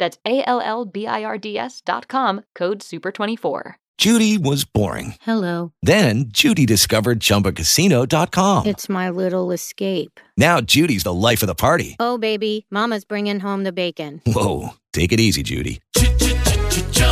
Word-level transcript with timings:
That's 0.00 0.18
A 0.26 0.42
L 0.48 0.60
L 0.60 0.84
B 0.84 1.06
I 1.06 1.22
R 1.22 1.38
D 1.38 1.56
S 1.56 1.80
dot 1.80 2.08
com, 2.08 2.42
code 2.56 2.80
SUPER24. 2.80 3.74
Judy 4.00 4.38
was 4.38 4.64
boring. 4.64 5.16
Hello. 5.20 5.72
Then 5.82 6.24
Judy 6.28 6.64
discovered 6.64 7.20
ChumbaCasino.com. 7.20 8.64
It's 8.64 8.88
my 8.88 9.10
little 9.10 9.52
escape. 9.52 10.18
Now 10.38 10.62
Judy's 10.62 11.02
the 11.02 11.12
life 11.12 11.42
of 11.42 11.48
the 11.48 11.54
party. 11.54 11.96
Oh, 12.00 12.16
baby, 12.16 12.64
Mama's 12.70 13.04
bringing 13.04 13.40
home 13.40 13.62
the 13.62 13.72
bacon. 13.72 14.22
Whoa, 14.26 14.70
take 14.94 15.12
it 15.12 15.20
easy, 15.20 15.42
Judy. 15.42 15.82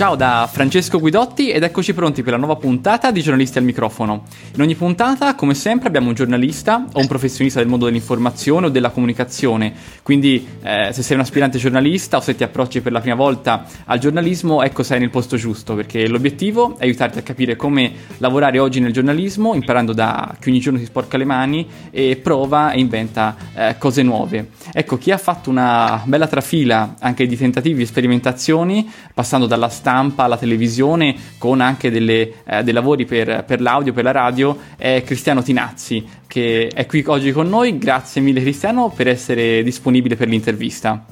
Ciao 0.00 0.16
da 0.16 0.48
Francesco 0.50 0.98
Guidotti 0.98 1.50
ed 1.50 1.62
eccoci 1.62 1.92
pronti 1.92 2.22
per 2.22 2.32
la 2.32 2.38
nuova 2.38 2.56
puntata 2.56 3.10
di 3.10 3.20
Giornalisti 3.20 3.58
al 3.58 3.64
microfono. 3.64 4.22
In 4.54 4.62
ogni 4.62 4.74
puntata, 4.74 5.34
come 5.34 5.52
sempre, 5.52 5.88
abbiamo 5.88 6.08
un 6.08 6.14
giornalista 6.14 6.86
o 6.90 7.00
un 7.00 7.06
professionista 7.06 7.58
del 7.58 7.68
mondo 7.68 7.84
dell'informazione 7.84 8.64
o 8.64 8.68
della 8.70 8.88
comunicazione. 8.88 9.74
Quindi, 10.02 10.46
eh, 10.62 10.88
se 10.94 11.02
sei 11.02 11.16
un 11.16 11.22
aspirante 11.22 11.58
giornalista 11.58 12.16
o 12.16 12.20
se 12.20 12.34
ti 12.34 12.42
approcci 12.42 12.80
per 12.80 12.92
la 12.92 13.00
prima 13.00 13.14
volta 13.14 13.66
al 13.84 13.98
giornalismo, 13.98 14.62
ecco 14.62 14.82
sei 14.82 15.00
nel 15.00 15.10
posto 15.10 15.36
giusto, 15.36 15.74
perché 15.74 16.08
l'obiettivo 16.08 16.78
è 16.78 16.84
aiutarti 16.84 17.18
a 17.18 17.22
capire 17.22 17.56
come 17.56 17.92
lavorare 18.16 18.58
oggi 18.58 18.80
nel 18.80 18.94
giornalismo, 18.94 19.52
imparando 19.52 19.92
da 19.92 20.34
chi 20.40 20.48
ogni 20.48 20.60
giorno 20.60 20.78
si 20.78 20.86
sporca 20.86 21.18
le 21.18 21.26
mani 21.26 21.68
e 21.90 22.16
prova 22.16 22.72
e 22.72 22.80
inventa 22.80 23.36
eh, 23.52 23.76
cose 23.76 24.02
nuove. 24.02 24.48
Ecco, 24.72 24.96
chi 24.96 25.10
ha 25.10 25.18
fatto 25.18 25.50
una 25.50 26.00
bella 26.06 26.26
trafila 26.26 26.94
anche 27.00 27.26
di 27.26 27.36
tentativi 27.36 27.82
e 27.82 27.86
sperimentazioni, 27.86 28.90
passando 29.12 29.44
dalla 29.44 29.68
stampa 29.68 29.88
alla 29.90 30.36
televisione, 30.36 31.14
con 31.38 31.60
anche 31.60 31.90
delle, 31.90 32.32
eh, 32.44 32.62
dei 32.62 32.72
lavori 32.72 33.04
per, 33.04 33.44
per 33.46 33.60
l'audio, 33.60 33.92
per 33.92 34.04
la 34.04 34.12
radio, 34.12 34.56
è 34.76 35.02
Cristiano 35.04 35.42
Tinazzi, 35.42 36.06
che 36.26 36.70
è 36.72 36.86
qui 36.86 37.04
oggi 37.06 37.32
con 37.32 37.48
noi. 37.48 37.78
Grazie 37.78 38.20
mille 38.20 38.40
Cristiano 38.40 38.90
per 38.94 39.08
essere 39.08 39.62
disponibile 39.62 40.16
per 40.16 40.28
l'intervista. 40.28 41.04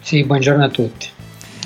Sì, 0.00 0.24
buongiorno 0.24 0.64
a 0.64 0.68
tutti. 0.68 1.08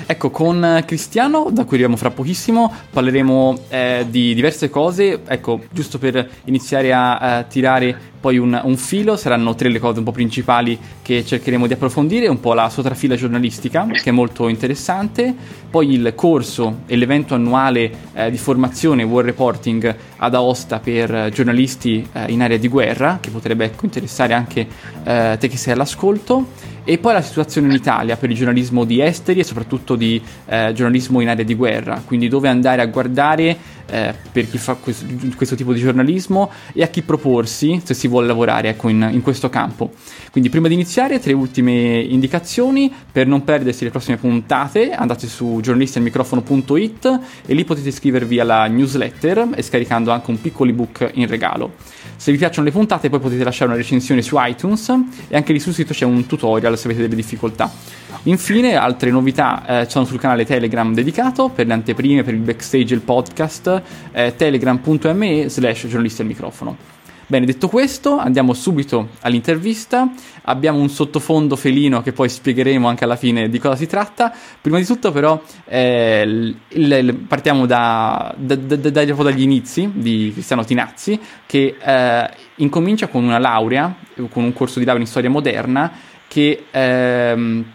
Ecco, 0.09 0.29
con 0.29 0.83
Cristiano, 0.85 1.49
da 1.51 1.63
cui 1.63 1.73
arriviamo 1.73 1.97
fra 1.97 2.11
pochissimo, 2.11 2.71
parleremo 2.91 3.59
eh, 3.67 4.05
di 4.09 4.33
diverse 4.33 4.69
cose. 4.69 5.19
Ecco, 5.27 5.59
giusto 5.69 5.99
per 5.99 6.29
iniziare 6.45 6.93
a 6.93 7.39
eh, 7.39 7.47
tirare 7.49 8.15
poi 8.21 8.37
un, 8.37 8.57
un, 8.63 8.77
filo, 8.77 9.17
saranno 9.17 9.53
tre 9.53 9.67
le 9.67 9.79
cose 9.79 9.99
un 9.99 10.05
po' 10.05 10.13
principali 10.13 10.79
che 11.01 11.25
cercheremo 11.25 11.67
di 11.67 11.73
approfondire, 11.73 12.29
un 12.29 12.39
po' 12.39 12.53
la 12.53 12.69
sua 12.69 12.83
trafila 12.83 13.17
giornalistica, 13.17 13.85
che 13.85 14.09
è 14.09 14.11
molto 14.11 14.47
interessante, 14.47 15.35
poi 15.69 15.91
il 15.91 16.13
corso 16.15 16.79
e 16.85 16.95
l'evento 16.95 17.35
annuale 17.35 17.91
eh, 18.13 18.31
di 18.31 18.37
formazione 18.37 19.03
War 19.03 19.25
Reporting 19.25 19.95
ad 20.15 20.35
Aosta 20.35 20.79
per 20.79 21.29
giornalisti 21.33 22.07
eh, 22.13 22.31
in 22.31 22.41
area 22.41 22.57
di 22.57 22.69
guerra, 22.69 23.17
che 23.19 23.29
potrebbe 23.29 23.65
ecco, 23.65 23.83
interessare 23.83 24.33
anche 24.33 24.67
eh, 25.03 25.35
te 25.37 25.47
che 25.49 25.57
sei 25.57 25.73
all'ascolto, 25.73 26.47
e 26.89 26.99
poi 26.99 27.11
la 27.11 27.21
situazione 27.21 27.67
in 27.67 27.73
Italia 27.73 28.15
per 28.15 28.29
il 28.29 28.37
giornalismo 28.37 28.85
di 28.85 29.01
esteri 29.01 29.41
e 29.41 29.43
soprattutto 29.43 29.97
di 29.97 30.21
eh, 30.45 30.71
giornalismo 30.73 31.19
in 31.19 31.27
area 31.27 31.43
di 31.43 31.53
guerra, 31.53 32.01
quindi 32.05 32.29
dove 32.29 32.47
andare 32.47 32.81
a 32.81 32.85
guardare 32.85 33.57
eh, 33.89 34.13
per 34.31 34.49
chi 34.49 34.57
fa 34.57 34.75
questo, 34.75 35.05
questo, 35.35 35.55
tipo 35.55 35.73
di 35.73 35.81
giornalismo 35.81 36.49
e 36.71 36.83
a 36.83 36.87
chi 36.87 37.01
proporsi 37.01 37.81
se 37.83 37.93
si 37.93 38.07
vuole 38.07 38.25
lavorare 38.25 38.69
ecco, 38.69 38.87
in, 38.87 39.05
in, 39.11 39.21
questo 39.21 39.49
campo. 39.49 39.91
Quindi 40.31 40.49
prima 40.49 40.69
di 40.69 40.75
iniziare 40.75 41.19
tre 41.19 41.33
ultime 41.33 41.99
indicazioni 41.99 42.89
per 43.11 43.27
non 43.27 43.43
perdersi 43.43 43.83
le 43.83 43.89
prossime 43.89 44.15
puntate 44.15 44.93
andate 44.93 45.27
su 45.27 45.59
giornalistialmicrofono.it 45.61 47.19
e 47.45 47.53
lì 47.53 47.65
potete 47.65 47.89
iscrivervi 47.89 48.39
alla 48.39 48.65
newsletter 48.67 49.49
e 49.55 49.61
scaricando 49.61 50.11
anche 50.11 50.31
un 50.31 50.39
piccolo 50.39 50.69
ebook 50.69 51.11
in 51.15 51.27
regalo. 51.27 51.73
Se 52.17 52.31
vi 52.31 52.37
piacciono 52.37 52.65
le 52.65 52.71
puntate 52.71 53.09
poi 53.09 53.19
potete 53.19 53.43
lasciare 53.43 53.69
una 53.69 53.79
recensione 53.79 54.21
su 54.21 54.35
iTunes 54.39 54.89
e 55.29 55.35
anche 55.35 55.53
lì 55.53 55.59
sul 55.59 55.73
sito 55.73 55.93
c'è 55.93 56.03
un 56.03 56.25
tutorial 56.25 56.77
se 56.77 56.87
avete 56.87 57.03
delle 57.03 57.15
difficoltà. 57.15 57.71
Infine, 58.23 58.75
altre 58.75 59.11
novità 59.11 59.81
eh, 59.81 59.89
sono 59.89 60.03
sul 60.03 60.19
canale 60.19 60.43
Telegram 60.43 60.93
dedicato 60.93 61.49
per 61.49 61.67
le 61.67 61.73
anteprime, 61.73 62.23
per 62.23 62.33
il 62.33 62.41
backstage 62.41 62.93
e 62.93 62.97
il 62.97 63.03
podcast, 63.03 63.81
eh, 64.11 64.33
telegram.me 64.35 65.47
slash 65.47 65.87
giornalisti 65.87 66.21
al 66.21 66.27
microfono. 66.27 66.96
Bene, 67.29 67.45
detto 67.45 67.67
questo, 67.67 68.17
andiamo 68.17 68.53
subito 68.53 69.09
all'intervista. 69.19 70.09
Abbiamo 70.43 70.79
un 70.79 70.87
sottofondo 70.87 71.57
felino 71.57 72.01
che 72.01 72.13
poi 72.13 72.29
spiegheremo 72.29 72.87
anche 72.87 73.03
alla 73.03 73.17
fine 73.17 73.49
di 73.49 73.59
cosa 73.59 73.75
si 73.75 73.85
tratta. 73.85 74.33
Prima 74.61 74.77
di 74.77 74.85
tutto, 74.85 75.11
però, 75.11 75.41
eh, 75.65 76.21
il, 76.25 76.57
il, 76.69 77.15
partiamo 77.27 77.65
da, 77.65 78.33
da, 78.37 78.55
da, 78.55 78.75
da, 78.77 79.03
dagli 79.03 79.41
inizi 79.41 79.91
di 79.93 80.29
Cristiano 80.31 80.63
Tinazzi, 80.63 81.19
che 81.45 81.75
eh, 81.77 82.29
incomincia 82.55 83.07
con 83.07 83.25
una 83.25 83.39
laurea, 83.39 83.93
con 84.29 84.45
un 84.45 84.53
corso 84.53 84.79
di 84.79 84.85
laurea 84.85 85.03
in 85.03 85.09
storia 85.09 85.29
moderna, 85.29 85.91
che. 86.29 86.63
Ehm, 86.71 87.65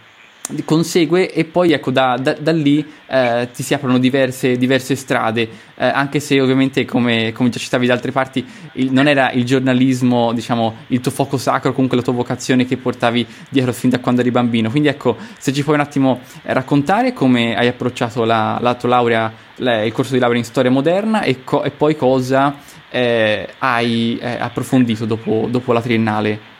consegue 0.64 1.32
e 1.32 1.44
poi 1.44 1.72
ecco 1.72 1.90
da, 1.90 2.18
da, 2.20 2.34
da 2.34 2.52
lì 2.52 2.84
eh, 3.06 3.48
ti 3.54 3.62
si 3.62 3.74
aprono 3.74 3.98
diverse, 3.98 4.56
diverse 4.56 4.94
strade. 4.96 5.48
Eh, 5.74 5.86
anche 5.86 6.20
se 6.20 6.40
ovviamente 6.40 6.84
come, 6.84 7.32
come, 7.32 7.48
già 7.48 7.58
citavi 7.58 7.86
da 7.86 7.94
altre 7.94 8.12
parti 8.12 8.44
il, 8.74 8.92
non 8.92 9.08
era 9.08 9.30
il 9.32 9.44
giornalismo 9.44 10.32
diciamo 10.32 10.76
il 10.88 11.00
tuo 11.00 11.10
fuoco 11.10 11.36
sacro 11.38 11.72
comunque 11.72 11.96
la 11.96 12.02
tua 12.02 12.12
vocazione 12.12 12.66
che 12.66 12.76
portavi 12.76 13.26
dietro 13.48 13.72
fin 13.72 13.90
da 13.90 14.00
quando 14.00 14.20
eri 14.20 14.30
bambino. 14.30 14.70
Quindi 14.70 14.88
ecco 14.88 15.16
se 15.38 15.52
ci 15.52 15.62
puoi 15.62 15.76
un 15.76 15.82
attimo 15.82 16.20
eh, 16.42 16.52
raccontare 16.52 17.12
come 17.12 17.56
hai 17.56 17.68
approcciato 17.68 18.24
la, 18.24 18.58
la 18.60 18.74
tua 18.74 18.88
laurea 18.88 19.32
la, 19.56 19.82
il 19.82 19.92
corso 19.92 20.14
di 20.14 20.18
laurea 20.18 20.38
in 20.38 20.44
storia 20.44 20.70
moderna 20.70 21.22
e, 21.22 21.44
co- 21.44 21.62
e 21.62 21.70
poi 21.70 21.96
cosa 21.96 22.56
eh, 22.90 23.48
hai 23.58 24.18
eh, 24.20 24.38
approfondito 24.40 25.06
dopo, 25.06 25.46
dopo 25.48 25.72
la 25.72 25.80
triennale 25.80 26.50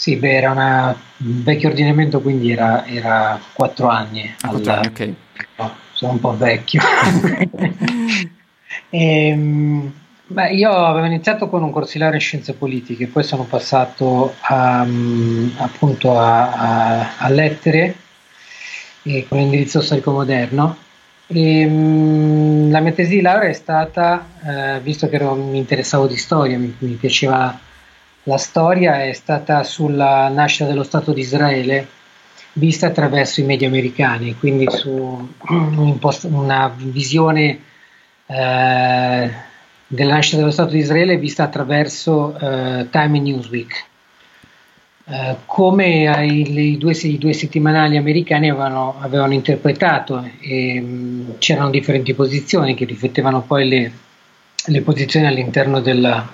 sì, 0.00 0.16
beh, 0.16 0.32
era 0.32 0.50
una, 0.52 0.98
un 1.18 1.42
vecchio 1.42 1.68
ordinamento, 1.68 2.22
quindi 2.22 2.50
era, 2.50 2.86
era 2.86 3.38
4 3.52 3.86
anni. 3.86 4.34
Ah, 4.40 4.48
4 4.48 4.72
anni, 4.72 4.86
ok. 4.86 5.12
Oh, 5.56 5.74
sono 5.92 6.12
un 6.12 6.20
po' 6.20 6.34
vecchio. 6.38 6.80
e, 8.88 9.26
ehm, 9.28 9.92
beh, 10.26 10.52
io 10.52 10.70
avevo 10.70 11.04
iniziato 11.04 11.50
con 11.50 11.62
un 11.62 11.70
corso 11.70 11.92
di 11.92 11.98
laurea 11.98 12.16
in 12.16 12.24
scienze 12.24 12.54
politiche, 12.54 13.08
poi 13.08 13.22
sono 13.24 13.44
passato 13.44 14.34
a, 14.40 14.86
appunto 15.56 16.18
a, 16.18 16.50
a, 16.50 17.16
a 17.18 17.28
lettere 17.28 17.94
con 19.28 19.36
l'indirizzo 19.36 19.82
storico 19.82 20.12
moderno. 20.12 20.78
E, 21.26 21.60
ehm, 21.60 22.70
la 22.70 22.80
mia 22.80 22.92
tesi 22.92 23.16
di 23.16 23.20
laurea 23.20 23.50
è 23.50 23.52
stata, 23.52 24.26
eh, 24.46 24.80
visto 24.80 25.10
che 25.10 25.16
ero, 25.16 25.34
mi 25.34 25.58
interessavo 25.58 26.06
di 26.06 26.16
storia, 26.16 26.58
mi, 26.58 26.74
mi 26.78 26.94
piaceva 26.94 27.68
la 28.30 28.38
storia 28.38 29.02
è 29.02 29.12
stata 29.12 29.64
sulla 29.64 30.28
nascita 30.28 30.66
dello 30.66 30.84
Stato 30.84 31.12
di 31.12 31.20
Israele 31.20 31.88
vista 32.52 32.86
attraverso 32.86 33.40
i 33.40 33.44
media 33.44 33.66
americani, 33.66 34.36
quindi 34.38 34.70
su 34.70 35.34
una 36.28 36.72
visione 36.76 37.60
eh, 38.26 39.30
della 39.86 40.14
nascita 40.14 40.36
dello 40.36 40.52
Stato 40.52 40.70
di 40.70 40.78
Israele 40.78 41.18
vista 41.18 41.42
attraverso 41.42 42.38
eh, 42.38 42.86
Time 42.88 43.18
e 43.18 43.20
Newsweek. 43.20 43.84
Eh, 45.06 45.36
come 45.44 46.24
i, 46.24 46.78
due, 46.78 46.92
i, 46.92 47.18
due, 47.18 47.32
settimanali 47.32 47.96
americani 47.96 48.48
avevano, 48.48 48.94
avevano 49.00 49.32
interpretato 49.32 50.24
e 50.38 50.80
mh, 50.80 51.38
c'erano 51.38 51.70
differenti 51.70 52.14
posizioni 52.14 52.76
che 52.76 52.84
riflettevano 52.84 53.40
poi 53.42 53.68
le, 53.68 53.92
le 54.66 54.80
posizioni 54.82 55.26
all'interno 55.26 55.80
della, 55.80 56.28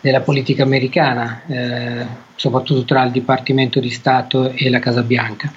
della 0.00 0.20
politica 0.20 0.62
americana, 0.62 1.42
eh, 1.46 2.06
soprattutto 2.34 2.84
tra 2.84 3.04
il 3.04 3.10
Dipartimento 3.10 3.80
di 3.80 3.90
Stato 3.90 4.50
e 4.50 4.70
la 4.70 4.78
Casa 4.78 5.02
Bianca. 5.02 5.52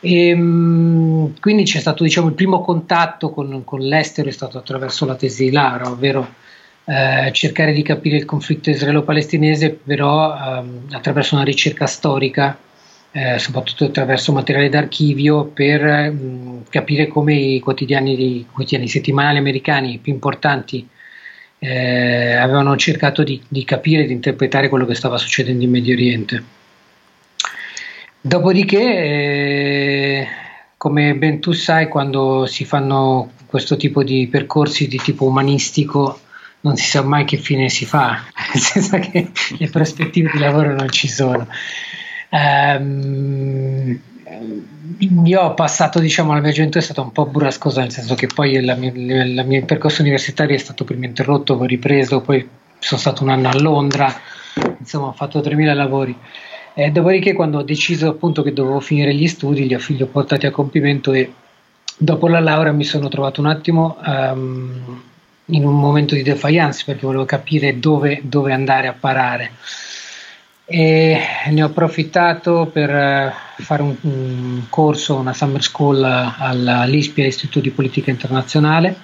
E, 0.00 0.34
mh, 0.34 1.40
quindi 1.40 1.64
c'è 1.64 1.80
stato 1.80 2.04
diciamo, 2.04 2.28
il 2.28 2.34
primo 2.34 2.60
contatto 2.60 3.30
con, 3.30 3.64
con, 3.64 3.80
l'estero 3.80 4.28
è 4.28 4.32
stato 4.32 4.58
attraverso 4.58 5.04
la 5.06 5.16
tesi 5.16 5.44
di 5.44 5.50
Lara, 5.50 5.90
ovvero 5.90 6.28
eh, 6.84 7.30
cercare 7.32 7.72
di 7.72 7.82
capire 7.82 8.16
il 8.16 8.24
conflitto 8.24 8.70
israelo-palestinese 8.70 9.70
però 9.70 10.36
ehm, 10.36 10.86
attraverso 10.92 11.34
una 11.34 11.44
ricerca 11.44 11.86
storica, 11.86 12.56
eh, 13.10 13.38
soprattutto 13.38 13.86
attraverso 13.86 14.32
materiale 14.32 14.68
d'archivio 14.68 15.46
per 15.46 15.82
mh, 15.82 16.64
capire 16.68 17.08
come 17.08 17.34
i 17.34 17.58
quotidiani, 17.60 18.38
i 18.38 18.46
quotidiani 18.52 18.88
settimanali 18.88 19.38
americani 19.38 19.98
più 19.98 20.12
importanti 20.12 20.86
eh, 21.66 22.34
avevano 22.34 22.76
cercato 22.76 23.24
di, 23.24 23.42
di 23.48 23.64
capire 23.64 24.04
e 24.04 24.06
di 24.06 24.12
interpretare 24.12 24.68
quello 24.68 24.86
che 24.86 24.94
stava 24.94 25.18
succedendo 25.18 25.64
in 25.64 25.70
Medio 25.70 25.94
Oriente. 25.94 26.44
Dopodiché, 28.20 28.80
eh, 28.80 30.28
come 30.76 31.16
ben 31.16 31.40
tu 31.40 31.50
sai, 31.50 31.88
quando 31.88 32.46
si 32.46 32.64
fanno 32.64 33.32
questo 33.46 33.76
tipo 33.76 34.04
di 34.04 34.28
percorsi 34.28 34.86
di 34.86 34.98
tipo 34.98 35.24
umanistico, 35.24 36.20
non 36.60 36.76
si 36.76 36.88
sa 36.88 37.02
mai 37.02 37.24
che 37.24 37.36
fine 37.36 37.68
si 37.68 37.84
fa, 37.84 38.24
nel 38.52 38.62
senso 38.62 38.98
che 38.98 39.30
le 39.58 39.68
prospettive 39.68 40.30
di 40.32 40.38
lavoro 40.38 40.72
non 40.72 40.88
ci 40.90 41.08
sono. 41.08 41.48
Um, 42.30 44.00
io 45.24 45.40
ho 45.40 45.54
passato, 45.54 45.98
diciamo, 45.98 46.32
la 46.32 46.40
mia 46.40 46.52
gioventù 46.52 46.78
è 46.78 46.82
stata 46.82 47.00
un 47.00 47.12
po' 47.12 47.26
burrascosa, 47.26 47.80
nel 47.80 47.90
senso 47.90 48.14
che 48.14 48.26
poi 48.26 48.52
il 48.52 49.44
mio 49.46 49.64
percorso 49.64 50.02
universitario 50.02 50.54
è 50.54 50.58
stato 50.58 50.84
prima 50.84 51.06
interrotto, 51.06 51.56
poi 51.56 51.66
ripreso, 51.66 52.20
poi 52.20 52.48
sono 52.78 53.00
stato 53.00 53.22
un 53.22 53.30
anno 53.30 53.48
a 53.48 53.58
Londra, 53.58 54.12
insomma 54.78 55.06
ho 55.06 55.12
fatto 55.12 55.40
3.000 55.40 55.74
lavori. 55.74 56.16
Eh, 56.74 56.90
dopodiché 56.90 57.32
quando 57.32 57.58
ho 57.58 57.62
deciso 57.62 58.08
appunto 58.08 58.42
che 58.42 58.52
dovevo 58.52 58.80
finire 58.80 59.14
gli 59.14 59.26
studi, 59.26 59.66
li 59.66 59.74
ho, 59.74 59.80
li 59.86 60.02
ho 60.02 60.06
portati 60.06 60.46
a 60.46 60.50
compimento 60.50 61.12
e 61.12 61.32
dopo 61.96 62.28
la 62.28 62.40
laurea 62.40 62.72
mi 62.72 62.84
sono 62.84 63.08
trovato 63.08 63.40
un 63.40 63.46
attimo 63.46 63.96
um, 64.04 65.02
in 65.46 65.64
un 65.64 65.78
momento 65.78 66.14
di 66.14 66.22
defiance 66.22 66.82
perché 66.84 67.06
volevo 67.06 67.24
capire 67.24 67.78
dove, 67.78 68.20
dove 68.22 68.52
andare 68.52 68.88
a 68.88 68.92
parare 68.92 69.52
e 70.68 71.20
ne 71.48 71.62
ho 71.62 71.66
approfittato 71.66 72.68
per 72.72 72.90
eh, 72.90 73.32
fare 73.58 73.82
un, 73.82 73.94
un 74.00 74.62
corso, 74.68 75.14
una 75.14 75.32
summer 75.32 75.62
school 75.62 76.02
all'ISPIA, 76.02 77.24
Istituto 77.24 77.60
di 77.60 77.70
Politica 77.70 78.10
Internazionale, 78.10 78.96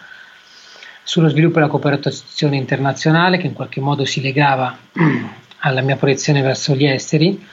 sullo 1.05 1.29
sviluppo 1.29 1.59
e 1.59 1.61
la 1.61 1.69
cooperazione 1.69 2.57
internazionale 2.57 3.39
che 3.39 3.47
in 3.47 3.53
qualche 3.53 3.81
modo 3.81 4.05
si 4.05 4.21
legava 4.21 4.77
alla 5.65 5.83
mia 5.83 5.97
proiezione 5.97 6.43
verso 6.43 6.75
gli 6.75 6.85
esteri 6.85 7.47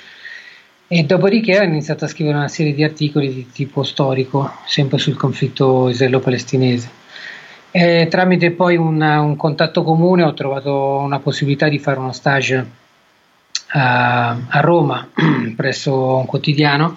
e 0.88 1.04
dopodiché 1.04 1.60
ho 1.60 1.64
iniziato 1.64 2.06
a 2.06 2.08
scrivere 2.08 2.38
una 2.38 2.48
serie 2.48 2.74
di 2.74 2.84
articoli 2.84 3.32
di 3.32 3.52
tipo 3.52 3.84
storico, 3.84 4.52
sempre 4.66 4.98
sul 4.98 5.16
conflitto 5.16 5.88
israelo-palestinese. 5.88 6.98
E 7.70 8.08
tramite 8.10 8.50
poi 8.50 8.76
un, 8.76 9.00
un 9.00 9.36
contatto 9.36 9.84
comune 9.84 10.24
ho 10.24 10.34
trovato 10.34 10.98
una 10.98 11.20
possibilità 11.20 11.70
di 11.70 11.78
fare 11.78 12.00
uno 12.00 12.12
stage 12.12 12.79
a, 13.72 14.60
Roma 14.62 15.10
presso 15.56 16.18
un 16.18 16.26
quotidiano. 16.26 16.96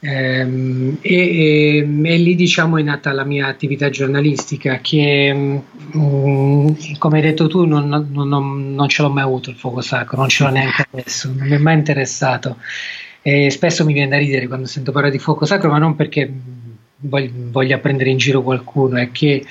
Ehm, 0.00 0.98
e, 1.00 1.14
e, 1.14 1.78
e, 1.78 2.16
lì 2.18 2.34
diciamo 2.34 2.76
è 2.76 2.82
nata 2.82 3.12
la 3.12 3.24
mia 3.24 3.46
attività 3.46 3.88
giornalistica 3.88 4.78
che 4.80 5.32
mm, 5.34 6.68
come 6.98 7.16
hai 7.16 7.22
detto 7.22 7.46
tu 7.48 7.64
non, 7.64 7.88
non, 7.88 8.10
non, 8.12 8.74
non, 8.74 8.88
ce 8.88 9.00
l'ho 9.00 9.08
mai 9.08 9.22
avuto 9.22 9.48
il 9.48 9.56
fuoco 9.56 9.80
sacro, 9.80 10.18
non 10.18 10.28
ce 10.28 10.44
l'ho 10.44 10.50
neanche 10.50 10.86
adesso, 10.92 11.32
non 11.34 11.48
mi 11.48 11.54
è 11.54 11.58
mai 11.58 11.74
interessato. 11.74 12.58
E 13.22 13.48
spesso 13.48 13.84
mi 13.86 13.94
viene 13.94 14.10
da 14.10 14.18
ridere 14.18 14.46
quando 14.46 14.66
sento 14.66 14.92
parlare 14.92 15.12
di 15.14 15.18
fuoco 15.18 15.46
sacro 15.46 15.70
ma 15.70 15.78
non 15.78 15.96
perché 15.96 16.30
voglia 16.98 17.78
prendere 17.78 18.10
in 18.10 18.18
giro 18.18 18.42
qualcuno, 18.42 18.98
è 18.98 19.10
che, 19.10 19.44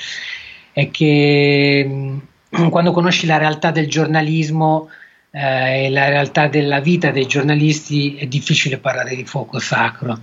è 0.72 0.92
che 0.92 1.84
mh, 1.84 2.70
quando 2.70 2.92
conosci 2.92 3.26
la 3.26 3.38
realtà 3.38 3.72
del 3.72 3.88
giornalismo 3.88 4.90
eh, 5.36 5.86
e 5.86 5.90
la 5.90 6.10
realtà 6.10 6.48
della 6.48 6.80
vita 6.80 7.10
dei 7.10 7.26
giornalisti 7.26 8.16
è 8.18 8.28
difficile 8.28 8.78
parlare 8.78 9.16
di 9.16 9.26
fuoco 9.26 9.58
sacro, 9.58 10.20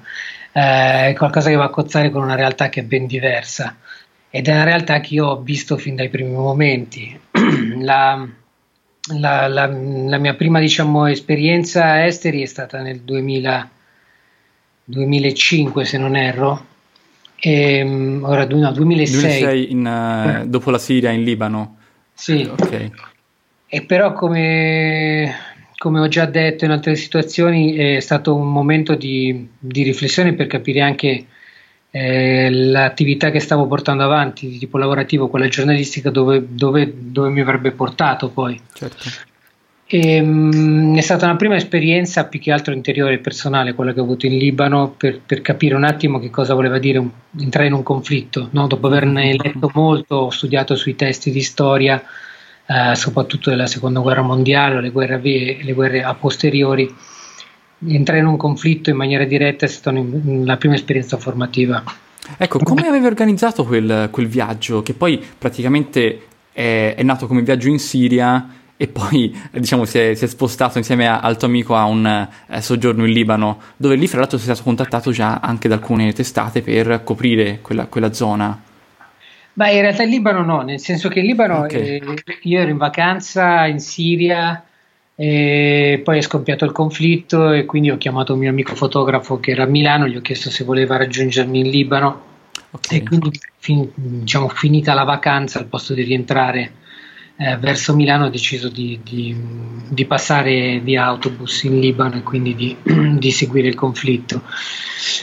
eh, 0.53 1.09
è 1.09 1.15
qualcosa 1.17 1.49
che 1.49 1.57
va 1.57 1.65
a 1.65 1.71
cozzare 1.71 2.11
con 2.11 2.23
una 2.23 2.37
realtà 2.37 2.69
che 2.69 2.81
è 2.81 2.85
ben 2.85 3.07
diversa 3.07 3.77
ed 4.31 4.47
è 4.47 4.53
una 4.53 4.63
realtà 4.63 5.01
che 5.01 5.15
io 5.15 5.27
ho 5.27 5.41
visto 5.43 5.77
fin 5.77 5.97
dai 5.97 6.09
primi 6.09 6.31
momenti. 6.31 7.19
la, 7.83 8.25
la, 9.17 9.49
la, 9.49 9.67
la, 9.67 10.19
mia 10.19 10.35
prima 10.35 10.61
diciamo, 10.61 11.07
esperienza 11.07 12.07
esteri 12.07 12.43
è 12.43 12.47
stata 12.47 12.81
nel 12.81 13.01
2000, 13.01 13.71
2005 14.85 15.85
se 15.85 15.99
non 15.99 16.15
erro, 16.15 16.67
e, 17.35 17.79
ehm, 17.79 18.23
ora 18.23 18.47
no, 18.47 18.71
2006, 18.71 19.41
2006 19.41 19.73
in, 19.73 20.43
uh, 20.45 20.47
dopo 20.47 20.71
la 20.71 20.79
Siria 20.79 21.11
in 21.11 21.25
Libano. 21.25 21.79
Sì. 22.15 22.49
Okay. 22.49 22.93
E 23.73 23.83
però 23.83 24.13
come, 24.15 25.33
come, 25.79 26.01
ho 26.01 26.09
già 26.09 26.27
detto 26.27 26.65
in 26.65 26.73
altre 26.73 26.97
situazioni 26.97 27.77
è 27.77 28.01
stato 28.01 28.35
un 28.35 28.51
momento 28.51 28.97
di, 28.97 29.49
di 29.57 29.85
riflessione 29.85 30.35
per 30.35 30.49
capire 30.49 30.81
anche 30.81 31.27
eh, 31.93 32.51
l'attività 32.51 33.31
che 33.31 33.39
stavo 33.39 33.69
portando 33.69 34.03
avanti 34.03 34.49
di 34.49 34.59
tipo 34.59 34.77
lavorativo, 34.77 35.29
quella 35.29 35.47
giornalistica, 35.47 36.11
dove, 36.11 36.45
dove, 36.49 36.93
dove 36.97 37.29
mi 37.29 37.39
avrebbe 37.39 37.71
portato 37.71 38.31
poi. 38.31 38.61
Certo. 38.73 39.09
E, 39.87 40.21
mh, 40.21 40.97
è 40.97 41.01
stata 41.01 41.27
una 41.27 41.37
prima 41.37 41.55
esperienza 41.55 42.27
più 42.27 42.41
che 42.41 42.51
altro 42.51 42.75
interiore 42.75 43.15
e 43.15 43.19
personale, 43.19 43.75
quella 43.75 43.93
che 43.93 44.01
ho 44.01 44.03
avuto 44.03 44.27
in 44.27 44.37
Libano, 44.37 44.95
per, 44.97 45.21
per 45.25 45.43
capire 45.43 45.77
un 45.77 45.85
attimo 45.85 46.19
che 46.19 46.31
cosa 46.31 46.55
voleva 46.55 46.81
dire 46.81 46.99
un, 46.99 47.09
entrare 47.39 47.69
in 47.69 47.75
un 47.75 47.85
conflitto. 47.85 48.49
No? 48.51 48.67
Dopo 48.67 48.89
averne 48.89 49.37
letto 49.37 49.71
molto, 49.75 50.17
ho 50.17 50.31
studiato 50.31 50.75
sui 50.75 50.97
testi 50.97 51.31
di 51.31 51.43
storia 51.43 52.03
eh, 52.71 52.95
soprattutto 52.95 53.51
della 53.51 53.67
seconda 53.67 53.99
guerra 53.99 54.23
mondiale, 54.23 54.81
le 54.81 54.91
guerre, 54.91 55.21
le 55.21 55.73
guerre 55.73 56.05
a 56.05 56.15
posteriori, 56.15 56.95
entrare 57.89 58.21
in 58.21 58.27
un 58.27 58.37
conflitto 58.37 58.91
in 58.91 58.97
maniera 58.97 59.25
diretta 59.25 59.65
è 59.65 59.69
stata 59.69 60.01
la 60.01 60.57
prima 60.57 60.77
esperienza 60.77 61.17
formativa. 61.17 61.83
Ecco, 62.37 62.61
come 62.61 62.87
avevi 62.87 63.07
organizzato 63.07 63.65
quel, 63.65 64.09
quel 64.13 64.29
viaggio 64.29 64.83
che 64.83 64.95
poi 64.95 65.21
praticamente 65.37 66.27
è, 66.53 66.95
è, 66.97 67.03
nato 67.03 67.27
come 67.27 67.43
viaggio 67.43 67.69
in 67.69 67.81
Siria 67.81 68.55
e 68.77 68.87
poi 68.87 69.37
diciamo 69.51 69.85
si 69.85 69.99
è, 69.99 70.15
si 70.15 70.27
è 70.27 70.29
spostato 70.29 70.79
insieme 70.79 71.09
a, 71.09 71.19
al 71.19 71.37
tuo 71.37 71.49
amico 71.49 71.75
a 71.75 71.87
un 71.87 72.07
eh, 72.07 72.61
soggiorno 72.61 73.05
in 73.05 73.13
Libano, 73.13 73.59
dove 73.77 73.97
lì 73.97 74.07
fra 74.07 74.21
l'altro 74.21 74.39
sei 74.39 74.47
stato 74.47 74.63
contattato 74.63 75.11
già 75.11 75.41
anche 75.43 75.67
da 75.67 75.75
alcune 75.75 76.13
testate 76.13 76.63
per 76.63 77.03
coprire 77.03 77.59
quella, 77.63 77.87
quella 77.87 78.13
zona. 78.13 78.69
Beh, 79.53 79.73
in 79.73 79.81
realtà 79.81 80.03
il 80.05 80.11
Libano 80.11 80.43
no, 80.43 80.63
nel 80.63 80.81
senso 80.81 81.09
che 81.09 81.21
in 81.21 81.27
Libano 81.27 81.61
okay. 81.61 81.99
eh, 81.99 82.03
io 82.43 82.61
ero 82.61 82.71
in 82.71 82.77
vacanza 82.77 83.67
in 83.67 83.79
Siria 83.79 84.65
e 85.15 86.01
poi 86.03 86.19
è 86.19 86.23
scoppiato 86.23 86.65
il 86.65 86.73
conflitto 86.73 87.53
e 87.53 87.67
quindi 87.67 87.91
ho 87.91 87.99
chiamato 87.99 88.33
un 88.33 88.39
mio 88.39 88.49
amico 88.51 88.75
fotografo 88.75 89.39
che 89.39 89.51
era 89.51 89.65
a 89.65 89.67
Milano, 89.67 90.07
gli 90.07 90.17
ho 90.17 90.23
chiesto 90.23 90.51
se 90.51 90.65
voleva 90.65 90.97
raggiungermi 90.97 91.61
in 91.61 91.69
Libano 91.69 92.23
okay. 92.71 92.99
e 92.99 93.03
quindi 93.03 93.39
fin, 93.59 93.91
diciamo, 93.95 94.49
finita 94.49 94.95
la 94.95 95.05
vacanza 95.05 95.59
al 95.59 95.67
posto 95.67 95.93
di 95.93 96.03
rientrare 96.03 96.73
eh, 97.41 97.57
verso 97.57 97.95
Milano 97.95 98.27
ho 98.27 98.29
deciso 98.29 98.69
di, 98.69 99.01
di, 99.03 99.35
di, 99.89 100.05
passare 100.05 100.83
di 100.85 100.95
autobus 100.95 101.63
in 101.63 101.81
Libano 101.81 102.17
e 102.17 102.23
quindi 102.23 102.55
di, 102.55 102.77
di 103.17 103.31
seguire 103.31 103.67
il 103.67 103.75
conflitto. 103.75 104.43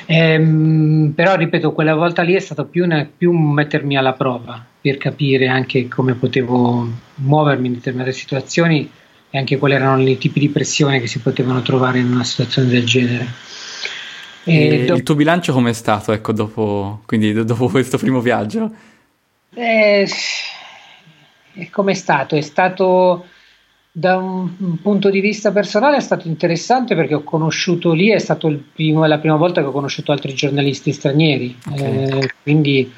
Ehm, 0.08 1.14
però 1.16 1.36
ripeto, 1.36 1.74
quella 1.74 1.94
volta 1.94 2.24
lì 2.24 2.34
è 2.34 2.40
stato 2.40 2.66
più, 2.66 2.86
una, 2.86 3.08
più 3.16 3.32
mettermi 3.32 3.96
alla 3.98 4.14
prova 4.14 4.66
per 4.82 4.98
capire 4.98 5.48
anche 5.48 5.88
come 5.88 6.16
potevo 6.16 6.90
muovermi 7.16 7.68
in 7.68 7.74
determinate 7.74 8.14
situazioni 8.14 8.90
e 9.30 9.38
anche 9.38 9.58
quali 9.58 9.76
erano 9.76 10.02
i 10.02 10.18
tipi 10.18 10.40
di 10.40 10.50
pressione 10.50 11.00
che 11.00 11.06
si 11.06 11.20
potevano 11.20 11.62
trovare 11.62 12.00
in 12.00 12.12
una 12.12 12.24
situazione 12.24 12.68
del 12.68 12.84
genere. 12.84 13.28
E 14.44 14.86
do- 14.86 14.96
il 14.96 15.04
tuo 15.04 15.14
bilancio 15.14 15.54
com'è 15.54 15.74
stato 15.74 16.14
ecco, 16.14 16.32
dopo, 16.32 17.02
quindi, 17.06 17.32
dopo 17.46 17.68
questo 17.68 18.00
primo 18.00 18.22
viaggio? 18.22 18.72
Eh, 19.54 20.08
come 21.72 21.92
è 21.92 21.96
stato? 21.96 22.36
È 22.36 22.42
stato 22.42 23.26
da 23.98 24.16
un 24.16 24.80
punto 24.80 25.10
di 25.10 25.20
vista 25.22 25.52
personale 25.52 25.98
è 25.98 26.02
stato 26.02 26.28
interessante 26.28 26.94
perché 26.94 27.16
ho 27.16 27.24
conosciuto 27.24 27.94
lì, 27.94 28.10
è 28.12 28.20
stata 28.20 28.48
la 28.48 29.18
prima 29.18 29.38
volta 29.38 29.62
che 29.62 29.68
ho 29.68 29.72
conosciuto 29.72 30.12
altri 30.12 30.36
giornalisti 30.36 30.92
stranieri, 30.92 31.58
okay. 31.68 32.10
eh, 32.10 32.32
quindi 32.44 32.94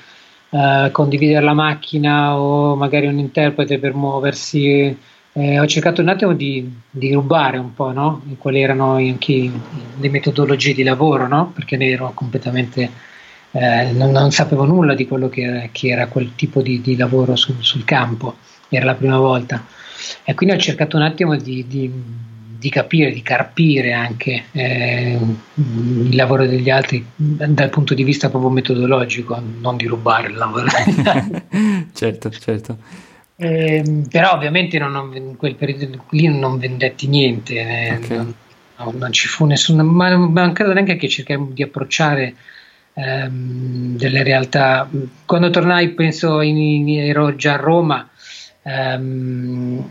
eh, 0.50 0.90
condividere 0.92 1.46
la 1.46 1.54
macchina 1.54 2.38
o 2.38 2.76
magari 2.76 3.08
un 3.08 3.18
interprete 3.18 3.80
per 3.80 3.94
muoversi. 3.94 4.98
Eh, 5.32 5.60
ho 5.60 5.66
cercato 5.68 6.02
un 6.02 6.10
attimo 6.10 6.34
di, 6.34 6.70
di 6.90 7.14
rubare 7.14 7.60
un 7.60 7.74
po' 7.74 7.94
no? 7.94 8.22
quali 8.38 8.62
erano 8.62 8.96
anche 8.96 9.50
le 10.00 10.10
metodologie 10.10 10.74
di 10.74 10.84
lavoro, 10.84 11.28
no? 11.28 11.52
perché 11.56 11.78
ne 11.78 11.92
ero 11.92 12.12
completamente 12.14 12.90
eh, 13.52 13.92
non, 13.92 14.12
non, 14.12 14.32
sapevo 14.32 14.66
nulla 14.66 14.94
di 14.94 15.08
quello 15.08 15.28
che 15.28 15.42
era, 15.42 15.70
che 15.72 15.88
era 15.88 16.08
quel 16.08 16.36
tipo 16.36 16.62
di, 16.62 16.82
di 16.82 16.96
lavoro 16.96 17.36
sul, 17.36 17.56
sul, 17.60 17.84
campo, 17.84 18.38
era 18.70 18.86
la 18.86 18.96
prima 18.96 19.18
volta. 19.18 19.66
E 20.24 20.34
quindi 20.34 20.56
ho 20.56 20.60
cercato 20.60 20.98
un 20.98 21.04
attimo 21.04 21.36
di, 21.36 21.66
di, 21.68 21.92
di 22.60 22.70
capire, 22.70 23.12
di 23.12 23.22
carpire 23.22 23.94
anche 23.94 24.46
eh, 24.52 25.18
il 25.56 26.16
lavoro 26.16 26.46
degli 26.46 26.70
altri 26.70 27.04
dal 27.16 27.70
punto 27.70 27.94
di 27.94 28.04
vista 28.04 28.30
proprio 28.30 28.52
metodologico, 28.52 29.42
non 29.60 29.78
di 29.78 29.88
rubare 29.88 30.28
il 30.28 30.36
lavoro 30.36 30.68
certo, 31.94 32.30
certo. 32.30 32.78
Eh, 33.36 34.04
però 34.10 34.34
ovviamente 34.34 34.78
non, 34.78 34.92
non, 34.92 35.16
in 35.16 35.38
quel 35.38 35.56
periodo 35.56 36.04
lì 36.10 36.28
non 36.28 36.60
vendetti 36.60 37.08
niente, 37.08 37.56
eh, 37.56 37.94
okay. 37.96 38.18
non, 38.18 38.96
non, 38.98 39.12
ci 39.12 39.28
fu 39.28 39.46
nessuno, 39.46 39.84
ma 39.84 40.10
non 40.14 40.52
credo 40.52 40.74
neanche 40.74 40.98
che 40.98 41.08
cerchiamo 41.08 41.50
di 41.52 41.64
approcciare 41.64 42.36
ehm, 43.00 43.98
delle 43.98 44.24
realtà. 44.24 44.90
Quando 45.26 45.50
tornai, 45.50 45.90
penso, 45.90 46.42
in, 46.42 46.58
in, 46.58 47.00
ero 47.00 47.36
già 47.36 47.54
a 47.54 47.58
Roma, 47.58 48.08
ehm, 48.64 49.90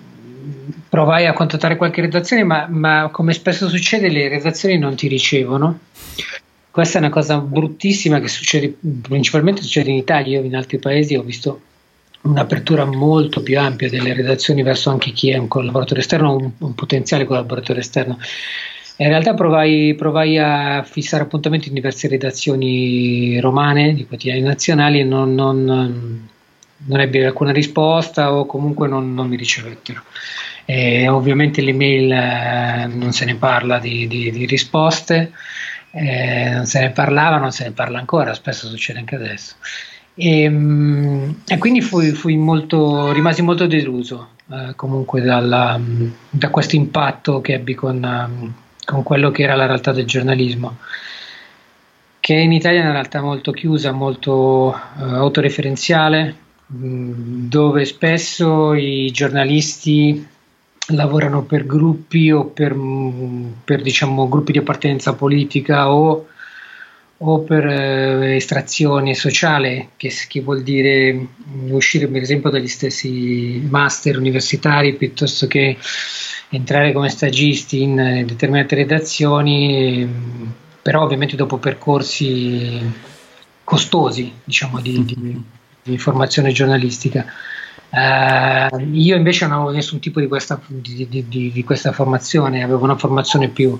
provai 0.88 1.26
a 1.26 1.32
contattare 1.32 1.76
qualche 1.76 2.02
redazione, 2.02 2.44
ma, 2.44 2.66
ma, 2.68 3.08
come 3.12 3.32
spesso 3.32 3.68
succede, 3.68 4.08
le 4.08 4.28
redazioni 4.28 4.78
non 4.78 4.94
ti 4.94 5.08
ricevono. 5.08 5.80
Questa 6.70 6.98
è 6.98 7.00
una 7.00 7.10
cosa 7.10 7.38
bruttissima 7.38 8.20
che 8.20 8.28
succede 8.28 8.76
principalmente 9.02 9.62
succede 9.62 9.90
in 9.90 9.96
Italia. 9.96 10.38
Io 10.38 10.44
in 10.44 10.54
altri 10.54 10.78
paesi 10.78 11.16
ho 11.16 11.22
visto 11.22 11.62
un'apertura 12.20 12.84
molto 12.84 13.42
più 13.42 13.58
ampia 13.58 13.88
delle 13.88 14.12
redazioni 14.12 14.62
verso 14.62 14.90
anche 14.90 15.10
chi 15.10 15.30
è 15.30 15.36
un 15.36 15.48
collaboratore 15.48 16.00
esterno, 16.00 16.36
un, 16.36 16.50
un 16.58 16.74
potenziale 16.74 17.24
collaboratore 17.24 17.80
esterno. 17.80 18.18
In 19.00 19.06
realtà 19.06 19.32
provai, 19.32 19.94
provai, 19.94 20.38
a 20.38 20.82
fissare 20.82 21.22
appuntamenti 21.22 21.68
in 21.68 21.74
diverse 21.74 22.08
redazioni 22.08 23.38
romane 23.38 23.94
di 23.94 24.04
quotidiani 24.04 24.40
nazionali 24.40 24.98
e 24.98 25.04
non, 25.04 25.34
non, 25.34 26.28
non 26.76 27.00
ebbi 27.00 27.22
alcuna 27.22 27.52
risposta 27.52 28.34
o 28.34 28.44
comunque 28.44 28.88
non, 28.88 29.14
non 29.14 29.28
mi 29.28 29.36
ricevettero. 29.36 30.02
E 30.64 31.08
ovviamente 31.08 31.62
l'email 31.62 32.10
eh, 32.10 32.86
non 32.92 33.12
se 33.12 33.24
ne 33.24 33.36
parla 33.36 33.78
di, 33.78 34.08
di, 34.08 34.32
di 34.32 34.46
risposte, 34.46 35.30
eh, 35.92 36.50
non 36.50 36.66
se 36.66 36.80
ne 36.80 36.90
parlava, 36.90 37.36
non 37.36 37.52
se 37.52 37.64
ne 37.64 37.70
parla 37.70 38.00
ancora, 38.00 38.34
spesso 38.34 38.66
succede 38.66 38.98
anche 38.98 39.14
adesso. 39.14 39.54
E, 40.14 40.42
e 41.46 41.58
quindi 41.58 41.82
fui, 41.82 42.10
fui 42.10 42.36
molto, 42.36 43.12
rimasi 43.12 43.42
molto 43.42 43.68
deluso 43.68 44.30
eh, 44.50 44.72
comunque 44.74 45.20
dalla, 45.20 45.80
da 46.30 46.50
questo 46.50 46.74
impatto 46.74 47.40
che 47.40 47.54
ebbi 47.54 47.74
con 47.74 48.66
con 48.88 49.02
quello 49.02 49.30
che 49.30 49.42
era 49.42 49.54
la 49.54 49.66
realtà 49.66 49.92
del 49.92 50.06
giornalismo, 50.06 50.78
che 52.20 52.32
in 52.32 52.52
Italia 52.52 52.80
è 52.80 52.84
una 52.84 52.92
realtà 52.92 53.20
molto 53.20 53.52
chiusa, 53.52 53.92
molto 53.92 54.74
uh, 54.74 55.02
autoreferenziale, 55.02 56.34
mm, 56.72 57.48
dove 57.48 57.84
spesso 57.84 58.72
i 58.72 59.10
giornalisti 59.10 60.26
lavorano 60.92 61.42
per 61.42 61.66
gruppi 61.66 62.30
o 62.30 62.46
per, 62.46 62.74
mm, 62.74 63.48
per 63.62 63.82
diciamo, 63.82 64.26
gruppi 64.26 64.52
di 64.52 64.58
appartenenza 64.58 65.12
politica 65.12 65.92
o, 65.92 66.26
o 67.18 67.40
per 67.40 67.66
eh, 67.66 68.36
estrazione 68.36 69.12
sociale, 69.12 69.90
che, 69.98 70.10
che, 70.28 70.40
vuol 70.40 70.62
dire 70.62 71.12
mm, 71.12 71.72
uscire 71.72 72.08
per 72.08 72.22
esempio 72.22 72.48
dagli 72.48 72.68
stessi 72.68 73.62
master 73.68 74.16
universitari 74.16 74.94
piuttosto 74.94 75.46
che 75.46 75.76
entrare 76.50 76.92
come 76.92 77.08
stagisti 77.08 77.82
in 77.82 77.98
eh, 77.98 78.24
determinate 78.24 78.74
redazioni, 78.74 80.04
mm, 80.04 80.46
però 80.82 81.02
ovviamente 81.02 81.36
dopo 81.36 81.58
percorsi 81.58 82.80
costosi 83.64 84.32
diciamo, 84.44 84.80
di, 84.80 85.04
di, 85.04 85.42
di 85.82 85.98
formazione 85.98 86.52
giornalistica. 86.52 87.26
Uh, 87.90 88.78
io 88.92 89.16
invece 89.16 89.46
non 89.46 89.56
avevo 89.56 89.70
nessun 89.70 89.98
tipo 89.98 90.20
di 90.20 90.26
questa, 90.26 90.60
di, 90.66 91.24
di, 91.26 91.64
questa 91.64 91.92
formazione, 91.92 92.62
avevo 92.62 92.84
una 92.84 92.98
formazione 92.98 93.48
più, 93.48 93.78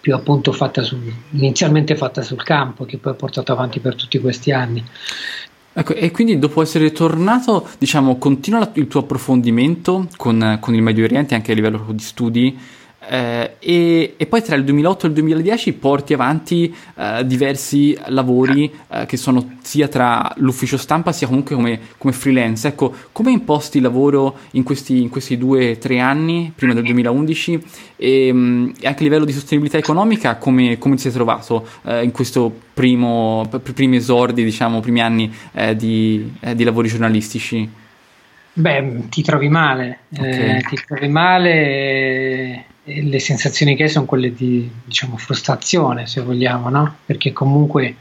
più 0.00 0.14
appunto 0.14 0.52
fatta 0.52 0.82
sul, 0.82 1.12
inizialmente 1.30 1.96
fatta 1.96 2.22
sul 2.22 2.42
campo, 2.42 2.84
che 2.84 2.98
poi 2.98 3.12
ho 3.12 3.16
portato 3.16 3.52
avanti 3.52 3.80
per 3.80 3.94
tutti 3.94 4.18
questi 4.18 4.52
anni. 4.52 4.84
Ecco, 5.72 5.94
e 5.94 6.10
quindi 6.10 6.38
dopo 6.38 6.60
essere 6.60 6.90
tornato, 6.92 7.68
diciamo, 7.78 8.18
continua 8.18 8.70
il 8.74 8.88
tuo 8.88 9.00
approfondimento 9.00 10.08
con, 10.16 10.58
con 10.60 10.74
il 10.74 10.82
Medio 10.82 11.04
Oriente 11.04 11.34
anche 11.34 11.52
a 11.52 11.54
livello 11.54 11.84
di 11.90 12.02
studi 12.02 12.58
eh, 13.08 13.56
e, 13.58 14.14
e, 14.16 14.26
poi 14.26 14.42
tra 14.42 14.54
il 14.54 14.64
2008 14.64 15.06
e 15.06 15.08
il 15.08 15.14
2010 15.14 15.72
porti 15.74 16.12
avanti 16.12 16.74
eh, 16.94 17.24
diversi 17.24 17.96
lavori 18.08 18.70
eh, 18.88 19.06
che 19.06 19.16
sono 19.16 19.56
sia 19.62 19.88
tra 19.88 20.30
l'ufficio 20.36 20.76
stampa 20.76 21.12
sia 21.12 21.26
comunque 21.26 21.54
come, 21.54 21.80
come 21.96 22.12
freelance. 22.12 22.68
Ecco, 22.68 22.94
come 23.12 23.30
imposti 23.30 23.78
il 23.78 23.84
lavoro 23.84 24.36
in 24.52 24.62
questi, 24.62 25.00
in 25.00 25.08
questi 25.08 25.38
due 25.38 25.72
o 25.72 25.78
tre 25.78 26.00
anni, 26.00 26.52
prima 26.54 26.74
del 26.74 26.84
2011, 26.84 27.62
e, 27.96 28.30
mm, 28.32 28.68
e, 28.80 28.86
anche 28.86 29.00
a 29.00 29.04
livello 29.04 29.24
di 29.24 29.32
sostenibilità 29.32 29.78
economica, 29.78 30.36
come, 30.36 30.76
come 30.76 30.96
ti 30.96 31.02
sei 31.02 31.12
trovato 31.12 31.66
eh, 31.84 32.04
in 32.04 32.10
questo 32.10 32.54
primo, 32.74 33.48
primi 33.74 33.96
esordi, 33.96 34.44
diciamo, 34.44 34.80
primi 34.80 35.00
anni 35.00 35.32
eh, 35.52 35.74
di, 35.74 36.30
eh, 36.40 36.54
di 36.54 36.64
lavori 36.64 36.88
giornalistici? 36.88 37.86
Beh, 38.52 39.08
ti 39.08 39.22
trovi 39.22 39.48
male, 39.48 40.00
okay. 40.10 40.60
ti 40.62 40.76
trovi 40.84 41.08
male 41.08 42.64
le 42.88 43.18
sensazioni 43.20 43.76
che 43.76 43.84
hai 43.84 43.88
sono 43.88 44.06
quelle 44.06 44.32
di 44.32 44.70
diciamo, 44.84 45.16
frustrazione, 45.16 46.06
se 46.06 46.20
vogliamo, 46.20 46.68
no? 46.68 46.96
perché 47.04 47.32
comunque 47.32 47.94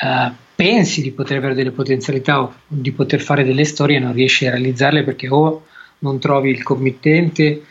uh, 0.00 0.32
pensi 0.54 1.02
di 1.02 1.12
poter 1.12 1.38
avere 1.38 1.54
delle 1.54 1.70
potenzialità 1.70 2.40
o 2.40 2.54
di 2.66 2.90
poter 2.92 3.20
fare 3.20 3.44
delle 3.44 3.64
storie 3.64 3.96
e 3.96 4.00
non 4.00 4.12
riesci 4.12 4.46
a 4.46 4.50
realizzarle 4.50 5.04
perché 5.04 5.28
o 5.28 5.66
non 6.00 6.18
trovi 6.18 6.50
il 6.50 6.62
committente, 6.62 7.62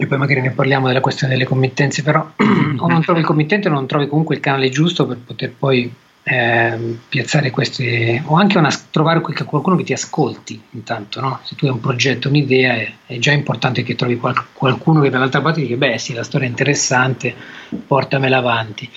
e 0.00 0.06
poi 0.06 0.18
magari 0.18 0.40
ne 0.40 0.50
parliamo 0.50 0.86
della 0.86 1.00
questione 1.00 1.32
delle 1.32 1.44
committenze, 1.44 2.02
però 2.02 2.20
o 2.78 2.86
non 2.86 3.02
trovi 3.02 3.20
il 3.20 3.26
committente 3.26 3.68
o 3.68 3.72
non 3.72 3.86
trovi 3.86 4.06
comunque 4.06 4.36
il 4.36 4.40
canale 4.40 4.68
giusto 4.68 5.06
per 5.06 5.18
poter 5.18 5.52
poi 5.52 5.92
eh, 6.24 6.96
piazzare 7.08 7.50
queste 7.50 8.22
o 8.26 8.34
anche 8.34 8.58
una, 8.58 8.70
trovare 8.90 9.20
qualcuno 9.20 9.76
che 9.76 9.84
ti 9.84 9.92
ascolti 9.92 10.60
intanto 10.72 11.20
no? 11.20 11.40
se 11.42 11.54
tu 11.54 11.64
hai 11.64 11.72
un 11.72 11.80
progetto, 11.80 12.28
un'idea 12.28 12.74
è, 12.74 12.92
è 13.06 13.18
già 13.18 13.32
importante 13.32 13.82
che 13.82 13.94
trovi 13.94 14.16
qual, 14.16 14.34
qualcuno 14.52 15.00
che 15.00 15.10
dall'altra 15.10 15.40
parte 15.40 15.62
dica 15.62 15.76
beh 15.76 15.98
sì 15.98 16.12
la 16.12 16.22
storia 16.22 16.46
è 16.46 16.50
interessante 16.50 17.34
portamela 17.86 18.38
avanti 18.38 18.90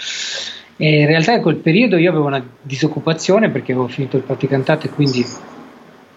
e 0.76 1.00
in 1.02 1.06
realtà 1.06 1.34
in 1.34 1.42
quel 1.42 1.58
periodo 1.58 1.98
io 1.98 2.10
avevo 2.10 2.26
una 2.26 2.44
disoccupazione 2.62 3.50
perché 3.50 3.72
avevo 3.72 3.88
finito 3.88 4.18
il 4.18 4.24
praticantato 4.24 4.88
e 4.88 4.90
quindi 4.90 5.26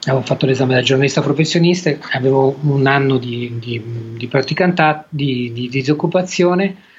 avevo 0.07 0.25
fatto 0.25 0.47
l'esame 0.47 0.75
da 0.75 0.83
giornalista 0.83 1.23
professionista 1.23 1.95
avevo 2.13 2.59
un 2.63 2.87
anno 2.87 3.19
di, 3.19 3.55
di, 3.59 3.83
di, 5.09 5.53
di 5.53 5.69
disoccupazione 5.69 6.93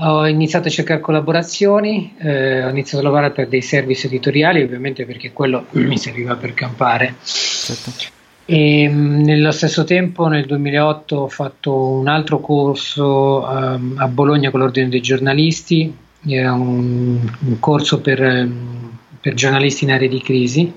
ho 0.00 0.26
iniziato 0.26 0.68
a 0.68 0.70
cercare 0.70 1.00
collaborazioni, 1.00 2.14
eh, 2.18 2.64
ho 2.64 2.68
iniziato 2.68 3.04
a 3.04 3.08
lavorare 3.08 3.32
per 3.32 3.48
dei 3.48 3.62
service 3.62 4.06
editoriali, 4.06 4.62
ovviamente 4.62 5.04
perché 5.04 5.32
quello 5.32 5.66
mi 5.72 5.98
serviva 5.98 6.36
per 6.36 6.54
campare. 6.54 7.14
Certo. 7.22 8.18
E 8.46 8.88
mm, 8.88 9.22
nello 9.22 9.52
stesso 9.52 9.84
tempo, 9.84 10.26
nel 10.26 10.46
2008, 10.46 11.16
ho 11.16 11.28
fatto 11.28 11.74
un 11.76 12.08
altro 12.08 12.40
corso 12.40 13.46
um, 13.46 13.94
a 13.96 14.08
Bologna 14.08 14.50
con 14.50 14.60
l'Ordine 14.60 14.88
dei 14.88 15.00
giornalisti, 15.00 15.94
era 16.26 16.52
un, 16.52 17.18
un 17.38 17.58
corso 17.60 18.00
per, 18.00 18.20
um, 18.20 18.98
per 19.20 19.34
giornalisti 19.34 19.84
in 19.84 19.92
aree 19.92 20.08
di 20.08 20.20
crisi 20.20 20.72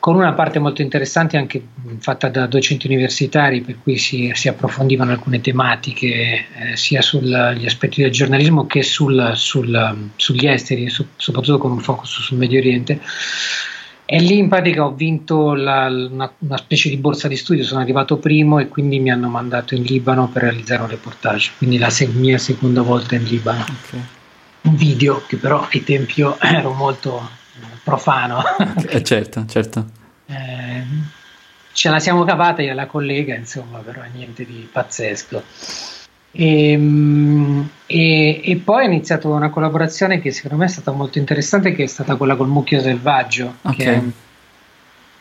con 0.00 0.16
una 0.16 0.32
parte 0.32 0.58
molto 0.58 0.80
interessante 0.80 1.36
anche 1.36 1.62
fatta 1.98 2.28
da 2.28 2.46
docenti 2.46 2.86
universitari, 2.86 3.60
per 3.60 3.76
cui 3.82 3.98
si, 3.98 4.32
si 4.34 4.48
approfondivano 4.48 5.10
alcune 5.12 5.42
tematiche 5.42 6.06
eh, 6.08 6.76
sia 6.76 7.02
sugli 7.02 7.34
aspetti 7.34 8.00
del 8.00 8.10
giornalismo 8.10 8.66
che 8.66 8.82
sul, 8.82 9.32
sul, 9.34 10.08
sugli 10.16 10.46
esteri, 10.46 10.88
su, 10.88 11.04
soprattutto 11.16 11.58
con 11.58 11.72
un 11.72 11.80
focus 11.80 12.22
sul 12.22 12.38
Medio 12.38 12.58
Oriente. 12.58 12.98
E 14.06 14.18
lì 14.20 14.38
in 14.38 14.48
pratica 14.48 14.86
ho 14.86 14.92
vinto 14.92 15.54
la, 15.54 15.86
una, 15.86 16.32
una, 16.38 16.56
specie 16.56 16.88
di 16.88 16.96
borsa 16.96 17.28
di 17.28 17.36
studio, 17.36 17.62
sono 17.62 17.80
arrivato 17.80 18.16
primo 18.16 18.58
e 18.58 18.68
quindi 18.68 18.98
mi 18.98 19.10
hanno 19.10 19.28
mandato 19.28 19.74
in 19.74 19.82
Libano 19.82 20.28
per 20.28 20.42
realizzare 20.42 20.82
un 20.82 20.88
reportage, 20.88 21.52
quindi 21.58 21.78
la 21.78 21.90
se- 21.90 22.08
mia 22.08 22.38
seconda 22.38 22.80
volta 22.82 23.14
in 23.14 23.24
Libano. 23.24 23.64
Okay. 23.84 24.00
Un 24.62 24.76
video 24.76 25.22
che 25.26 25.36
però 25.36 25.68
ai 25.70 25.84
tempi 25.84 26.20
io 26.20 26.38
ero 26.40 26.72
molto 26.72 27.38
profano. 27.82 28.42
Eh, 28.88 29.02
certo, 29.02 29.44
certo. 29.46 29.86
Eh, 30.30 30.84
ce 31.72 31.88
la 31.88 31.98
siamo 31.98 32.22
cavata 32.22 32.62
io 32.62 32.70
e 32.70 32.74
la 32.74 32.86
collega, 32.86 33.34
insomma, 33.34 33.78
però 33.78 34.00
niente 34.12 34.44
di 34.44 34.68
pazzesco. 34.70 35.42
E, 36.32 36.76
mm, 36.76 37.62
e, 37.86 38.40
e, 38.44 38.56
poi 38.58 38.84
ho 38.84 38.86
iniziato 38.86 39.28
una 39.28 39.50
collaborazione 39.50 40.20
che 40.20 40.30
secondo 40.30 40.56
me 40.56 40.66
è 40.66 40.68
stata 40.68 40.92
molto 40.92 41.18
interessante, 41.18 41.72
che 41.72 41.82
è 41.82 41.86
stata 41.88 42.14
quella 42.14 42.36
col 42.36 42.46
Mucchio 42.46 42.80
Selvaggio, 42.80 43.56
okay. 43.62 43.74
che 43.74 43.94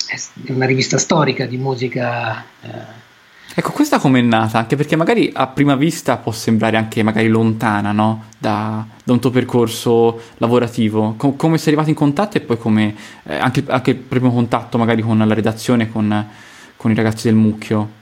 è, 0.07 0.19
è, 0.45 0.51
una 0.51 0.67
rivista 0.67 0.99
storica 0.99 1.47
di 1.47 1.57
musica. 1.57 2.45
Eh. 2.61 3.07
Ecco, 3.55 3.71
questa 3.71 3.99
com'è 3.99 4.21
nata? 4.21 4.59
Anche 4.59 4.75
perché 4.75 4.95
magari 4.95 5.29
a 5.33 5.47
prima 5.47 5.75
vista 5.75 6.17
può 6.17 6.31
sembrare 6.31 6.77
anche 6.77 7.03
magari 7.03 7.27
lontana, 7.27 7.91
no? 7.91 8.25
Da, 8.37 8.85
da 9.03 9.11
un 9.11 9.19
tuo 9.19 9.31
percorso 9.31 10.21
lavorativo. 10.37 11.15
Com- 11.17 11.35
come 11.35 11.57
sei 11.57 11.67
arrivato 11.67 11.89
in 11.89 11.95
contatto 11.95 12.37
e 12.37 12.41
poi 12.41 12.57
come 12.57 12.95
eh, 13.23 13.35
anche, 13.35 13.63
anche, 13.67 13.91
il 13.91 13.97
primo 13.97 14.31
contatto 14.31 14.77
magari 14.77 15.01
con 15.01 15.17
la 15.17 15.33
redazione, 15.33 15.89
con, 15.89 16.27
con 16.75 16.91
i 16.91 16.95
ragazzi 16.95 17.27
del 17.27 17.35
Mucchio? 17.35 17.97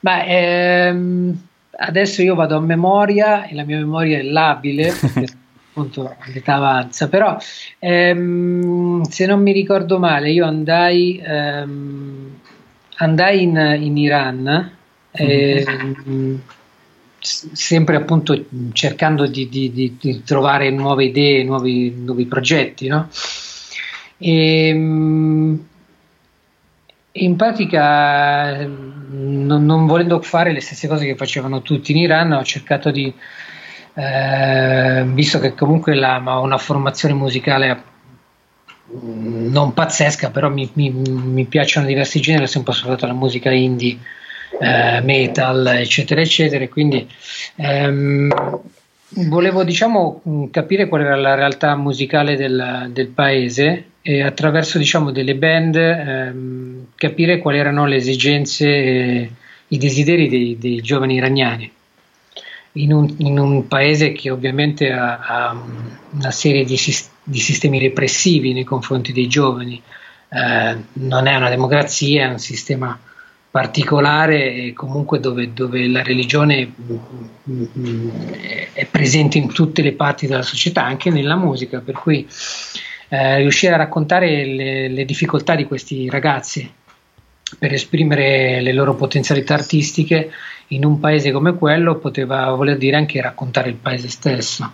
Beh, 0.00 0.88
ehm, 0.88 1.38
adesso 1.78 2.22
io 2.22 2.34
vado 2.34 2.56
a 2.56 2.60
memoria 2.60 3.46
e 3.46 3.54
la 3.54 3.64
mia 3.64 3.78
memoria 3.78 4.18
è 4.18 4.22
labile 4.22 4.92
perché 5.00 5.26
appunto 5.78 6.16
l'età 6.32 6.54
avanza, 6.54 7.08
però 7.08 7.36
ehm, 7.78 9.02
se 9.02 9.26
non 9.26 9.40
mi 9.40 9.52
ricordo 9.52 9.98
male 9.98 10.30
io 10.30 10.44
andai, 10.44 11.20
ehm, 11.24 12.37
andai 12.98 13.42
in, 13.42 13.76
in, 13.80 13.96
Iran 13.96 14.72
mm-hmm. 15.20 16.34
sempre 17.20 17.96
appunto 17.96 18.44
cercando 18.72 19.26
di, 19.26 19.48
di, 19.48 19.72
di, 19.72 19.96
di, 19.98 20.22
trovare 20.22 20.70
nuove 20.70 21.06
idee, 21.06 21.44
nuovi, 21.44 21.90
nuovi 21.90 22.26
progetti, 22.26 22.86
no? 22.86 23.08
E, 24.18 24.68
ehm, 24.68 25.66
in 27.10 27.36
pratica, 27.36 28.64
non, 28.64 29.64
non, 29.64 29.86
volendo 29.86 30.20
fare 30.20 30.52
le 30.52 30.60
stesse 30.60 30.86
cose 30.86 31.06
che 31.06 31.16
facevano 31.16 31.62
tutti 31.62 31.90
in 31.90 31.98
Iran, 31.98 32.32
ho 32.32 32.44
cercato 32.44 32.90
di, 32.90 33.12
eh, 33.94 35.04
visto 35.06 35.40
che 35.40 35.54
comunque 35.54 35.94
la, 35.94 36.22
ho 36.24 36.42
una 36.42 36.58
formazione 36.58 37.14
musicale 37.14 37.82
non 38.90 39.74
pazzesca, 39.74 40.30
però 40.30 40.48
mi, 40.48 40.70
mi, 40.74 40.90
mi 40.90 41.44
piacciono 41.44 41.86
diversi 41.86 42.20
generi, 42.20 42.44
ho 42.44 42.48
sempre 42.48 42.72
ascoltato 42.72 43.06
la 43.06 43.12
musica 43.12 43.50
indie, 43.50 43.98
eh, 44.60 45.00
metal, 45.02 45.66
eccetera, 45.66 46.20
eccetera, 46.20 46.66
quindi 46.68 47.06
ehm, 47.56 48.30
volevo 49.28 49.64
diciamo 49.64 50.48
capire 50.50 50.88
qual 50.88 51.02
era 51.02 51.16
la 51.16 51.34
realtà 51.34 51.76
musicale 51.76 52.36
del, 52.36 52.88
del 52.92 53.08
paese 53.08 53.84
e 54.02 54.22
attraverso 54.22 54.78
diciamo, 54.78 55.10
delle 55.10 55.34
band 55.34 55.76
ehm, 55.76 56.86
capire 56.94 57.38
quali 57.38 57.58
erano 57.58 57.86
le 57.86 57.96
esigenze 57.96 58.66
e 58.66 59.30
i 59.68 59.78
desideri 59.78 60.28
dei, 60.28 60.56
dei 60.58 60.80
giovani 60.80 61.14
iraniani. 61.14 61.70
In 62.72 62.92
un, 62.92 63.14
in 63.18 63.38
un, 63.38 63.66
paese 63.66 64.12
che 64.12 64.30
ovviamente 64.30 64.92
ha, 64.92 65.18
ha 65.18 65.62
una 66.10 66.30
serie 66.30 66.64
di, 66.64 66.76
di, 67.28 67.38
sistemi 67.38 67.78
repressivi 67.78 68.52
nei 68.52 68.64
confronti 68.64 69.12
dei 69.12 69.28
giovani, 69.28 69.80
eh, 70.30 70.76
non 70.94 71.26
è 71.26 71.36
una 71.36 71.48
democrazia, 71.48 72.26
è 72.26 72.30
un 72.30 72.38
sistema 72.38 72.98
particolare 73.50 74.52
e 74.52 74.72
comunque 74.74 75.20
dove, 75.20 75.52
dove 75.52 75.88
la 75.88 76.02
religione 76.02 76.70
mm, 76.80 77.64
mm, 77.78 78.08
è 78.72 78.86
presente 78.86 79.38
in 79.38 79.52
tutte 79.52 79.82
le 79.82 79.92
parti 79.92 80.26
della 80.26 80.42
società, 80.42 80.84
anche 80.84 81.10
nella 81.10 81.36
musica, 81.36 81.80
per 81.80 81.94
cui 81.94 82.26
eh, 83.08 83.38
riuscire 83.38 83.72
a 83.72 83.78
raccontare 83.78 84.44
le, 84.44 84.88
le, 84.88 85.04
difficoltà 85.04 85.54
di 85.54 85.64
questi 85.64 86.10
ragazzi 86.10 86.70
per 87.58 87.72
esprimere 87.72 88.60
le 88.60 88.72
loro 88.74 88.94
potenzialità 88.94 89.54
artistiche 89.54 90.30
in 90.68 90.84
un 90.84 91.00
paese 91.00 91.32
come 91.32 91.54
quello 91.54 91.96
poteva 91.96 92.50
voler 92.50 92.76
dire 92.76 92.96
anche 92.96 93.22
raccontare 93.22 93.70
il 93.70 93.76
paese 93.76 94.08
stesso. 94.08 94.70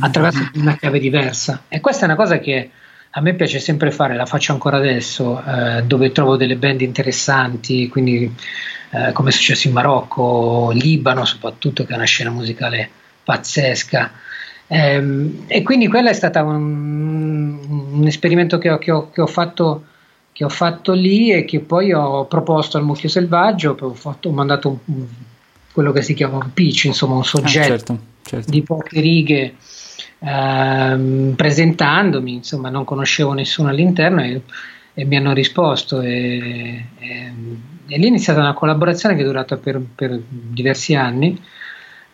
Attraverso 0.00 0.50
una 0.54 0.76
chiave 0.76 0.98
diversa. 0.98 1.64
E 1.68 1.80
questa 1.80 2.02
è 2.02 2.04
una 2.06 2.16
cosa 2.16 2.38
che 2.38 2.70
a 3.16 3.20
me 3.20 3.34
piace 3.34 3.60
sempre 3.60 3.90
fare, 3.90 4.16
la 4.16 4.26
faccio 4.26 4.52
ancora 4.52 4.76
adesso, 4.76 5.42
eh, 5.44 5.84
dove 5.84 6.10
trovo 6.10 6.36
delle 6.36 6.56
band 6.56 6.80
interessanti, 6.80 7.88
quindi 7.88 8.32
eh, 8.90 9.12
come 9.12 9.28
è 9.28 9.32
successo 9.32 9.68
in 9.68 9.74
Marocco, 9.74 10.70
Libano 10.72 11.24
soprattutto, 11.24 11.84
che 11.84 11.92
è 11.92 11.96
una 11.96 12.04
scena 12.04 12.30
musicale 12.30 12.90
pazzesca. 13.22 14.10
Ehm, 14.66 15.44
e 15.46 15.62
quindi 15.62 15.86
quello 15.86 16.08
è 16.08 16.12
stato 16.12 16.40
un, 16.42 17.58
un 17.92 18.06
esperimento 18.06 18.58
che 18.58 18.70
ho, 18.70 18.78
che, 18.78 18.90
ho, 18.90 19.10
che, 19.10 19.20
ho 19.20 19.26
fatto, 19.26 19.84
che 20.32 20.44
ho, 20.44 20.48
fatto, 20.48 20.92
lì 20.92 21.32
e 21.32 21.44
che 21.44 21.60
poi 21.60 21.92
ho 21.92 22.24
proposto 22.26 22.78
al 22.78 22.84
Mucchio 22.84 23.08
Selvaggio, 23.08 23.76
ho, 23.78 23.94
fatto, 23.94 24.28
ho 24.28 24.32
mandato 24.32 24.80
un, 24.86 25.06
quello 25.70 25.92
che 25.92 26.02
si 26.02 26.14
chiama 26.14 26.38
un 26.38 26.52
pitch, 26.52 26.84
insomma 26.84 27.14
un 27.14 27.24
soggetto. 27.24 27.58
ah, 27.58 27.76
certo, 27.76 27.98
certo. 28.24 28.50
di 28.50 28.62
poche 28.62 29.00
righe 29.00 29.54
ehm, 30.18 31.34
presentandomi, 31.36 32.34
insomma 32.34 32.70
non 32.70 32.84
conoscevo 32.84 33.32
nessuno 33.32 33.68
all'interno 33.68 34.22
e, 34.22 34.40
e 34.94 35.04
mi 35.04 35.16
hanno 35.16 35.32
risposto 35.32 36.00
e, 36.00 36.86
e, 36.98 37.32
e, 37.86 37.98
lì 37.98 38.04
è 38.04 38.08
iniziata 38.08 38.40
una 38.40 38.54
collaborazione 38.54 39.14
che 39.14 39.22
è 39.22 39.24
durata 39.24 39.56
per, 39.56 39.80
per 39.94 40.20
diversi 40.28 40.94
anni 40.94 41.40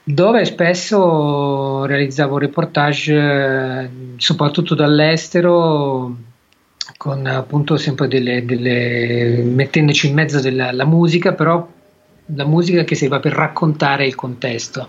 dove 0.03 0.45
spesso 0.45 1.85
realizzavo 1.85 2.39
reportage 2.39 3.91
soprattutto 4.17 4.75
dall'estero 4.75 6.17
con 6.97 7.27
appunto 7.27 7.77
sempre 7.77 8.09
delle, 8.09 8.45
delle 8.45 9.43
mettendoci 9.45 10.09
in 10.09 10.15
mezzo 10.15 10.41
della 10.41 10.85
musica 10.85 11.35
però 11.35 11.69
la 12.35 12.45
musica 12.45 12.83
che 12.85 12.95
serve 12.95 13.21
per 13.21 13.33
raccontare 13.33 14.07
il 14.07 14.15
contesto 14.15 14.89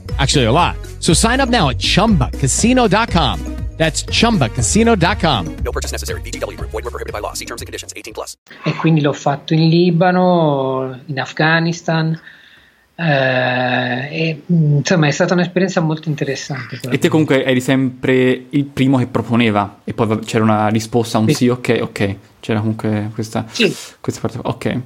Actually, 0.17 0.45
a 0.45 0.51
lot. 0.51 0.75
So 0.99 1.13
sign 1.13 1.39
up 1.39 1.49
now 1.49 1.69
at 1.69 1.77
chumbacasino.com. 1.77 3.61
That's 3.77 4.03
chumbacasino.com. 4.03 5.55
No 5.63 5.71
purchase 5.71 5.91
necessary. 5.91 6.21
BGW. 6.21 6.55
Void 6.59 6.83
were 6.83 6.91
prohibited 6.91 7.13
by 7.13 7.19
law. 7.19 7.33
See 7.33 7.45
terms 7.45 7.61
and 7.61 7.67
conditions 7.67 7.93
18 7.95 8.13
plus. 8.13 8.35
E 8.63 8.75
quindi 8.75 9.01
l'ho 9.01 9.11
fatto 9.11 9.55
in 9.55 9.69
Libano, 9.69 10.99
in 11.07 11.19
Afghanistan. 11.19 12.19
Eh, 12.95 14.07
e, 14.11 14.41
insomma, 14.45 15.07
è 15.07 15.11
stata 15.11 15.33
un'esperienza 15.33 15.81
molto 15.81 16.09
interessante. 16.09 16.79
E 16.91 16.99
te 16.99 17.09
comunque 17.09 17.43
eri 17.43 17.59
sempre 17.59 18.45
il 18.51 18.65
primo 18.65 18.99
che 18.99 19.07
proponeva 19.07 19.79
e 19.83 19.95
poi 19.95 20.19
c'era 20.19 20.43
una 20.43 20.67
risposta, 20.67 21.17
un 21.17 21.27
sì, 21.29 21.33
sì 21.33 21.47
ok, 21.47 21.79
ok. 21.81 22.15
C'era 22.39 22.59
comunque 22.59 23.09
questa, 23.15 23.47
sì. 23.49 23.75
questa 23.99 24.21
parte. 24.21 24.39
Ok. 24.43 24.81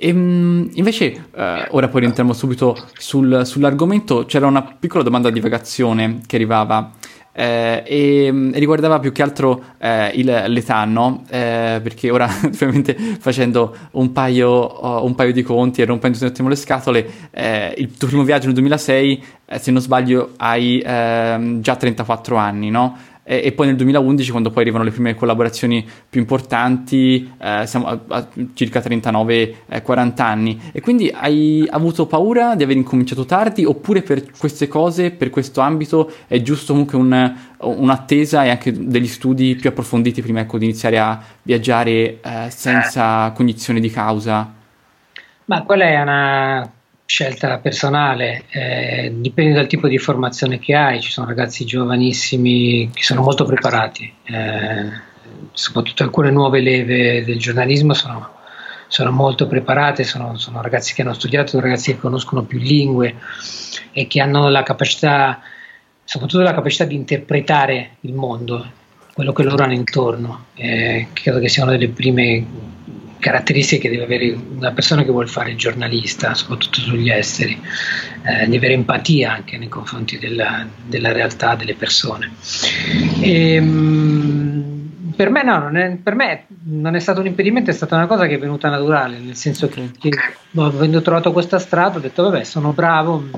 E, 0.00 0.08
ehm, 0.08 0.70
invece, 0.74 1.24
uh, 1.34 1.40
ora 1.70 1.88
poi 1.88 2.02
rientriamo 2.02 2.32
subito 2.32 2.76
sul, 2.96 3.42
sull'argomento. 3.44 4.24
C'era 4.26 4.46
una 4.46 4.62
piccola 4.62 5.02
domanda 5.02 5.28
di 5.28 5.34
divagazione 5.34 6.20
che 6.24 6.36
arrivava 6.36 6.92
eh, 7.32 7.82
e, 7.84 8.32
mm, 8.32 8.52
riguardava 8.54 8.98
più 9.00 9.12
che 9.12 9.22
altro 9.22 9.62
eh, 9.78 10.10
il, 10.14 10.44
l'età, 10.46 10.84
no? 10.84 11.24
Eh, 11.28 11.80
perché 11.82 12.10
ora 12.10 12.28
ovviamente 12.44 12.96
facendo 13.18 13.76
un 13.92 14.12
paio, 14.12 14.48
oh, 14.48 15.04
un 15.04 15.14
paio, 15.14 15.32
di 15.32 15.42
conti 15.42 15.82
e 15.82 15.84
rompendo 15.84 16.18
un 16.20 16.26
attimo 16.26 16.48
le 16.48 16.56
scatole, 16.56 17.08
eh, 17.30 17.74
il 17.78 17.96
tuo 17.96 18.08
primo 18.08 18.24
viaggio 18.24 18.46
nel 18.46 18.54
2006, 18.54 19.24
eh, 19.46 19.58
se 19.58 19.70
non 19.70 19.80
sbaglio, 19.80 20.32
hai 20.38 20.82
ehm, 20.84 21.60
già 21.60 21.76
34 21.76 22.36
anni, 22.36 22.70
no? 22.70 22.96
E, 23.30 23.42
e, 23.44 23.52
poi 23.52 23.66
nel 23.66 23.76
2011 23.76 24.30
quando 24.30 24.50
poi 24.50 24.62
arrivano 24.62 24.84
le 24.84 24.90
prime 24.90 25.14
collaborazioni 25.14 25.86
più 26.08 26.18
importanti, 26.18 27.30
eh, 27.38 27.66
siamo 27.66 27.86
a, 27.86 28.00
a 28.08 28.28
circa 28.54 28.80
39-40 28.80 29.54
eh, 29.68 30.12
anni. 30.22 30.58
E 30.72 30.80
quindi 30.80 31.12
hai 31.14 31.68
avuto 31.70 32.06
paura 32.06 32.54
di 32.54 32.62
aver 32.62 32.76
incominciato 32.76 33.26
tardi 33.26 33.66
oppure 33.66 34.00
per 34.00 34.30
queste 34.30 34.66
cose, 34.66 35.10
per 35.10 35.28
questo 35.28 35.60
ambito 35.60 36.10
è 36.26 36.40
giusto 36.40 36.72
comunque 36.72 36.96
un, 36.96 37.34
un'attesa 37.58 38.44
e 38.44 38.48
anche 38.48 38.72
degli 38.72 39.06
studi 39.06 39.56
più 39.56 39.68
approfonditi 39.68 40.22
prima 40.22 40.40
ecco, 40.40 40.56
di 40.56 40.64
iniziare 40.64 40.98
a 40.98 41.20
viaggiare 41.42 42.20
eh, 42.22 42.46
senza 42.48 43.30
cognizione 43.32 43.78
di 43.78 43.90
causa? 43.90 44.54
Ma 45.44 45.62
quella 45.64 45.84
è 45.84 46.00
una 46.00 46.72
scelta 47.08 47.56
personale, 47.56 48.44
eh, 48.50 49.10
dipende 49.14 49.54
dal 49.54 49.66
tipo 49.66 49.88
di 49.88 49.96
formazione 49.96 50.58
che 50.58 50.74
hai, 50.74 51.00
ci 51.00 51.10
sono 51.10 51.26
ragazzi 51.26 51.64
giovanissimi 51.64 52.90
che 52.92 53.02
sono 53.02 53.22
molto 53.22 53.46
preparati, 53.46 54.12
eh, 54.24 54.90
soprattutto 55.52 56.02
alcune 56.02 56.30
nuove 56.30 56.60
leve 56.60 57.24
del 57.24 57.38
giornalismo 57.38 57.94
sono, 57.94 58.34
sono 58.88 59.10
molto 59.10 59.46
preparate, 59.46 60.04
sono, 60.04 60.36
sono, 60.36 60.60
ragazzi 60.60 60.92
che 60.92 61.00
hanno 61.00 61.14
studiato, 61.14 61.58
ragazzi 61.60 61.92
che 61.92 61.98
conoscono 61.98 62.42
più 62.42 62.58
lingue 62.58 63.14
e 63.92 64.06
che 64.06 64.20
hanno 64.20 64.50
la 64.50 64.62
capacità, 64.62 65.40
soprattutto 66.04 66.42
la 66.42 66.52
capacità 66.52 66.84
di 66.84 66.94
interpretare 66.94 67.96
il 68.00 68.12
mondo, 68.12 68.70
quello 69.14 69.32
che 69.32 69.44
loro 69.44 69.64
hanno 69.64 69.72
intorno, 69.72 70.44
eh, 70.56 71.08
credo 71.14 71.38
che 71.38 71.48
sia 71.48 71.62
una 71.62 71.72
delle 71.72 71.88
prime 71.88 72.76
caratteristiche 73.18 73.88
che 73.88 73.90
deve 73.90 74.04
avere 74.04 74.36
una 74.56 74.72
persona 74.72 75.02
che 75.02 75.10
vuole 75.10 75.26
fare 75.26 75.50
il 75.50 75.56
giornalista, 75.56 76.34
soprattutto 76.34 76.80
sugli 76.80 77.10
esteri, 77.10 77.60
eh, 78.22 78.48
di 78.48 78.56
avere 78.56 78.74
empatia 78.74 79.32
anche 79.32 79.58
nei 79.58 79.68
confronti 79.68 80.18
della, 80.18 80.66
della 80.86 81.12
realtà 81.12 81.54
delle 81.54 81.74
persone. 81.74 82.30
E, 83.20 83.54
ehm, 83.54 85.12
per, 85.16 85.30
me 85.30 85.42
no, 85.42 85.68
è, 85.70 85.96
per 85.96 86.14
me 86.14 86.46
non 86.64 86.94
è 86.94 87.00
stato 87.00 87.20
un 87.20 87.26
impedimento, 87.26 87.70
è 87.70 87.74
stata 87.74 87.96
una 87.96 88.06
cosa 88.06 88.26
che 88.26 88.34
è 88.34 88.38
venuta 88.38 88.68
naturale, 88.68 89.18
nel 89.18 89.36
senso 89.36 89.68
che, 89.68 89.90
che 89.98 90.10
avendo 90.56 91.02
trovato 91.02 91.32
questa 91.32 91.58
strada 91.58 91.98
ho 91.98 92.00
detto 92.00 92.22
vabbè 92.22 92.44
sono 92.44 92.72
bravo, 92.72 93.28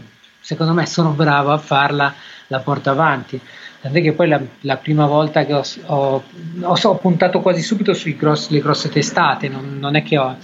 secondo 0.41 0.73
me 0.73 0.87
sono 0.87 1.11
bravo 1.11 1.53
a 1.53 1.59
farla, 1.59 2.15
la 2.49 2.61
porto 2.61 2.91
avanti 2.91 3.41
tant'è 3.81 4.03
che 4.03 4.13
poi 4.13 4.29
la, 4.29 4.41
la 4.61 4.77
prima 4.77 5.07
volta 5.07 5.45
che 5.45 5.55
ho, 5.55 5.65
ho, 5.87 6.23
ho, 6.63 6.79
ho, 6.83 6.95
puntato 6.97 7.41
quasi 7.41 7.63
subito 7.63 7.95
sulle 7.95 8.17
grosse, 8.17 8.89
testate, 8.89 9.49
non, 9.49 9.79
non, 9.79 9.97
è 9.97 10.03
che 10.03 10.19
ho, 10.19 10.37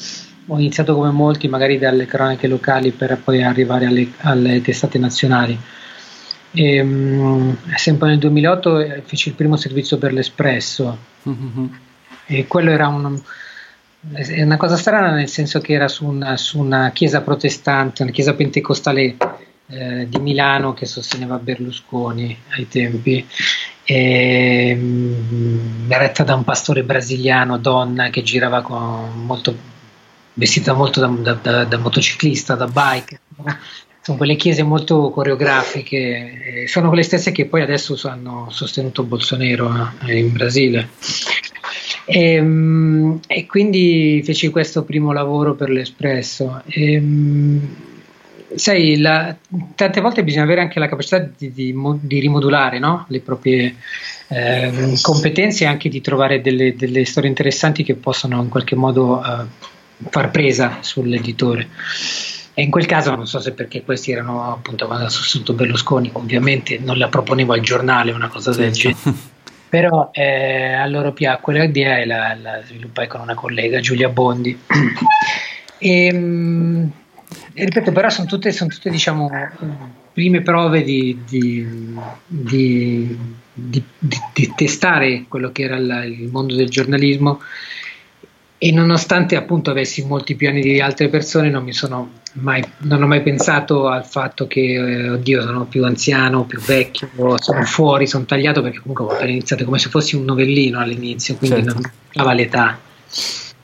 ho, 0.46 0.58
iniziato 0.58 0.94
come 0.94 1.10
molti 1.10 1.48
magari 1.48 1.78
dalle 1.78 2.06
cronache 2.06 2.46
locali 2.46 2.92
per 2.92 3.18
poi 3.22 3.42
arrivare 3.42 3.86
alle, 3.86 4.10
alle 4.18 4.62
testate 4.62 4.98
nazionali. 4.98 5.58
E, 6.52 6.80
um, 6.80 7.56
sempre 7.74 8.08
nel 8.08 8.18
2008 8.18 8.78
eh, 8.78 9.02
feci 9.04 9.28
il 9.28 9.34
primo 9.34 9.56
servizio 9.56 9.98
per 9.98 10.14
l'Espresso 10.14 10.96
mm-hmm. 11.28 11.66
e 12.24 12.46
quello 12.46 12.70
era 12.70 12.88
un, 12.88 13.20
una 14.38 14.56
cosa 14.56 14.76
strana 14.76 15.10
nel 15.10 15.28
senso 15.28 15.60
che 15.60 15.74
era 15.74 15.88
su 15.88 16.06
una, 16.06 16.38
su 16.38 16.58
una 16.58 16.90
chiesa 16.92 17.20
protestante, 17.20 18.02
una 18.02 18.12
chiesa 18.12 18.32
pentecostale 18.32 19.16
eh, 19.68 20.08
di 20.08 20.18
Milano 20.18 20.72
che 20.74 20.86
sosteneva 20.86 21.38
Berlusconi 21.38 22.36
ai 22.50 22.68
tempi, 22.68 23.26
e, 23.84 24.74
mh, 24.74 25.34
mm, 25.34 25.90
retta 25.92 26.24
da 26.24 26.34
un 26.34 26.44
pastore 26.44 26.82
brasiliano, 26.82 27.58
donna, 27.58 28.10
che 28.10 28.22
girava 28.22 28.60
molto, 29.14 29.56
vestita 30.34 30.72
molto 30.72 31.00
da, 31.00 31.32
da, 31.34 31.64
da, 31.64 31.78
motociclista, 31.78 32.54
da 32.54 32.66
bike. 32.66 33.20
Sono 34.00 34.18
quelle 34.18 34.36
chiese 34.36 34.62
molto 34.62 35.10
coreografiche, 35.10 36.62
eh, 36.62 36.68
sono 36.68 36.88
quelle 36.88 37.02
stesse 37.02 37.32
che 37.32 37.46
poi 37.46 37.62
adesso 37.62 37.98
hanno 38.08 38.48
sostenuto 38.50 39.02
Bolsonaro 39.02 39.92
eh, 40.04 40.18
in 40.18 40.32
Brasile. 40.32 40.90
E, 42.04 42.40
mm, 42.40 43.16
e, 43.26 43.46
quindi 43.46 44.22
feci 44.24 44.50
questo 44.50 44.84
primo 44.84 45.12
lavoro 45.12 45.54
per 45.54 45.70
l'Espresso. 45.70 46.62
E, 46.66 47.00
mm, 47.00 47.64
sai, 48.54 48.98
la, 48.98 49.34
tante 49.74 50.00
volte 50.00 50.22
bisogna 50.22 50.44
avere 50.44 50.60
anche 50.60 50.78
la 50.78 50.88
capacità 50.88 51.18
di, 51.18 51.52
di, 51.52 51.74
di 52.00 52.18
rimodulare 52.20 52.78
no? 52.78 53.04
le 53.08 53.20
proprie 53.20 53.76
eh, 54.28 54.98
competenze 55.00 55.64
e 55.64 55.66
anche 55.66 55.88
di 55.88 56.00
trovare 56.00 56.40
delle, 56.40 56.74
delle, 56.76 57.04
storie 57.04 57.28
interessanti 57.28 57.82
che 57.82 57.94
possano 57.94 58.40
in 58.42 58.48
qualche 58.48 58.74
modo 58.74 59.18
uh, 59.18 59.46
far 60.10 60.30
presa 60.30 60.78
sull'editore. 60.80 61.68
E 62.54 62.62
in 62.62 62.70
quel 62.70 62.86
caso 62.86 63.14
non 63.14 63.26
so 63.26 63.38
se 63.38 63.52
perché 63.52 63.82
questi 63.82 64.12
erano 64.12 64.50
appunto 64.50 64.86
quando 64.86 65.04
ha 65.04 65.10
sostenuto 65.10 65.52
Berlusconi, 65.52 66.10
ovviamente 66.14 66.78
non 66.78 66.96
la 66.96 67.08
proponevo 67.08 67.52
al 67.52 67.60
giornale 67.60 68.12
una 68.12 68.28
cosa 68.28 68.52
del 68.52 68.72
genere. 68.72 68.98
Però 69.68 70.10
eh, 70.12 70.72
a 70.72 70.86
loro 70.86 71.12
piacque 71.12 71.52
l'idea 71.52 71.98
e 71.98 72.06
la, 72.06 72.34
la 72.40 72.62
sviluppai 72.64 73.08
con 73.08 73.20
una 73.20 73.34
collega, 73.34 73.80
Giulia 73.80 74.08
Bondi. 74.08 74.58
e, 75.78 76.06
ehm, 76.06 76.92
e 77.52 77.64
ripeto, 77.64 77.92
però 77.92 78.08
sono 78.08 78.26
tutte, 78.26 78.52
sono 78.52 78.70
tutte 78.70 78.90
diciamo, 78.90 79.30
prime 80.12 80.42
prove 80.42 80.82
di, 80.82 81.18
di, 81.26 81.66
di, 82.26 83.16
di, 83.52 84.52
testare 84.54 85.24
quello 85.28 85.50
che 85.52 85.62
era 85.62 85.76
il, 85.76 86.18
il 86.20 86.28
mondo 86.30 86.54
del 86.54 86.68
giornalismo 86.68 87.40
e 88.58 88.72
nonostante 88.72 89.36
appunto 89.36 89.70
avessi 89.70 90.04
molti 90.06 90.34
più 90.34 90.48
anni 90.48 90.62
di 90.62 90.80
altre 90.80 91.08
persone 91.08 91.50
non 91.50 91.62
mi 91.62 91.72
sono 91.72 92.20
mai, 92.34 92.64
non 92.78 93.02
ho 93.02 93.06
mai 93.06 93.22
pensato 93.22 93.88
al 93.88 94.06
fatto 94.06 94.46
che 94.46 94.60
eh, 94.60 95.10
oddio 95.10 95.42
sono 95.42 95.64
più 95.66 95.84
anziano, 95.84 96.44
più 96.44 96.58
vecchio, 96.60 97.08
sono 97.38 97.64
fuori, 97.64 98.06
sono 98.06 98.24
tagliato 98.24 98.62
perché 98.62 98.80
comunque 98.80 99.16
ho 99.16 99.24
iniziato 99.24 99.64
come 99.64 99.78
se 99.78 99.90
fossi 99.90 100.16
un 100.16 100.24
novellino 100.24 100.78
all'inizio, 100.78 101.36
quindi 101.36 101.62
certo. 101.62 101.72
non 101.74 101.90
dava 102.12 102.32
l'età. 102.32 102.78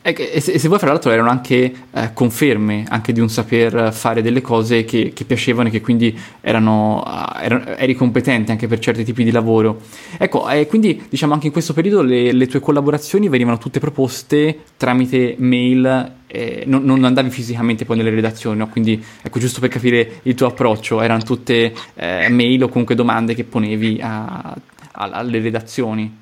E 0.04 0.40
se, 0.40 0.58
se, 0.58 0.66
voi 0.66 0.78
fra 0.78 0.88
l'altro 0.88 1.12
erano 1.12 1.30
anche 1.30 1.72
eh, 1.92 2.10
conferme 2.12 2.84
anche 2.88 3.12
di 3.12 3.20
un 3.20 3.28
saper 3.28 3.92
fare 3.92 4.20
delle 4.20 4.40
cose 4.40 4.84
che, 4.84 5.12
che 5.14 5.24
piacevano 5.24 5.68
e 5.68 5.70
che 5.70 5.80
quindi 5.80 6.18
erano, 6.40 7.04
uh, 7.06 7.38
erano, 7.40 7.66
eri 7.76 7.94
competente 7.94 8.50
anche 8.50 8.66
per 8.66 8.80
certi 8.80 9.04
tipi 9.04 9.22
di 9.22 9.30
lavoro. 9.30 9.80
Ecco, 10.18 10.48
e 10.48 10.66
quindi 10.66 11.04
diciamo 11.08 11.34
anche 11.34 11.46
in 11.46 11.52
questo 11.52 11.72
periodo 11.72 12.02
le, 12.02 12.32
le 12.32 12.46
tue 12.48 12.58
collaborazioni 12.58 13.28
venivano 13.28 13.58
tutte 13.58 13.78
proposte 13.78 14.64
tramite 14.76 15.36
mail, 15.38 16.14
eh, 16.26 16.64
non, 16.66 16.82
non, 16.82 17.04
andavi 17.04 17.30
fisicamente 17.30 17.84
poi 17.84 17.96
nelle 17.98 18.10
redazioni, 18.10 18.58
no? 18.58 18.68
quindi 18.68 19.00
ecco 19.22 19.38
giusto 19.38 19.60
per 19.60 19.68
capire 19.68 20.20
il 20.24 20.34
tuo 20.34 20.48
approccio, 20.48 21.00
erano 21.00 21.22
tutte 21.22 21.72
eh, 21.94 22.28
mail 22.28 22.64
o 22.64 22.68
comunque 22.68 22.96
domande 22.96 23.34
che 23.34 23.44
ponevi 23.44 24.00
a, 24.02 24.56
a, 24.92 25.10
alle 25.10 25.38
redazioni. 25.38 26.21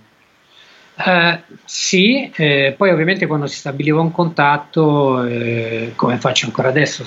Uh, 1.03 1.39
sì, 1.65 2.31
eh, 2.35 2.75
poi 2.77 2.91
ovviamente 2.91 3.27
quando 3.27 3.47
si 3.47 3.57
stabiliva 3.57 4.01
un 4.01 4.11
contatto, 4.11 5.25
eh, 5.25 5.93
come 5.97 6.19
faccio 6.19 6.45
ancora 6.45 6.69
adesso, 6.69 7.07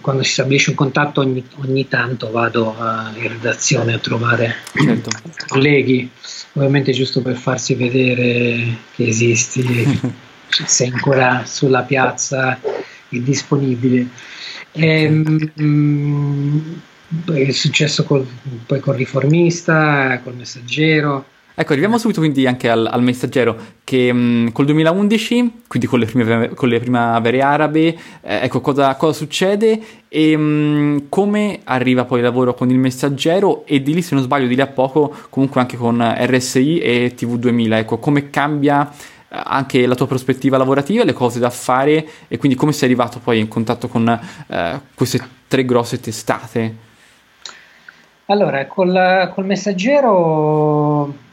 quando 0.00 0.24
si 0.24 0.32
stabilisce 0.32 0.70
un 0.70 0.76
contatto 0.76 1.20
ogni, 1.20 1.46
ogni 1.58 1.86
tanto 1.86 2.32
vado 2.32 2.74
in 3.14 3.28
redazione 3.28 3.94
a 3.94 3.98
trovare 3.98 4.56
certo. 4.74 5.10
colleghi, 5.46 6.10
ovviamente 6.54 6.90
giusto 6.92 7.22
per 7.22 7.36
farsi 7.36 7.74
vedere 7.74 8.76
che 8.94 9.06
esisti, 9.06 10.00
sei 10.48 10.90
ancora 10.90 11.44
sulla 11.44 11.82
piazza 11.82 12.58
e 13.08 13.22
disponibile. 13.22 14.08
E, 14.72 15.06
um, 15.06 16.80
è 17.32 17.50
successo 17.50 18.02
col, 18.04 18.26
poi 18.66 18.80
col 18.80 18.96
riformista, 18.96 20.20
col 20.24 20.34
messaggero 20.34 21.38
Ecco, 21.60 21.72
arriviamo 21.72 21.98
subito 21.98 22.20
quindi 22.20 22.46
anche 22.46 22.70
al, 22.70 22.86
al 22.86 23.02
messaggero 23.02 23.54
che 23.84 24.10
mh, 24.10 24.18
mm, 24.18 24.46
col 24.48 24.64
2011, 24.64 25.64
quindi 25.68 25.86
con 25.86 25.98
le, 25.98 26.06
prime, 26.06 26.48
con 26.54 26.70
le 26.70 26.80
primavere 26.80 27.42
arabe, 27.42 27.88
eh, 28.22 28.44
ecco 28.44 28.62
cosa, 28.62 28.94
cosa, 28.94 29.12
succede? 29.12 29.78
E 30.08 30.34
mh, 30.34 30.40
mm, 30.40 30.98
come 31.10 31.60
arriva 31.64 32.06
poi 32.06 32.20
il 32.20 32.24
lavoro 32.24 32.54
con 32.54 32.70
il 32.70 32.78
messaggero? 32.78 33.66
E 33.66 33.82
di 33.82 33.92
lì 33.92 34.00
se 34.00 34.14
non 34.14 34.24
sbaglio 34.24 34.46
di 34.46 34.54
lì 34.54 34.62
a 34.62 34.68
poco 34.68 35.14
comunque 35.28 35.60
anche 35.60 35.76
con 35.76 36.02
RSI 36.02 36.78
e 36.78 37.14
TV2000, 37.14 37.72
ecco 37.74 37.98
come 37.98 38.30
cambia 38.30 38.90
eh, 38.90 38.94
anche 39.28 39.86
la 39.86 39.94
tua 39.94 40.06
prospettiva 40.06 40.56
lavorativa, 40.56 41.04
le 41.04 41.12
cose 41.12 41.40
da 41.40 41.50
fare? 41.50 42.08
E 42.28 42.38
quindi 42.38 42.56
come 42.56 42.72
sei 42.72 42.88
arrivato 42.88 43.18
poi 43.18 43.38
in 43.38 43.48
contatto 43.48 43.86
con 43.86 44.08
eh, 44.08 44.80
queste 44.94 45.20
tre 45.46 45.66
grosse 45.66 46.00
testate? 46.00 46.74
Allora, 48.24 48.66
col, 48.66 49.30
col 49.34 49.44
messaggero 49.44 51.28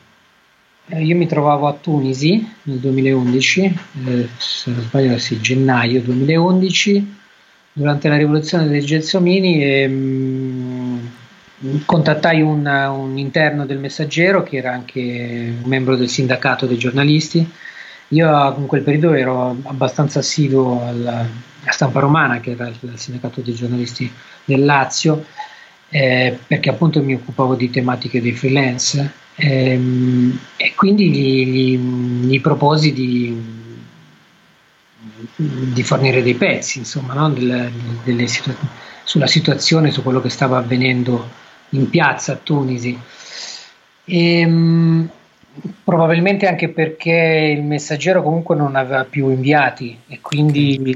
eh, 0.89 1.03
io 1.03 1.15
mi 1.15 1.27
trovavo 1.27 1.67
a 1.67 1.73
Tunisi 1.73 2.49
nel 2.63 2.77
2011, 2.77 3.79
eh, 4.05 4.29
se 4.37 4.71
non 4.71 4.81
sbaglio 4.81 5.17
sì, 5.17 5.39
gennaio 5.41 6.01
2011, 6.01 7.15
durante 7.73 8.07
la 8.07 8.15
rivoluzione 8.15 8.67
dei 8.67 8.81
Gelsomini 8.81 9.63
e 9.63 9.87
mh, 9.87 11.09
mm, 11.63 11.77
contattai 11.85 12.41
un, 12.41 12.65
un, 12.65 13.17
interno 13.17 13.65
del 13.65 13.79
messaggero 13.79 14.43
che 14.43 14.57
era 14.57 14.71
anche 14.71 15.53
un 15.61 15.69
membro 15.69 15.95
del 15.95 16.09
sindacato 16.09 16.65
dei 16.65 16.77
giornalisti. 16.77 17.47
Io 18.09 18.55
in 18.57 18.65
quel 18.65 18.83
periodo 18.83 19.13
ero 19.13 19.57
abbastanza 19.63 20.19
assiduo 20.19 20.87
alla, 20.87 21.17
alla 21.19 21.71
stampa 21.71 21.99
romana, 21.99 22.39
che 22.39 22.51
era 22.51 22.67
il 22.67 22.91
sindacato 22.95 23.41
dei 23.41 23.53
giornalisti 23.53 24.09
del 24.45 24.63
Lazio, 24.63 25.25
eh, 25.89 26.37
perché 26.47 26.69
appunto 26.69 27.01
mi 27.01 27.13
occupavo 27.13 27.55
di 27.55 27.69
tematiche 27.69 28.21
dei 28.21 28.33
freelance 28.33 29.11
ehm, 29.35 30.39
e 30.57 30.73
quindi 30.75 31.09
gli, 31.09 31.45
gli, 31.47 31.77
gli 32.27 32.41
proposi 32.41 32.93
di, 32.93 33.41
di, 35.35 35.83
fornire 35.83 36.21
dei 36.21 36.35
pezzi, 36.35 36.79
insomma, 36.79 37.13
no? 37.13 37.29
Del, 37.29 37.71
delle 38.03 38.27
sulla 39.03 39.27
situazione, 39.27 39.91
su 39.91 40.03
quello 40.03 40.19
che 40.19 40.29
stava 40.29 40.57
avvenendo 40.57 41.29
in 41.69 41.89
piazza 41.89 42.33
a 42.33 42.35
Tunisi. 42.35 42.99
Ehm, 44.03 45.09
probabilmente 45.83 46.47
anche 46.47 46.69
perché 46.69 47.55
il 47.57 47.63
messaggero 47.63 48.21
comunque 48.21 48.55
non 48.55 48.75
aveva 48.75 49.05
più 49.05 49.29
inviati 49.29 49.97
e 50.07 50.19
quindi 50.21 50.93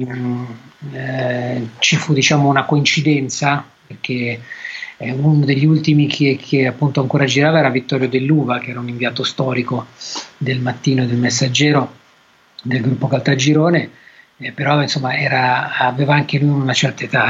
eh, 0.92 1.68
ci 1.80 1.96
fu 1.96 2.14
diciamo 2.14 2.48
una 2.48 2.66
coincidenza 2.66 3.66
perché 3.88 4.40
eh, 5.02 5.12
uno 5.12 5.44
degli 5.44 5.66
ultimi 5.66 6.06
che, 6.06 6.38
che, 6.40 6.68
appunto 6.68 7.02
ancora 7.02 7.26
girava 7.26 7.58
era 7.58 7.70
Vittorio 7.70 8.08
Dell'Uva 8.08 8.60
che 8.60 8.70
era 8.70 8.80
un 8.80 8.88
inviato 8.88 9.24
storico 9.24 9.88
del 10.38 10.60
mattino 10.60 11.06
del 11.06 11.18
messaggero 11.18 11.96
del 12.62 12.82
gruppo 12.82 13.08
Caltagirone 13.08 13.90
eh, 14.38 14.52
però 14.52 14.80
insomma 14.80 15.16
era, 15.18 15.76
aveva 15.76 16.14
anche 16.14 16.38
lui 16.38 16.50
una 16.50 16.74
certa 16.74 17.04
età 17.04 17.28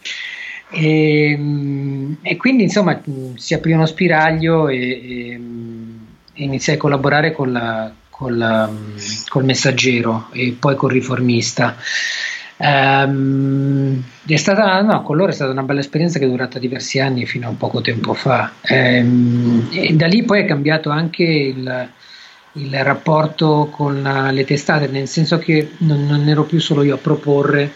e, 0.70 1.38
e, 2.22 2.36
quindi 2.36 2.62
insomma 2.62 3.00
si 3.34 3.52
aprì 3.52 3.72
uno 3.72 3.84
spiraglio 3.84 4.68
e, 4.68 4.78
e 4.78 5.40
iniziai 6.32 6.76
a 6.76 6.78
collaborare 6.78 7.32
con 7.32 7.52
la, 7.52 7.92
con 8.08 8.38
la, 8.38 8.70
col 9.28 9.44
messaggero 9.44 10.28
e 10.32 10.56
poi 10.58 10.74
col 10.76 10.90
riformista. 10.90 11.76
Um, 12.58 14.02
è 14.26 14.36
stata, 14.36 14.80
no, 14.80 15.02
con 15.02 15.16
loro 15.16 15.30
è 15.30 15.34
stata 15.34 15.50
una 15.50 15.62
bella 15.62 15.80
esperienza 15.80 16.18
che 16.18 16.24
è 16.24 16.28
durata 16.28 16.58
diversi 16.58 16.98
anni 16.98 17.26
fino 17.26 17.48
a 17.48 17.54
poco 17.56 17.80
tempo 17.80 18.14
fa. 18.14 18.52
Um, 18.68 19.68
e 19.70 19.92
da 19.94 20.06
lì 20.06 20.22
poi 20.24 20.40
è 20.40 20.44
cambiato 20.46 20.90
anche 20.90 21.22
il, 21.22 21.88
il 22.52 22.84
rapporto 22.84 23.68
con 23.70 24.02
la, 24.02 24.30
le 24.30 24.44
testate, 24.44 24.86
nel 24.88 25.08
senso 25.08 25.38
che 25.38 25.72
non, 25.78 26.06
non, 26.06 26.26
ero 26.28 26.44
più 26.44 26.58
solo 26.58 26.82
io 26.82 26.94
a 26.94 26.98
proporre, 26.98 27.72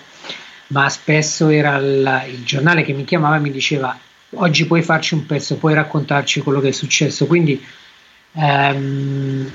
ma 0.69 0.89
spesso 0.89 1.49
era 1.49 1.79
la, 1.79 2.25
il 2.25 2.43
giornale 2.45 2.83
che 2.83 2.93
mi 2.93 3.05
chiamava 3.05 3.37
e 3.37 3.41
mi 3.41 3.51
diceva 3.51 3.97
oggi 4.35 4.67
puoi 4.67 4.83
farci 4.83 5.15
un 5.15 5.27
pezzo, 5.27 5.57
puoi 5.57 5.75
raccontarci 5.75 6.41
quello 6.41 6.61
che 6.61 6.69
è 6.69 6.73
successo. 6.73 7.27
Quindi 7.27 7.63
ehm, 8.33 9.51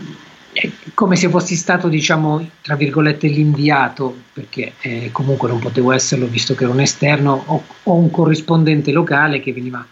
come 0.93 1.15
se 1.15 1.29
fossi 1.29 1.55
stato, 1.55 1.87
diciamo, 1.87 2.49
tra 2.61 2.75
virgolette, 2.75 3.27
l'inviato, 3.27 4.15
perché 4.33 4.73
eh, 4.81 5.09
comunque 5.11 5.49
non 5.49 5.59
potevo 5.59 5.91
esserlo 5.91 6.27
visto 6.27 6.55
che 6.55 6.63
ero 6.63 6.73
un 6.73 6.79
esterno, 6.79 7.43
o, 7.45 7.63
o 7.83 7.93
un 7.93 8.09
corrispondente 8.09 8.91
locale 8.91 9.41
che 9.41 9.53
veniva 9.53 9.85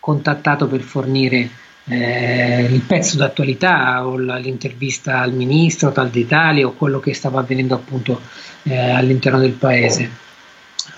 contattato 0.00 0.66
per 0.66 0.80
fornire 0.80 1.50
eh, 1.88 2.62
il 2.70 2.80
pezzo 2.80 3.16
d'attualità 3.16 4.06
o 4.06 4.18
la, 4.18 4.36
l'intervista 4.36 5.20
al 5.20 5.32
ministro 5.32 5.92
tal 5.92 6.10
d'Italia 6.10 6.66
o 6.66 6.72
quello 6.72 7.00
che 7.00 7.14
stava 7.14 7.40
avvenendo 7.40 7.74
appunto 7.74 8.20
eh, 8.64 8.90
all'interno 8.90 9.38
del 9.38 9.52
paese. 9.52 10.24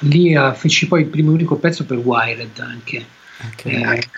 Lì 0.01 0.35
uh, 0.35 0.53
feci 0.55 0.87
poi 0.87 1.03
il 1.03 1.07
primo 1.09 1.31
e 1.31 1.35
unico 1.35 1.57
pezzo 1.57 1.85
per 1.85 1.99
Wired 1.99 2.59
anche 2.59 3.05
Okay. 3.53 3.83
Eh, 3.83 4.09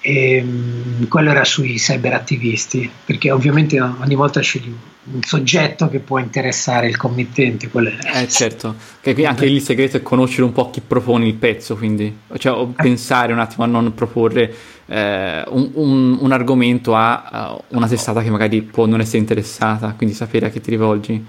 e, 0.00 0.42
mm, 0.42 1.04
quello 1.04 1.30
era 1.30 1.44
sui 1.44 1.74
cyberattivisti, 1.74 2.90
perché 3.04 3.30
ovviamente 3.30 3.80
ogni 3.80 4.14
volta 4.14 4.40
scegli 4.40 4.72
un 5.06 5.22
soggetto 5.22 5.88
che 5.88 5.98
può 5.98 6.18
interessare 6.18 6.88
il 6.88 6.96
committente. 6.96 7.68
Eh 8.14 8.28
certo, 8.28 8.74
che 9.00 9.12
qui 9.12 9.26
anche 9.26 9.44
lì 9.44 9.56
il 9.56 9.62
segreto 9.62 9.98
è 9.98 10.02
conoscere 10.02 10.44
un 10.44 10.52
po' 10.52 10.70
chi 10.70 10.80
propone 10.80 11.26
il 11.26 11.34
pezzo, 11.34 11.76
quindi 11.76 12.16
cioè, 12.38 12.66
pensare 12.74 13.32
un 13.32 13.38
attimo 13.38 13.64
a 13.64 13.66
non 13.66 13.92
proporre 13.92 14.54
eh, 14.86 15.44
un, 15.48 15.70
un, 15.74 16.18
un, 16.20 16.32
argomento 16.32 16.94
a 16.94 17.58
uh, 17.70 17.76
una 17.76 17.86
testata 17.86 18.22
che 18.22 18.30
magari 18.30 18.62
può 18.62 18.86
non 18.86 19.00
essere 19.00 19.18
interessata, 19.18 19.92
quindi 19.94 20.14
sapere 20.14 20.46
a 20.46 20.48
chi 20.48 20.60
ti 20.60 20.70
rivolgi. 20.70 21.24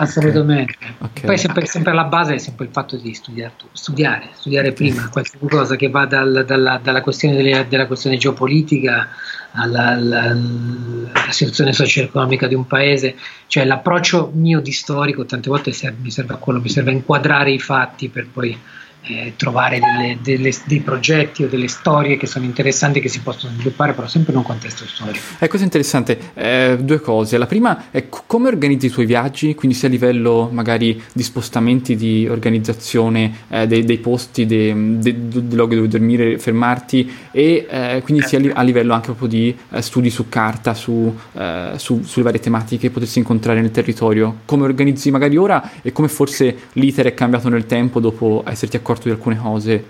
Assolutamente. 0.00 0.76
Okay. 0.98 1.24
Poi 1.26 1.36
sempre, 1.36 1.66
sempre, 1.66 1.90
alla 1.90 2.04
base 2.04 2.34
è 2.34 2.38
sempre 2.38 2.64
il 2.64 2.70
fatto 2.72 2.96
di 2.96 3.12
studiare, 3.12 3.52
studiare, 3.72 4.30
studiare 4.32 4.72
prima 4.72 5.06
qualsiasi 5.10 5.46
cosa 5.46 5.76
che 5.76 5.90
va 5.90 6.06
dal, 6.06 6.44
dalla, 6.46 6.80
dalla, 6.82 7.02
questione 7.02 7.36
delle, 7.36 7.66
della 7.68 7.86
questione 7.86 8.16
geopolitica 8.16 9.08
alla, 9.52 9.88
alla, 9.88 10.22
alla, 10.22 11.30
situazione 11.30 11.74
socio-economica 11.74 12.46
di 12.46 12.54
un 12.54 12.66
paese, 12.66 13.14
cioè 13.46 13.66
l'approccio 13.66 14.30
mio 14.32 14.60
di 14.60 14.72
storico 14.72 15.26
tante 15.26 15.50
volte 15.50 15.74
mi 16.00 16.10
serve 16.10 16.32
a 16.32 16.36
quello, 16.36 16.60
mi 16.60 16.70
serve 16.70 16.92
a 16.92 16.94
inquadrare 16.94 17.50
i 17.50 17.58
fatti 17.58 18.08
per 18.08 18.26
poi 18.26 18.58
eh, 19.02 19.32
trovare 19.36 19.80
delle, 19.80 20.18
delle, 20.22 20.54
dei 20.66 20.80
progetti 20.80 21.44
o 21.44 21.48
delle 21.48 21.68
storie 21.68 22.16
che 22.16 22.26
sono 22.26 22.44
interessanti 22.44 23.00
che 23.00 23.08
si 23.08 23.20
possono 23.20 23.52
sviluppare 23.54 23.92
però 23.92 24.06
sempre 24.06 24.32
in 24.32 24.38
un 24.38 24.44
contesto 24.44 24.84
storico. 24.86 25.18
È 25.38 25.48
cosa 25.48 25.64
interessante, 25.64 26.32
eh, 26.34 26.78
due 26.80 27.00
cose. 27.00 27.38
La 27.38 27.46
prima 27.46 27.90
è 27.90 28.08
c- 28.08 28.22
come 28.26 28.48
organizzi 28.48 28.86
i 28.86 28.90
tuoi 28.90 29.06
viaggi, 29.06 29.54
quindi 29.54 29.76
sia 29.76 29.88
a 29.88 29.90
livello 29.90 30.48
magari 30.52 31.00
di 31.12 31.22
spostamenti, 31.22 31.96
di 31.96 32.28
organizzazione 32.28 33.38
eh, 33.48 33.66
dei, 33.66 33.84
dei, 33.84 33.98
posti, 33.98 34.44
dei, 34.44 34.98
dei, 34.98 35.28
dei 35.28 35.56
luoghi 35.56 35.76
dove 35.76 35.88
dormire, 35.88 36.38
fermarti 36.38 37.10
e 37.30 37.66
eh, 37.68 38.02
quindi 38.04 38.22
sia 38.26 38.38
a, 38.38 38.42
li- 38.42 38.52
a, 38.54 38.62
livello 38.62 38.92
anche 38.92 39.06
proprio 39.06 39.28
di 39.28 39.56
eh, 39.70 39.80
studi 39.80 40.10
su 40.10 40.28
carta, 40.28 40.74
su, 40.74 41.14
eh, 41.32 41.72
su, 41.76 42.02
sulle 42.04 42.24
varie 42.24 42.40
tematiche 42.40 42.88
che 42.88 42.90
potresti 42.90 43.18
incontrare 43.18 43.60
nel 43.60 43.70
territorio. 43.70 44.40
Come 44.44 44.64
organizzi 44.64 45.10
magari 45.10 45.36
ora 45.36 45.70
e 45.82 45.92
come 45.92 46.08
forse 46.08 46.56
l'iter 46.74 47.06
è 47.06 47.14
cambiato 47.14 47.48
nel 47.48 47.66
tempo 47.66 48.00
dopo 48.00 48.44
esserti 48.46 48.76
accorto 48.76 48.89
accorto 48.90 49.08
di 49.08 49.14
alcune 49.14 49.36
cose? 49.36 49.84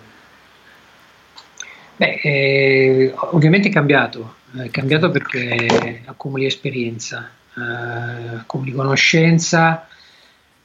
Beh, 1.97 2.21
eh, 2.23 3.15
ovviamente 3.33 3.69
è 3.69 3.71
cambiato, 3.71 4.37
è 4.57 4.71
cambiato 4.71 5.11
perché 5.11 6.03
accumuli 6.05 6.47
esperienza, 6.47 7.31
eh, 7.57 8.37
accumuli 8.39 8.73
conoscenza, 8.73 9.87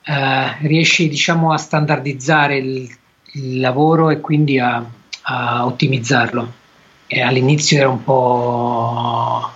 eh, 0.04 0.56
riesci 0.68 1.08
diciamo 1.08 1.52
a 1.52 1.58
standardizzare 1.58 2.58
il, 2.58 2.90
il 3.34 3.60
lavoro 3.60 4.10
e 4.10 4.20
quindi 4.20 4.60
a, 4.60 4.84
a 5.24 5.66
ottimizzarlo. 5.66 6.64
E 7.08 7.22
all'inizio 7.22 7.78
era 7.78 7.90
un 7.90 8.04
po' 8.04 9.52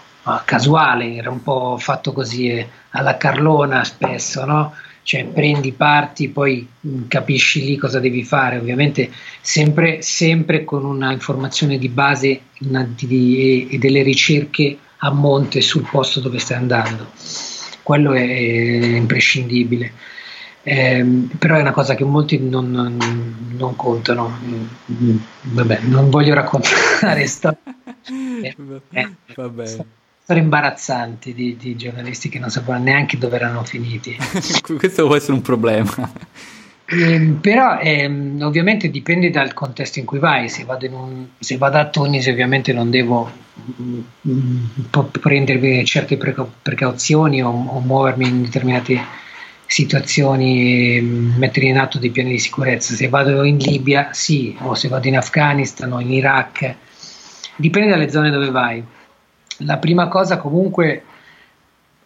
casuale, 0.45 1.15
era 1.15 1.31
un 1.31 1.41
po' 1.41 1.77
fatto 1.79 2.13
così 2.13 2.65
alla 2.91 3.17
carlona 3.17 3.83
spesso, 3.83 4.45
no? 4.45 4.73
Cioè 5.03 5.25
prendi 5.25 5.71
parti, 5.71 6.29
poi 6.29 6.67
mm, 6.85 7.07
capisci 7.07 7.63
lì 7.63 7.77
cosa 7.77 7.99
devi 7.99 8.23
fare, 8.23 8.57
ovviamente 8.57 9.09
sempre, 9.41 10.01
sempre 10.01 10.63
con 10.63 10.85
una 10.85 11.11
informazione 11.11 11.77
di 11.77 11.89
base 11.89 12.41
una, 12.61 12.87
di, 12.87 13.67
e 13.69 13.77
delle 13.77 14.03
ricerche 14.03 14.77
a 14.97 15.11
monte 15.11 15.61
sul 15.61 15.87
posto 15.89 16.19
dove 16.19 16.39
stai 16.39 16.57
andando. 16.57 17.07
Quello 17.83 18.13
è, 18.13 18.21
imprescindibile. 18.21 19.93
Eh, 20.61 21.03
però 21.37 21.55
è 21.55 21.61
una 21.61 21.71
cosa 21.71 21.95
che 21.95 22.03
molti 22.03 22.37
non, 22.37 22.69
non, 22.69 23.55
non 23.57 23.75
contano. 23.75 24.39
Mm, 24.91 25.17
vabbè, 25.41 25.79
non 25.83 26.09
voglio 26.09 26.33
raccontare 26.33 27.25
storie. 27.27 27.57
Eh, 28.41 28.55
eh, 28.91 29.09
Vabbè 29.35 29.85
storie 30.29 30.43
imbarazzanti 30.43 31.33
di, 31.33 31.57
di, 31.57 31.75
giornalisti 31.75 32.29
che 32.29 32.37
non 32.37 32.51
sapevano 32.51 32.83
neanche 32.83 33.17
dove 33.17 33.35
erano 33.35 33.63
finiti. 33.63 34.15
Questo 34.77 35.07
può 35.07 35.15
essere 35.15 35.33
un 35.33 35.41
problema. 35.41 36.11
Eh, 36.85 37.35
però 37.41 37.79
eh, 37.79 38.05
ovviamente 38.41 38.91
dipende 38.91 39.31
dal 39.31 39.55
contesto 39.55 39.97
in 39.97 40.05
cui 40.05 40.19
vai. 40.19 40.47
Se 40.47 40.65
vado, 40.65 40.85
un, 40.87 41.25
se 41.39 41.57
vado 41.57 41.79
a 41.79 41.87
Tunisi, 41.87 42.29
ovviamente 42.29 42.73
non 42.73 42.91
devo 42.91 43.27
mh, 43.75 43.99
mm, 44.29 44.65
prendermi 45.19 45.83
certe 45.83 46.15
precauzioni 46.15 47.41
o, 47.41 47.49
o, 47.49 47.79
muovermi 47.79 48.27
in 48.27 48.43
determinate 48.43 49.01
situazioni 49.65 50.97
e 50.97 51.01
mettere 51.01 51.65
in 51.65 51.79
atto 51.79 51.97
dei 51.97 52.11
piani 52.11 52.29
di 52.29 52.39
sicurezza. 52.39 52.93
Se 52.93 53.09
vado 53.09 53.43
in 53.43 53.57
Libia, 53.57 54.09
sì, 54.11 54.55
o 54.61 54.75
se 54.75 54.89
vado 54.89 55.07
in 55.07 55.17
Afghanistan 55.17 55.91
o 55.91 55.99
in 55.99 56.13
Iraq, 56.13 56.75
dipende 57.55 57.89
dalle 57.89 58.11
zone 58.11 58.29
dove 58.29 58.51
vai 58.51 58.83
la 59.59 59.77
prima 59.77 60.07
cosa 60.07 60.37
comunque 60.37 61.03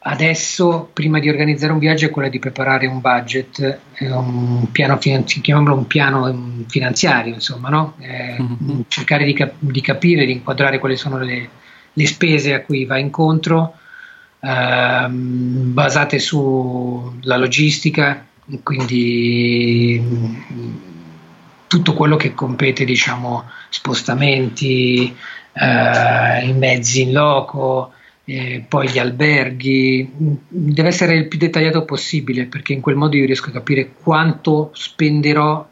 adesso, 0.05 0.89
prima 0.91 1.19
di 1.19 1.29
organizzare 1.29 1.71
un 1.71 1.79
viaggio, 1.79 2.05
è 2.05 2.09
quella 2.09 2.29
di 2.29 2.39
preparare 2.39 2.87
un 2.87 2.99
budget, 2.99 3.79
eh, 3.95 4.11
un 4.11 4.67
piano 4.71 4.97
finanzi- 4.97 5.41
chiamiamolo 5.41 5.75
un 5.75 5.87
piano 5.87 6.65
finanziario, 6.67 7.33
insomma, 7.33 7.69
no? 7.69 7.95
eh, 7.99 8.35
mm-hmm. 8.41 8.81
cercare 8.87 9.23
di, 9.23 9.33
cap- 9.33 9.55
di, 9.59 9.81
capire, 9.81 10.25
di 10.25 10.33
inquadrare 10.33 10.79
quali 10.79 10.97
sono 10.97 11.17
le, 11.19 11.49
le 11.93 12.07
spese 12.07 12.53
a 12.53 12.61
cui 12.61 12.85
va 12.85 12.97
incontro, 12.97 13.75
ehm, 14.41 15.73
basate 15.73 16.19
sulla 16.19 17.37
logistica, 17.37 18.25
quindi 18.61 20.01
tutto 21.67 21.93
quello 21.93 22.17
che 22.17 22.33
compete, 22.33 22.83
diciamo, 22.83 23.45
spostamenti, 23.69 25.15
eh, 25.53 26.47
i 26.47 26.53
mezzi 26.53 27.01
in 27.01 27.11
loco, 27.11 27.93
eh, 28.25 28.63
poi 28.67 28.89
gli 28.89 28.99
alberghi, 28.99 30.09
deve 30.47 30.87
essere 30.87 31.15
il 31.15 31.27
più 31.27 31.37
dettagliato 31.37 31.83
possibile 31.83 32.45
perché 32.45 32.73
in 32.73 32.81
quel 32.81 32.95
modo 32.95 33.15
io 33.15 33.25
riesco 33.25 33.49
a 33.49 33.53
capire 33.53 33.91
quanto 34.01 34.71
spenderò 34.73 35.67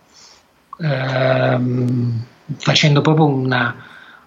ehm, 0.80 2.26
facendo 2.58 3.02
proprio 3.02 3.28
una, 3.28 3.76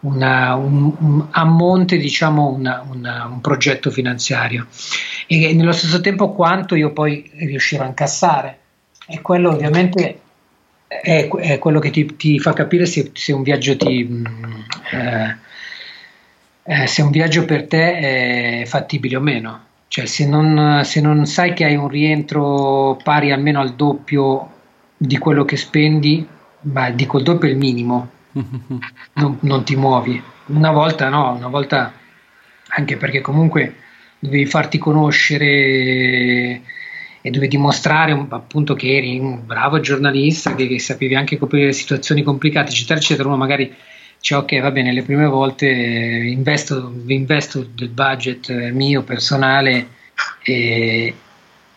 una, 0.00 0.54
un, 0.54 0.92
un, 0.98 1.26
a 1.30 1.44
monte 1.44 1.96
diciamo 1.96 2.48
una, 2.48 2.82
un 2.88 3.40
progetto 3.40 3.90
finanziario. 3.90 4.66
E 5.26 5.52
nello 5.54 5.72
stesso 5.72 6.00
tempo 6.00 6.32
quanto 6.32 6.74
io 6.74 6.92
poi 6.92 7.30
riuscirò 7.34 7.84
a 7.84 7.88
incassare. 7.88 8.58
E 9.06 9.20
quello 9.20 9.50
ovviamente 9.50 10.20
è, 10.86 11.28
è 11.28 11.58
quello 11.58 11.78
che 11.78 11.90
ti, 11.90 12.16
ti, 12.16 12.38
fa 12.38 12.52
capire 12.52 12.86
se, 12.86 13.10
se 13.12 13.32
un 13.32 13.42
viaggio 13.42 13.76
ti 13.76 14.04
mm, 14.04 14.24
eh, 14.92 15.36
eh, 16.64 16.86
se 16.86 17.02
un 17.02 17.10
viaggio 17.10 17.44
per 17.44 17.66
te 17.66 17.98
è 18.62 18.64
fattibile 18.66 19.16
o 19.16 19.20
meno 19.20 19.60
cioè 19.88 20.06
se 20.06 20.26
non, 20.26 20.80
se 20.84 21.00
non 21.00 21.24
sai 21.26 21.52
che 21.52 21.64
hai 21.64 21.76
un 21.76 21.88
rientro 21.88 22.98
pari 23.02 23.30
almeno 23.30 23.60
al 23.60 23.74
doppio 23.74 24.50
di 24.96 25.18
quello 25.18 25.44
che 25.44 25.56
spendi 25.56 26.26
ma 26.62 26.90
dico 26.90 27.18
il 27.18 27.24
doppio 27.24 27.48
è 27.48 27.52
il 27.52 27.58
minimo 27.58 28.10
non, 29.14 29.38
non, 29.40 29.64
ti 29.64 29.76
muovi. 29.76 30.20
Una 30.46 30.72
volta 30.72 31.08
no, 31.08 31.34
una 31.34 31.48
volta 31.48 31.92
anche 32.68 32.96
perché 32.96 33.20
comunque 33.20 33.76
dovevi 34.18 34.46
farti 34.46 34.78
conoscere 34.78 36.62
e 37.26 37.30
dovevi 37.30 37.48
dimostrare 37.48 38.12
appunto 38.28 38.74
che 38.74 38.96
eri 38.96 39.18
un 39.18 39.46
bravo 39.46 39.80
giornalista, 39.80 40.54
che, 40.54 40.66
che 40.66 40.78
sapevi 40.78 41.14
anche 41.14 41.38
coprire 41.38 41.72
situazioni 41.72 42.22
complicate, 42.22 42.70
eccetera, 42.70 42.98
eccetera. 42.98 43.28
Uno 43.28 43.36
magari 43.36 43.72
dice 44.24 44.34
ok, 44.36 44.60
va 44.62 44.70
bene, 44.70 44.90
le 44.94 45.02
prime 45.02 45.26
volte 45.26 45.66
investo, 45.66 46.94
investo 47.08 47.68
del 47.70 47.90
budget 47.90 48.48
mio 48.70 49.02
personale 49.02 49.88
e, 50.42 51.14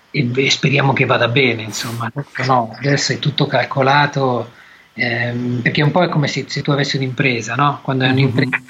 e 0.10 0.49
speriamo 0.49 0.93
che 0.93 1.03
vada 1.03 1.27
bene, 1.27 1.63
insomma. 1.63 2.10
No, 2.45 2.73
adesso 2.77 3.12
è 3.12 3.19
tutto 3.19 3.47
calcolato 3.47 4.49
ehm, 4.93 5.60
perché 5.62 5.81
un 5.81 5.91
po' 5.91 6.03
è 6.03 6.07
come 6.07 6.29
se, 6.29 6.45
se 6.47 6.62
tu 6.62 6.71
avessi 6.71 6.95
un'impresa, 6.95 7.55
no? 7.55 7.81
Quando 7.81 8.05
hai 8.05 8.12
un'impresa 8.12 8.62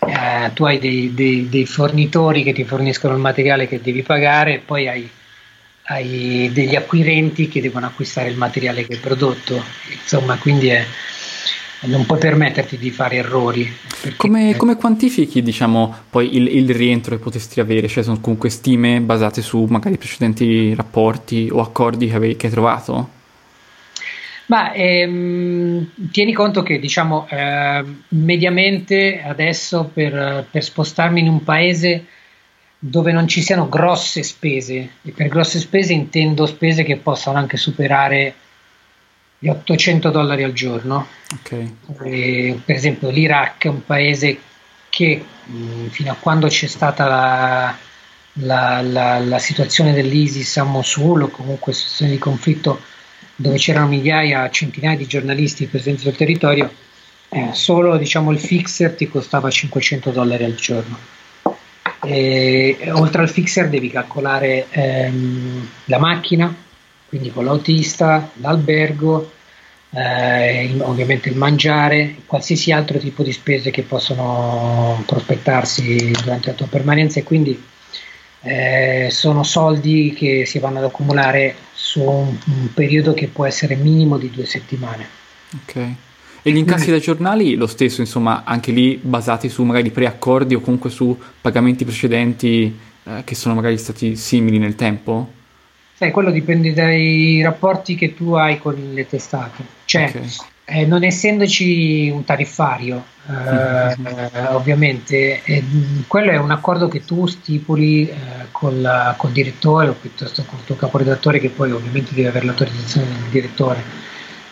eh, 0.00 0.50
tu 0.54 0.64
hai 0.64 0.80
dei, 0.80 1.14
dei, 1.14 1.48
dei, 1.48 1.66
fornitori 1.66 2.42
che 2.42 2.52
ti 2.52 2.64
forniscono 2.64 3.14
il 3.14 3.20
materiale 3.20 3.68
che 3.68 3.80
devi 3.80 4.02
pagare 4.02 4.54
e 4.54 4.58
poi 4.58 4.88
hai, 4.88 5.08
hai, 5.84 6.50
degli 6.52 6.74
acquirenti 6.74 7.46
che 7.46 7.60
devono 7.60 7.86
acquistare 7.86 8.28
il 8.28 8.36
materiale 8.36 8.84
che 8.84 8.94
hai 8.94 8.98
prodotto, 8.98 9.62
insomma 10.00 10.36
quindi 10.36 10.68
è, 10.68 10.84
non 11.82 12.06
puoi 12.06 12.18
permetterti 12.18 12.76
di 12.76 12.90
fare 12.90 13.16
errori. 13.16 13.70
Come, 14.16 14.56
come, 14.56 14.76
quantifichi 14.76 15.42
diciamo, 15.42 15.94
poi 16.10 16.36
il, 16.36 16.48
il, 16.48 16.74
rientro 16.74 17.16
che 17.16 17.22
potresti 17.22 17.60
avere? 17.60 17.86
Cioè 17.86 18.02
sono 18.02 18.20
comunque 18.20 18.50
stime 18.50 19.00
basate 19.00 19.42
su 19.42 19.64
magari 19.68 19.96
precedenti 19.96 20.74
rapporti 20.74 21.48
o 21.50 21.60
accordi 21.60 22.08
che, 22.08 22.14
avevi, 22.14 22.36
che 22.36 22.46
hai 22.46 22.52
trovato? 22.52 23.16
Ma 24.46 24.72
ehm, 24.72 26.10
tieni 26.10 26.32
conto 26.32 26.62
che 26.62 26.78
diciamo 26.78 27.26
eh, 27.28 27.84
mediamente 28.08 29.22
adesso 29.22 29.90
per, 29.92 30.46
per, 30.50 30.64
spostarmi 30.64 31.20
in 31.20 31.28
un 31.28 31.44
paese 31.44 32.06
dove 32.78 33.12
non 33.12 33.28
ci 33.28 33.42
siano 33.42 33.68
grosse 33.68 34.22
spese, 34.22 34.90
e 35.02 35.10
per 35.10 35.28
grosse 35.28 35.58
spese 35.58 35.92
intendo 35.92 36.46
spese 36.46 36.82
che 36.82 36.96
possano 36.96 37.36
anche 37.36 37.56
superare 37.56 38.34
gli 39.38 39.48
800 39.48 40.10
dollari 40.10 40.42
al 40.42 40.52
giorno. 40.52 41.06
Okay. 41.40 41.76
E, 42.04 42.60
per 42.64 42.76
esempio 42.76 43.10
l'Iraq 43.10 43.64
è 43.64 43.68
un 43.68 43.84
paese 43.84 44.38
che 44.88 45.24
mh, 45.44 45.86
fino 45.88 46.10
a 46.10 46.16
quando 46.18 46.48
c'è 46.48 46.66
stata 46.66 47.06
la, 47.06 47.76
la, 48.32 48.80
la, 48.82 49.18
la 49.18 49.38
situazione 49.38 49.92
dell'ISIS 49.92 50.56
a 50.56 50.64
Mosul 50.64 51.22
o 51.22 51.28
comunque 51.28 51.72
situazione 51.72 52.12
di 52.12 52.18
conflitto 52.18 52.80
dove 53.36 53.56
c'erano 53.56 53.86
migliaia, 53.86 54.50
centinaia 54.50 54.96
di 54.96 55.06
giornalisti 55.06 55.66
presenti 55.66 56.02
sul 56.02 56.16
territorio, 56.16 56.72
eh, 57.28 57.50
solo 57.52 57.96
diciamo, 57.96 58.32
il 58.32 58.40
fixer 58.40 58.94
ti 58.94 59.08
costava 59.08 59.48
500 59.48 60.10
dollari 60.10 60.44
al 60.44 60.54
giorno. 60.54 60.98
E, 62.02 62.76
oltre 62.92 63.22
al 63.22 63.30
fixer 63.30 63.68
devi 63.68 63.90
calcolare 63.90 64.66
ehm, 64.70 65.68
la 65.84 65.98
macchina, 65.98 66.52
quindi 67.08 67.30
con 67.30 67.44
l'autista, 67.44 68.30
l'albergo, 68.34 69.32
eh, 69.90 70.74
ovviamente 70.80 71.30
il 71.30 71.36
mangiare, 71.36 72.16
qualsiasi 72.26 72.72
altro 72.72 72.98
tipo 72.98 73.22
di 73.22 73.32
spese 73.32 73.70
che 73.70 73.82
possono 73.82 75.02
prospettarsi 75.06 76.10
durante 76.22 76.48
la 76.48 76.54
tua 76.54 76.66
permanenza 76.66 77.20
e 77.20 77.22
quindi 77.22 77.60
eh, 78.42 79.08
sono 79.10 79.42
soldi 79.42 80.14
che 80.16 80.44
si 80.44 80.58
vanno 80.58 80.78
ad 80.78 80.84
accumulare 80.84 81.54
su 81.72 82.02
un, 82.02 82.36
un, 82.44 82.72
periodo 82.74 83.14
che 83.14 83.28
può 83.28 83.46
essere 83.46 83.74
minimo 83.74 84.18
di 84.18 84.30
due 84.30 84.44
settimane. 84.44 85.08
Ok. 85.62 85.76
E 86.42 86.52
gli 86.52 86.56
incassi 86.56 86.90
dai 86.90 87.00
giornali 87.00 87.54
lo 87.54 87.66
stesso, 87.66 88.00
insomma, 88.00 88.44
anche 88.44 88.70
lì 88.70 88.98
basati 89.02 89.48
su 89.48 89.62
magari 89.64 89.90
preaccordi 89.90 90.54
o 90.54 90.60
comunque 90.60 90.90
su 90.90 91.18
pagamenti 91.40 91.84
precedenti 91.84 92.78
eh, 93.04 93.22
che 93.24 93.34
sono 93.34 93.54
magari 93.54 93.76
stati 93.76 94.14
simili 94.14 94.58
nel 94.58 94.76
tempo? 94.76 95.36
Sai, 95.98 96.12
quello 96.12 96.30
dipende 96.30 96.72
dai 96.72 97.42
rapporti 97.42 97.96
che 97.96 98.14
tu 98.14 98.34
hai 98.34 98.58
con 98.58 98.74
le 98.92 99.06
testate. 99.06 99.64
Cioè, 99.84 100.04
okay 100.04 100.28
eh, 100.70 100.84
non 100.84 101.02
essendoci 101.02 102.10
un 102.10 102.24
tariffario, 102.24 103.02
eh, 103.26 103.96
ovviamente, 104.52 105.42
eh, 105.42 105.64
quello 106.06 106.30
è 106.30 106.36
un 106.36 106.50
accordo 106.50 106.88
che 106.88 107.06
tu 107.06 107.26
stipuli 107.26 108.06
eh, 108.06 108.14
col, 108.50 109.14
col, 109.16 109.30
direttore 109.30 109.88
o 109.88 109.94
piuttosto 109.94 110.44
col 110.44 110.62
tuo 110.66 110.76
caporedattore, 110.76 111.40
che 111.40 111.48
poi 111.48 111.72
ovviamente 111.72 112.12
deve 112.12 112.28
avere 112.28 112.44
l'autorizzazione 112.44 113.06
del 113.06 113.30
direttore. 113.30 113.82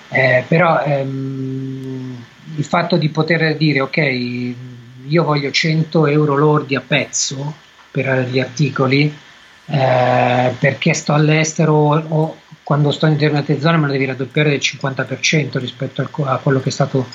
Eh, 0.08 0.44
però 0.48 0.82
ehm, 0.82 2.24
il 2.56 2.64
fatto 2.64 2.96
di 2.96 3.10
poter 3.10 3.54
dire 3.58 3.80
ok, 3.80 3.96
io 5.08 5.22
voglio 5.22 5.50
100 5.50 6.06
euro 6.06 6.34
lordi 6.34 6.76
a 6.76 6.80
pezzo 6.80 7.52
per 7.90 8.26
gli 8.30 8.40
articoli 8.40 9.14
eh, 9.66 10.54
perché 10.58 10.94
sto 10.94 11.12
all'estero 11.12 11.74
o 11.74 12.38
quando 12.62 12.90
sto 12.90 13.06
in 13.06 13.12
determinate 13.12 13.60
zone 13.60 13.76
me 13.76 13.86
lo 13.86 13.92
devi 13.92 14.06
raddoppiare 14.06 14.50
del 14.50 14.58
50% 14.60 15.58
rispetto 15.58 16.08
a 16.24 16.38
quello 16.38 16.60
che 16.60 16.68
è 16.68 16.72
stato 16.72 17.06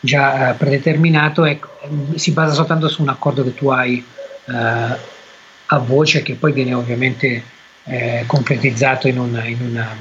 già 0.00 0.50
eh, 0.50 0.54
predeterminato 0.54 1.44
e 1.44 1.58
mm, 1.88 2.14
si 2.14 2.32
basa 2.32 2.52
soltanto 2.52 2.88
su 2.88 3.02
un 3.02 3.08
accordo 3.08 3.42
che 3.42 3.54
tu 3.54 3.68
hai 3.68 4.04
eh, 4.46 4.52
a 5.66 5.78
voce 5.78 6.22
che 6.22 6.34
poi 6.34 6.52
viene 6.52 6.74
ovviamente 6.74 7.42
eh, 7.84 8.24
concretizzato 8.26 9.08
in, 9.08 9.18
una, 9.18 9.44
in, 9.44 9.60
una, 9.60 9.96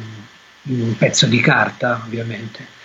in, 0.63 0.81
un 0.81 0.97
pezzo 0.97 1.25
di 1.25 1.39
carta 1.39 2.01
ovviamente. 2.05 2.81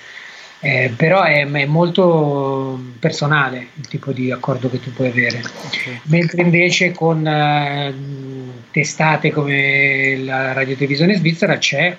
Eh, 0.61 0.92
però 0.97 1.23
è, 1.23 1.47
è, 1.49 1.66
molto 1.66 2.81
personale 2.99 3.68
il 3.75 3.87
tipo 3.87 4.11
di 4.11 4.33
accordo 4.33 4.68
che 4.68 4.81
tu 4.81 4.92
puoi 4.92 5.09
avere, 5.09 5.38
okay. 5.38 6.01
mentre 6.05 6.42
invece 6.42 6.90
con 6.90 7.25
eh, 7.25 7.94
testate 8.73 9.31
come 9.31 10.16
la 10.16 10.53
radiotelevisione 10.53 11.14
svizzera 11.14 11.59
c'è 11.59 11.97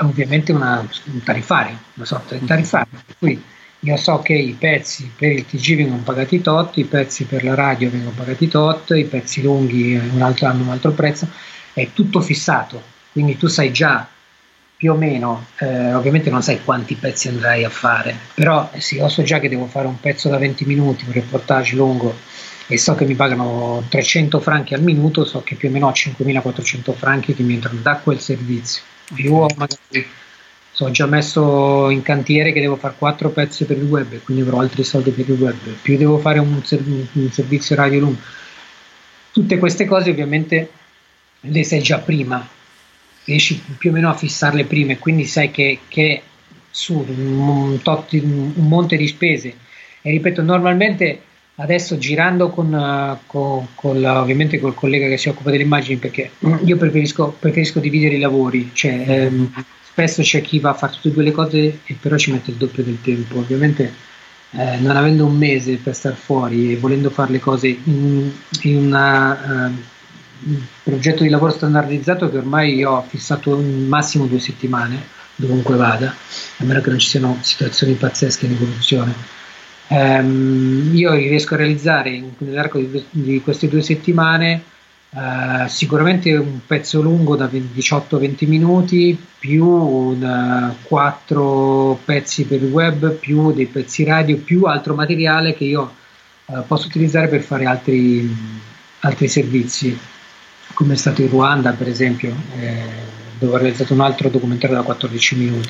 ovviamente 0.00 0.52
una, 0.52 0.86
un 1.04 1.22
tariffario, 1.22 1.76
una 1.94 2.06
sorta 2.06 2.36
di 2.36 2.44
tariffario. 2.44 3.00
Per 3.04 3.16
cui 3.18 3.42
io 3.80 3.96
so 3.96 4.20
che 4.20 4.34
i 4.34 4.56
pezzi 4.58 5.10
per 5.16 5.32
il 5.32 5.44
TG 5.46 5.76
vengono 5.76 6.02
pagati 6.02 6.40
tot, 6.40 6.76
i 6.76 6.84
pezzi 6.84 7.24
per 7.24 7.44
la 7.44 7.54
radio 7.54 7.90
vengono 7.90 8.14
pagati 8.16 8.48
tot, 8.48 8.90
i 8.90 9.04
pezzi 9.04 9.42
lunghi 9.42 9.94
un 9.96 10.22
altro 10.22 10.46
hanno 10.46 10.62
un 10.62 10.70
altro 10.70 10.92
prezzo, 10.92 11.28
è 11.72 11.88
tutto 11.92 12.20
fissato, 12.20 12.82
quindi 13.12 13.36
tu 13.36 13.48
sai 13.48 13.72
già 13.72 14.08
più 14.76 14.92
o 14.92 14.94
meno, 14.94 15.46
eh, 15.58 15.94
ovviamente 15.94 16.28
non 16.28 16.42
sai 16.42 16.62
quanti 16.62 16.96
pezzi 16.96 17.28
andrai 17.28 17.64
a 17.64 17.70
fare, 17.70 18.14
però 18.34 18.68
eh 18.72 18.80
sì, 18.80 18.96
io 18.96 19.08
so 19.08 19.22
già 19.22 19.38
che 19.40 19.48
devo 19.48 19.66
fare 19.66 19.86
un 19.86 19.98
pezzo 19.98 20.28
da 20.28 20.36
20 20.36 20.66
minuti, 20.66 21.04
un 21.06 21.12
reportage 21.12 21.74
lungo 21.74 22.14
e 22.66 22.76
so 22.76 22.94
che 22.94 23.06
mi 23.06 23.14
pagano 23.14 23.82
300 23.88 24.38
franchi 24.38 24.74
al 24.74 24.82
minuto, 24.82 25.24
so 25.24 25.42
che 25.42 25.54
più 25.54 25.68
o 25.68 25.72
meno 25.72 25.86
ho 25.86 25.92
5400 25.92 26.92
franchi 26.92 27.34
che 27.34 27.42
mi 27.42 27.54
entrano 27.54 27.80
da 27.80 27.96
quel 27.96 28.20
servizio. 28.20 28.82
Più 29.14 29.34
magari 29.56 30.06
sono 30.72 30.90
già 30.90 31.06
messo 31.06 31.88
in 31.88 32.02
cantiere 32.02 32.52
che 32.52 32.60
devo 32.60 32.76
fare 32.76 32.96
quattro 32.98 33.30
pezzi 33.30 33.64
per 33.64 33.78
il 33.78 33.84
web 33.84 34.20
quindi 34.22 34.42
avrò 34.42 34.58
altri 34.60 34.84
soldi 34.84 35.10
per 35.10 35.26
il 35.26 35.40
web. 35.40 35.56
Più 35.80 35.96
devo 35.96 36.18
fare 36.18 36.38
un, 36.38 36.62
serv- 36.64 37.08
un 37.12 37.30
servizio 37.30 37.76
radio 37.76 38.00
lungo. 38.00 38.20
Tutte 39.30 39.58
queste 39.58 39.86
cose 39.86 40.10
ovviamente 40.10 40.70
le 41.40 41.64
sai 41.64 41.80
già 41.80 41.98
prima 41.98 42.46
riesci 43.26 43.62
più 43.76 43.90
o 43.90 43.92
meno 43.92 44.08
a 44.08 44.14
fissarle 44.14 44.64
prima 44.64 44.92
e 44.92 44.98
quindi 44.98 45.26
sai 45.26 45.50
che, 45.50 45.80
che 45.88 46.22
su 46.70 47.04
un, 47.06 47.78
tot, 47.82 48.12
un 48.12 48.52
monte 48.56 48.96
di 48.96 49.06
spese. 49.06 49.54
E 50.00 50.10
ripeto 50.10 50.42
normalmente 50.42 51.20
adesso 51.56 51.98
girando 51.98 52.48
con, 52.48 53.18
con, 53.26 53.66
con 53.74 54.00
la, 54.00 54.20
ovviamente 54.20 54.58
col 54.58 54.74
collega 54.74 55.08
che 55.08 55.16
si 55.16 55.28
occupa 55.28 55.50
delle 55.50 55.62
immagini 55.62 55.98
perché 55.98 56.30
io 56.64 56.76
preferisco, 56.76 57.34
preferisco 57.38 57.80
dividere 57.80 58.16
i 58.16 58.18
lavori 58.18 58.70
cioè 58.74 59.04
ehm, 59.06 59.52
spesso 59.96 60.20
c'è 60.20 60.42
chi 60.42 60.58
va 60.58 60.70
a 60.70 60.74
fare 60.74 60.92
tutte 60.92 61.08
e 61.08 61.12
due 61.12 61.22
le 61.22 61.32
cose 61.32 61.78
e 61.86 61.96
però 61.98 62.18
ci 62.18 62.30
mette 62.30 62.50
il 62.50 62.58
doppio 62.58 62.82
del 62.82 63.00
tempo. 63.00 63.38
Ovviamente 63.38 63.94
eh, 64.50 64.76
non 64.76 64.94
avendo 64.94 65.24
un 65.24 65.34
mese 65.34 65.76
per 65.76 65.94
star 65.94 66.14
fuori 66.14 66.72
e 66.72 66.76
volendo 66.76 67.08
fare 67.08 67.32
le 67.32 67.40
cose 67.40 67.68
in, 67.68 68.30
in 68.62 68.76
una, 68.76 69.68
un 69.68 69.74
progetto 70.82 71.22
di 71.22 71.28
lavoro 71.28 71.52
standardizzato 71.52 72.30
che 72.30 72.38
ormai 72.38 72.74
io 72.74 72.90
ho 72.92 73.02
fissato 73.02 73.56
un 73.56 73.86
massimo 73.86 74.26
due 74.26 74.40
settimane 74.40 75.14
dovunque 75.36 75.76
vada, 75.76 76.14
a 76.58 76.64
meno 76.64 76.80
che 76.80 76.90
non 76.90 76.98
ci 76.98 77.08
siano 77.08 77.38
situazioni 77.42 77.94
pazzesche 77.94 78.48
di 78.48 78.54
evoluzione. 78.54 79.14
Um, 79.88 80.90
io 80.94 81.12
riesco 81.12 81.54
a 81.54 81.58
realizzare 81.58 82.10
in, 82.10 82.32
nell'arco 82.38 82.78
di, 82.78 83.04
di, 83.08 83.40
queste 83.40 83.68
due 83.68 83.82
settimane 83.82 84.60
uh, 85.10 85.68
sicuramente 85.68 86.34
un 86.34 86.58
pezzo 86.66 87.00
lungo 87.00 87.36
da 87.36 87.46
18-20 87.46 88.48
minuti 88.48 89.16
più 89.38 89.64
un, 89.64 90.74
uh, 90.80 90.86
4 90.88 92.00
pezzi 92.04 92.46
per 92.46 92.64
il 92.64 92.72
web 92.72 93.12
più 93.12 93.52
dei 93.52 93.66
pezzi 93.66 94.02
radio 94.02 94.38
più 94.38 94.64
altro 94.64 94.94
materiale 94.94 95.54
che 95.54 95.64
io 95.64 95.94
uh, 96.46 96.66
posso 96.66 96.88
utilizzare 96.88 97.28
per 97.28 97.42
fare 97.42 97.66
altri, 97.66 98.28
altri 99.00 99.28
servizi 99.28 99.96
come 100.76 100.92
è 100.92 100.96
stato 100.96 101.22
in 101.22 101.28
Ruanda 101.28 101.72
per 101.72 101.88
esempio 101.88 102.34
eh, 102.60 102.84
dove 103.38 103.54
ho 103.54 103.56
realizzato 103.56 103.94
un 103.94 104.00
altro 104.00 104.28
documentario 104.28 104.76
da 104.76 104.82
14 104.82 105.36
minuti 105.36 105.68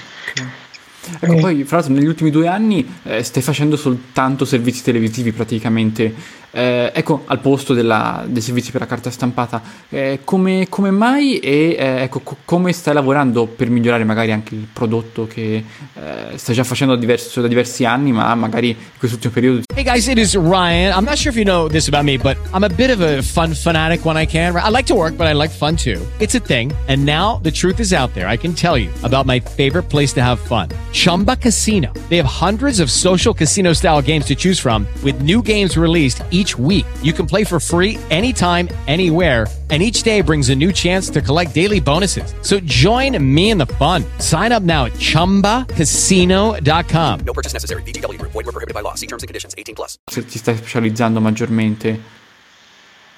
Ecco, 1.21 1.33
eh. 1.35 1.41
poi 1.41 1.65
fra 1.65 1.77
l'altro 1.77 1.95
negli 1.95 2.07
ultimi 2.07 2.31
due 2.31 2.49
anni 2.49 2.85
eh, 3.05 3.23
stai 3.23 3.43
facendo 3.43 3.77
soltanto 3.77 4.45
servizi 4.45 4.83
televisivi 4.83 5.31
praticamente, 5.31 6.13
eh, 6.57 6.91
ecco, 6.95 7.25
al 7.27 7.41
posto 7.41 7.75
della, 7.75 8.25
dei 8.27 8.41
servizi 8.41 8.71
per 8.71 8.81
la 8.81 8.87
carta 8.87 9.11
stampata. 9.11 9.61
Eh, 9.91 10.21
come, 10.25 10.67
come, 10.71 10.91
mai 10.91 11.39
e 11.39 11.77
eh, 11.79 12.03
ecco, 12.03 12.21
co- 12.21 12.37
come 12.47 12.73
stai 12.73 12.95
lavorando 12.95 13.45
per 13.45 13.69
migliorare 13.69 14.05
magari 14.05 14.33
anche 14.33 14.55
il 14.55 14.67
prodotto 14.73 15.27
che 15.27 15.63
eh, 15.93 16.37
stai 16.39 16.55
già 16.55 16.65
facendo 16.65 16.95
da, 16.95 17.01
diverso, 17.01 17.43
da 17.43 17.49
diversi 17.49 17.85
anni, 17.85 18.11
ma 18.11 18.35
magari 18.35 18.71
in 18.71 18.77
quest'ultimo 18.99 19.35
periodo? 19.35 19.61
Hey 19.75 19.85
guys, 19.85 20.09
it 20.09 20.17
is 20.17 20.35
Ryan. 20.35 20.97
I'm 20.97 21.05
not 21.05 21.19
sure 21.19 21.31
if 21.31 21.37
you 21.37 21.45
know 21.45 21.69
this 21.69 21.89
about 21.89 22.05
me, 22.05 22.17
but 22.17 22.39
I'm 22.55 22.65
a 22.65 22.71
bit 22.71 22.89
of 22.89 23.03
a 23.03 23.21
fun 23.21 23.53
fanatic 23.53 24.07
when 24.07 24.17
I 24.17 24.25
can. 24.25 24.57
I 24.57 24.71
like 24.71 24.87
to 24.87 24.95
work, 24.95 25.19
but 25.19 25.27
I 25.27 25.35
like 25.35 25.51
fun 25.51 25.77
too. 25.77 26.01
It's 26.21 26.35
a 26.35 26.41
thing. 26.41 26.73
And 26.89 27.05
now 27.05 27.39
the 27.43 27.51
truth 27.51 27.81
is 27.81 27.93
out 27.93 28.15
there. 28.15 28.29
I 28.29 28.39
can 28.39 28.55
tell 28.55 28.79
you 28.79 28.89
about 29.03 29.27
my 29.27 29.41
favorite 29.41 29.91
place 29.91 30.15
to 30.15 30.23
have 30.23 30.41
fun. 30.41 30.71
Chumba 30.93 31.37
Casino. 31.37 31.93
They 32.09 32.17
have 32.17 32.25
hundreds 32.25 32.81
of 32.81 32.91
social 32.91 33.35
casino 33.35 33.75
style 33.75 34.01
games 34.01 34.25
to 34.27 34.35
choose 34.35 34.59
from, 34.59 34.87
with 35.05 35.21
new 35.21 35.43
games 35.43 35.77
released 35.77 36.23
each 36.31 36.46
week. 36.55 36.87
You 37.03 37.13
can 37.13 37.27
play 37.27 37.43
for 37.43 37.59
free 37.59 37.99
anytime, 38.11 38.69
anywhere, 38.87 39.49
and 39.71 39.83
each 39.83 40.05
day 40.05 40.21
brings 40.21 40.51
a 40.51 40.55
new 40.55 40.73
chance 40.73 41.11
to 41.11 41.21
collect 41.21 41.53
daily 41.53 41.81
bonuses. 41.81 42.33
So 42.43 42.61
join 42.61 43.21
me 43.21 43.51
in 43.51 43.59
the 43.59 43.67
fun. 43.67 44.05
Sign 44.21 44.53
up 44.53 44.63
now 44.63 44.85
at 44.85 44.93
chumbacasino.com. 44.93 47.21
No 47.27 47.33
purchase 47.33 47.53
necessary. 47.53 47.83
VGW 47.83 48.21
Group. 48.21 48.31
Void 48.31 48.47
were 48.47 48.53
prohibited 48.53 48.75
by 48.75 48.83
law. 48.83 48.95
See 48.95 49.09
terms 49.09 49.25
and 49.25 49.29
conditions. 49.29 49.57
18 49.59 49.75
plus. 49.75 49.99
Se 50.07 50.25
ti 50.25 50.39
stai 50.39 50.57
specializzando 50.57 51.21
maggiormente? 51.21 52.01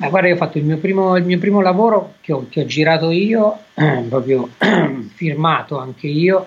Eh, 0.01 0.09
guarda, 0.09 0.29
io 0.29 0.35
ho 0.35 0.39
fatto 0.39 0.59
il 0.59 0.65
mio 0.65 0.79
primo, 0.79 1.17
il 1.17 1.25
mio 1.25 1.39
primo 1.39 1.61
lavoro 1.61 2.15
che 2.21 2.33
ho, 2.33 2.47
che 2.49 2.61
ho 2.63 2.67
girato 2.67 3.11
io, 3.11 3.59
proprio 4.09 4.49
firmato 5.15 5.79
anche 5.79 6.07
io 6.07 6.47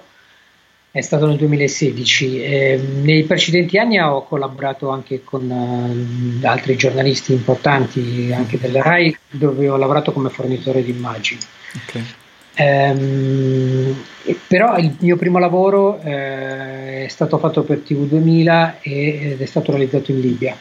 è 0.91 0.99
stato 0.99 1.25
nel 1.25 1.37
2016. 1.37 2.43
Eh, 2.43 2.81
nei 3.01 3.23
precedenti 3.23 3.77
anni 3.77 3.97
ho 3.99 4.25
collaborato 4.25 4.89
anche 4.89 5.23
con 5.23 5.49
uh, 5.49 6.45
altri 6.45 6.75
giornalisti 6.75 7.31
importanti, 7.31 8.31
anche 8.33 8.59
della 8.59 8.81
RAI, 8.81 9.17
dove 9.29 9.69
ho 9.69 9.77
lavorato 9.77 10.11
come 10.11 10.29
fornitore 10.29 10.83
di 10.83 10.91
immagini. 10.91 11.39
Okay. 11.87 12.03
Um, 12.53 14.03
però 14.47 14.77
il 14.77 14.97
mio 14.99 15.15
primo 15.15 15.39
lavoro 15.39 15.99
eh, 16.01 17.05
è 17.05 17.07
stato 17.07 17.37
fatto 17.37 17.63
per 17.63 17.81
TV2000 17.87 18.73
ed 18.81 19.41
è 19.41 19.45
stato 19.45 19.71
realizzato 19.71 20.11
in 20.11 20.19
Libia. 20.19 20.55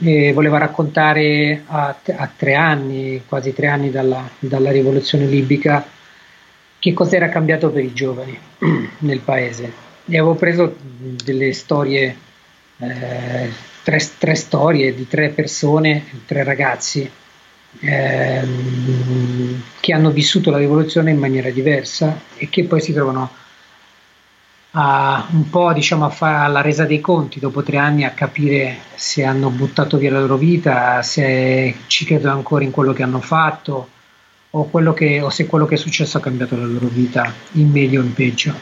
E 0.00 0.32
voleva 0.32 0.58
raccontare 0.58 1.62
a, 1.66 1.96
a, 2.16 2.30
tre 2.36 2.54
anni, 2.54 3.22
quasi 3.26 3.52
tre 3.52 3.66
anni 3.66 3.90
dalla, 3.90 4.28
dalla 4.38 4.70
rivoluzione 4.70 5.26
libica, 5.26 5.84
che 6.84 6.92
cosa 6.92 7.16
era 7.16 7.30
cambiato 7.30 7.70
per 7.70 7.82
i 7.82 7.94
giovani 7.94 8.38
nel 8.98 9.20
paese. 9.20 9.72
E 10.04 10.18
avevo 10.18 10.34
preso 10.34 10.76
delle 11.24 11.54
storie, 11.54 12.14
eh, 12.76 13.50
tre, 13.82 14.10
tre, 14.18 14.34
storie 14.34 14.94
di 14.94 15.08
tre 15.08 15.30
persone, 15.30 16.04
tre 16.26 16.44
ragazzi 16.44 17.10
eh, 17.80 18.42
che 19.80 19.92
hanno 19.94 20.10
vissuto 20.10 20.50
la 20.50 20.58
rivoluzione 20.58 21.10
in 21.10 21.16
maniera 21.16 21.48
diversa 21.48 22.20
e 22.36 22.50
che 22.50 22.64
poi 22.64 22.82
si 22.82 22.92
trovano 22.92 23.30
a, 24.72 25.26
un 25.30 25.48
po' 25.48 25.72
diciamo 25.72 26.04
a 26.04 26.10
fare 26.10 26.52
la 26.52 26.60
resa 26.60 26.84
dei 26.84 27.00
conti 27.00 27.40
dopo 27.40 27.62
tre 27.62 27.78
anni 27.78 28.04
a 28.04 28.10
capire 28.10 28.76
se 28.94 29.24
hanno 29.24 29.48
buttato 29.48 29.96
via 29.96 30.10
la 30.10 30.20
loro 30.20 30.36
vita, 30.36 31.00
se 31.00 31.76
ci 31.86 32.04
credono 32.04 32.34
ancora 32.34 32.62
in 32.62 32.72
quello 32.72 32.92
che 32.92 33.02
hanno 33.02 33.22
fatto 33.22 33.88
o, 34.56 34.92
che, 34.94 35.20
o 35.20 35.30
se 35.30 35.46
quello 35.46 35.66
che 35.66 35.74
è 35.74 35.78
successo 35.78 36.18
ha 36.18 36.20
cambiato 36.20 36.56
la 36.56 36.64
loro 36.64 36.86
vita 36.86 37.32
in 37.52 37.70
meglio 37.70 38.00
o 38.00 38.04
in 38.04 38.14
peggio. 38.14 38.54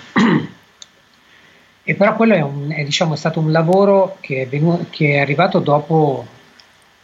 e 1.84 1.95
però 1.95 2.16
quello 2.16 2.34
è, 2.34 2.40
un, 2.40 2.70
è, 2.70 2.82
diciamo, 2.82 3.14
stato 3.14 3.40
un 3.40 3.53
lavoro 3.53 4.16
che 4.20 4.43
è, 4.43 4.47
venuto, 4.47 4.86
che 4.88 5.14
è 5.14 5.18
arrivato 5.18 5.59
dopo 5.59 6.26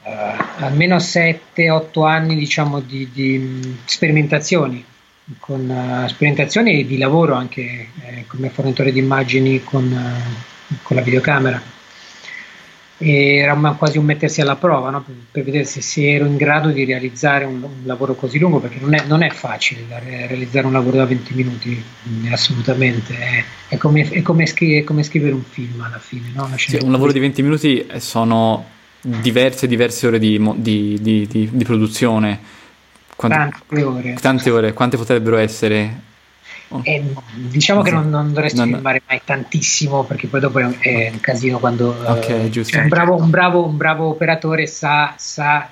uh, 0.02 0.08
almeno 0.60 0.96
7-8 0.96 2.06
anni 2.06 2.34
diciamo, 2.36 2.80
di, 2.80 3.10
di, 3.12 3.78
sperimentazioni, 3.84 4.82
con 5.38 5.68
uh, 5.68 6.08
sperimentazioni 6.08 6.80
e 6.80 6.86
di 6.86 6.96
lavoro 6.96 7.34
anche 7.34 7.88
eh, 8.00 8.24
come 8.26 8.48
fornitore 8.48 8.90
di 8.90 9.00
immagini 9.00 9.62
con, 9.62 9.84
uh, 9.84 10.74
con 10.82 10.96
la 10.96 11.02
videocamera 11.02 11.76
era 13.00 13.54
quasi 13.78 13.96
un 13.96 14.04
mettersi 14.04 14.40
alla 14.40 14.56
prova 14.56 14.90
no? 14.90 15.02
per, 15.02 15.14
per, 15.30 15.44
vedere 15.44 15.64
se, 15.64 15.80
se, 15.80 16.14
ero 16.14 16.26
in 16.26 16.36
grado 16.36 16.70
di 16.70 16.84
realizzare 16.84 17.44
un, 17.44 17.62
un 17.62 17.82
lavoro 17.84 18.14
così 18.14 18.40
lungo 18.40 18.58
perché 18.58 18.78
non 18.80 18.94
è, 18.94 19.04
non 19.06 19.22
è 19.22 19.30
facile 19.30 19.84
realizzare 20.26 20.66
un 20.66 20.72
lavoro 20.72 20.96
da 20.96 21.06
20 21.06 21.34
minuti 21.34 21.82
mm, 22.08 22.32
assolutamente. 22.32 23.16
È, 23.16 23.44
è, 23.68 23.76
come, 23.76 24.08
è 24.08 24.20
come, 24.22 24.46
scri- 24.46 24.82
come, 24.82 25.04
scrivere 25.04 25.32
un 25.32 25.44
film 25.44 25.80
alla 25.80 25.98
fine 25.98 26.30
no? 26.34 26.50
sì, 26.56 26.78
un 26.82 26.90
lavoro 26.90 27.12
di 27.12 27.20
20 27.20 27.42
minuti 27.42 27.86
sono 27.98 28.66
diverse 29.00 29.68
diverse 29.68 30.08
ore 30.08 30.18
di, 30.18 30.40
di, 30.56 30.98
di, 31.00 31.48
di 31.52 31.64
produzione. 31.64 32.56
Quante, 33.14 33.36
tante 33.66 33.82
ore. 33.82 34.14
tante 34.20 34.50
ore 34.50 34.72
quante 34.72 34.96
potrebbero 34.96 35.38
essere 35.38 36.02
e 36.82 37.02
diciamo 37.34 37.80
che 37.80 37.90
non, 37.90 38.10
non 38.10 38.32
dovresti 38.32 38.58
non... 38.58 38.68
filmare 38.68 39.00
mai 39.06 39.22
tantissimo 39.24 40.04
perché 40.04 40.26
poi 40.26 40.40
dopo 40.40 40.58
è 40.58 40.64
un 41.10 41.20
casino 41.20 41.58
quando 41.58 41.96
okay, 42.04 42.46
uh, 42.46 42.64
cioè 42.64 42.82
un, 42.82 42.88
bravo, 42.88 43.16
un, 43.16 43.30
bravo, 43.30 43.64
un, 43.64 43.76
bravo, 43.76 44.08
operatore 44.08 44.66
sa, 44.66 45.14
sa, 45.16 45.70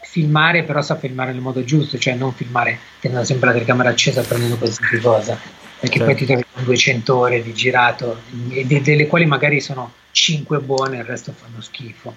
filmare 0.00 0.62
però 0.64 0.82
sa 0.82 0.96
filmare 0.96 1.32
nel 1.32 1.40
modo 1.40 1.64
giusto 1.64 1.98
cioè 1.98 2.14
non 2.14 2.34
filmare 2.34 2.78
tenendo 3.00 3.24
sempre 3.24 3.48
la 3.48 3.54
telecamera 3.54 3.88
accesa 3.88 4.22
prendendo 4.22 4.56
qualsiasi 4.56 4.98
cosa. 4.98 5.38
Perché 5.80 5.98
certo. 5.98 6.12
poi 6.12 6.14
ti 6.14 6.26
trovi 6.26 6.44
con 6.50 6.64
200 6.64 7.16
ore 7.16 7.42
di 7.42 7.52
girato 7.52 8.20
de- 8.30 8.80
delle 8.80 9.06
quali 9.06 9.26
magari 9.26 9.60
sono 9.60 9.92
5 10.12 10.58
buone 10.60 10.98
il 10.98 11.04
resto 11.04 11.32
fanno 11.32 11.60
schifo. 11.60 12.14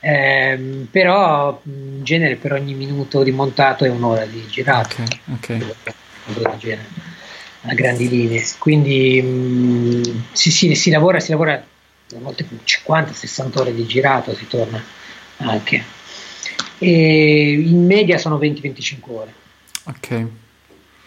Eh, 0.00 0.86
però 0.90 1.60
in 1.64 2.04
genere 2.04 2.36
per 2.36 2.52
ogni 2.52 2.74
minuto 2.74 3.22
di 3.22 3.32
montato 3.32 3.84
è 3.84 3.88
un'ora 3.88 4.24
di 4.26 4.46
girato. 4.46 5.02
Ok, 5.02 5.56
okay 6.26 7.07
a 7.62 7.74
grandi 7.74 8.08
linee. 8.08 8.44
Quindi 8.58 9.20
mh, 9.20 9.28
mm, 9.28 10.02
sì, 10.32 10.50
sì, 10.50 10.74
si 10.74 10.90
lavora, 10.90 11.20
si 11.20 11.30
lavora 11.30 11.54
a 11.54 12.18
volte 12.20 12.46
50-60 12.64 13.58
ore 13.58 13.74
di 13.74 13.86
girato, 13.86 14.34
si 14.34 14.46
torna 14.46 14.82
anche. 15.38 15.84
E 16.78 17.52
in 17.52 17.84
media 17.84 18.18
sono 18.18 18.38
20-25 18.38 18.98
ore. 19.06 19.34
Ok. 19.84 20.26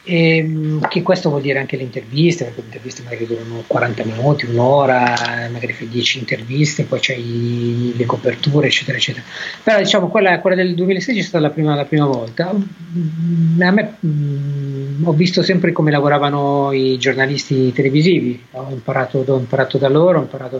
E, 0.04 0.38
ehm, 0.38 0.88
che 0.88 1.04
questo 1.04 1.30
vuol 1.30 1.41
dire 1.41 1.60
anche 1.60 1.78
le 1.78 1.84
interviste, 1.84 2.45
perché 2.45 2.62
le 2.62 2.66
interviste 2.68 3.04
magari 3.04 3.28
durano 3.28 3.64
40 3.68 4.04
minuti, 4.06 4.45
un'ora, 4.45 5.49
magari 5.52 5.74
fai 5.74 5.89
10 5.89 6.20
interviste, 6.20 6.84
poi 6.84 6.99
c'hai 7.02 7.93
le 7.95 8.06
coperture, 8.06 8.68
eccetera, 8.68 8.97
eccetera. 8.97 9.24
Però 9.64 9.78
diciamo 9.78 10.08
quella, 10.08 10.39
quella 10.39 10.56
del 10.56 10.74
2016 10.76 11.24
è 11.24 11.28
stata 11.28 11.43
la 11.45 11.52
prima, 11.52 11.76
la 11.76 11.86
prima 11.86 12.06
volta. 12.06 12.49
A 12.49 13.72
me 13.72 13.95
mh, 13.99 14.08
mm, 14.08 15.08
ho 15.08 15.14
visto 15.14 15.43
sempre 15.43 15.72
come 15.72 15.91
lavoravano 15.91 16.72
i 16.72 16.97
giornalisti 16.97 17.72
televisivi, 17.72 18.43
ho 18.52 18.68
imparato, 18.72 19.24
ho 19.26 19.38
imparato 19.38 19.78
da 19.78 19.88
loro, 19.88 20.20
ho 20.20 20.22
imparato 20.22 20.60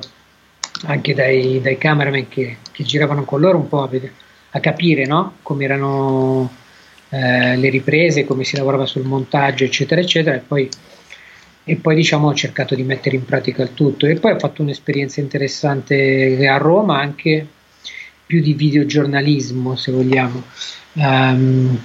anche 0.86 1.14
dai, 1.14 1.62
dai 1.62 1.78
cameraman 1.78 2.28
che, 2.28 2.58
che, 2.72 2.84
giravano 2.84 3.24
con 3.24 3.39
loro 3.39 3.58
un 3.58 3.68
po' 3.68 3.84
a, 3.84 3.89
a 4.52 4.60
capire 4.60 5.06
no? 5.06 5.36
come 5.42 5.64
erano 5.64 6.50
eh, 7.14 7.57
le 7.57 7.70
riprese, 7.70 8.26
come 8.26 8.45
si 8.45 8.55
lavorava 8.55 8.86
sul 8.86 9.03
montaggio, 9.03 9.66
eccetera, 9.66 9.99
eccetera, 9.99 10.38
e 10.38 10.39
poi, 10.39 10.70
e 11.66 11.76
poi 11.76 11.95
diciamo 11.95 12.28
ho 12.28 12.34
cercato 12.34 12.74
di 12.74 12.84
mettere 12.84 13.18
in 13.18 13.26
pratica 13.26 13.64
il 13.64 13.74
tutto. 13.74 14.05
E 14.05 14.16
poi 14.16 14.32
ho 14.32 14.39
fatto 14.39 14.62
un'esperienza 14.62 15.20
interessante 15.20 16.47
a 16.47 16.55
Roma, 16.57 16.99
anche 16.99 17.45
più 18.26 18.41
di 18.41 18.53
videogiornalismo, 18.53 19.76
se 19.76 19.91
vogliamo, 19.91 20.41
um, 20.93 21.78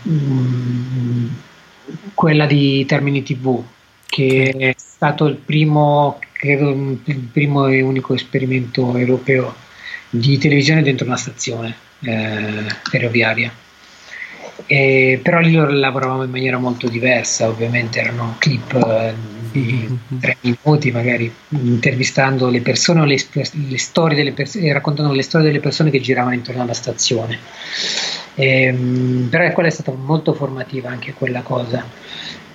quella 2.14 2.46
di 2.46 2.86
Termini 2.86 3.24
TV, 3.24 3.60
che 4.06 4.54
è 4.56 4.74
stato 4.76 5.26
il 5.26 5.36
primo, 5.36 6.20
credo, 6.30 6.70
il 7.04 7.28
primo 7.32 7.66
e 7.66 7.80
unico 7.80 8.14
esperimento 8.14 8.96
europeo 8.96 9.54
di 10.08 10.38
televisione 10.38 10.82
dentro 10.82 11.04
una 11.04 11.16
stazione 11.16 11.74
eh, 12.02 12.64
ferroviaria. 12.84 13.52
E, 14.66 15.20
però 15.22 15.38
lì 15.38 15.52
lavoravamo 15.52 16.24
in 16.24 16.30
maniera 16.30 16.58
molto 16.58 16.88
diversa, 16.88 17.48
ovviamente 17.48 18.00
erano 18.00 18.34
clip 18.38 18.74
eh, 18.74 19.14
di 19.52 19.98
tre 20.20 20.36
minuti, 20.40 20.90
magari 20.90 21.32
intervistando 21.50 22.48
le 22.48 22.60
persone 22.60 23.00
o 23.00 23.04
le, 23.04 23.16
le 23.32 23.78
storie 23.78 24.16
delle 24.16 24.32
persone, 24.32 24.72
raccontando 24.72 25.12
le 25.12 25.22
storie 25.22 25.46
delle 25.46 25.60
persone 25.60 25.90
che 25.90 26.00
giravano 26.00 26.34
intorno 26.34 26.62
alla 26.62 26.74
stazione. 26.74 27.38
Ehm, 28.34 29.28
però 29.30 29.50
quella 29.52 29.68
è 29.68 29.72
stata 29.72 29.92
molto 29.92 30.34
formativa 30.34 30.90
anche 30.90 31.12
quella 31.12 31.42
cosa. 31.42 31.84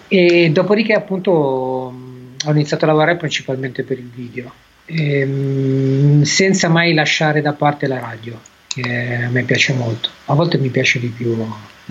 E 0.07 0.49
dopodiché 0.51 0.93
appunto 0.93 1.31
ho 1.31 2.51
iniziato 2.51 2.83
a 2.83 2.87
lavorare 2.87 3.15
principalmente 3.15 3.83
per 3.83 3.97
il 3.97 4.09
video, 4.13 4.51
ehm, 4.85 6.23
senza 6.23 6.67
mai 6.69 6.93
lasciare 6.93 7.41
da 7.41 7.53
parte 7.53 7.87
la 7.87 7.99
radio, 7.99 8.39
che 8.67 9.15
a 9.23 9.29
me 9.29 9.43
piace 9.43 9.73
molto. 9.73 10.09
A 10.25 10.33
volte 10.33 10.57
mi 10.57 10.69
piace 10.69 10.99
di 10.99 11.07
più 11.07 11.35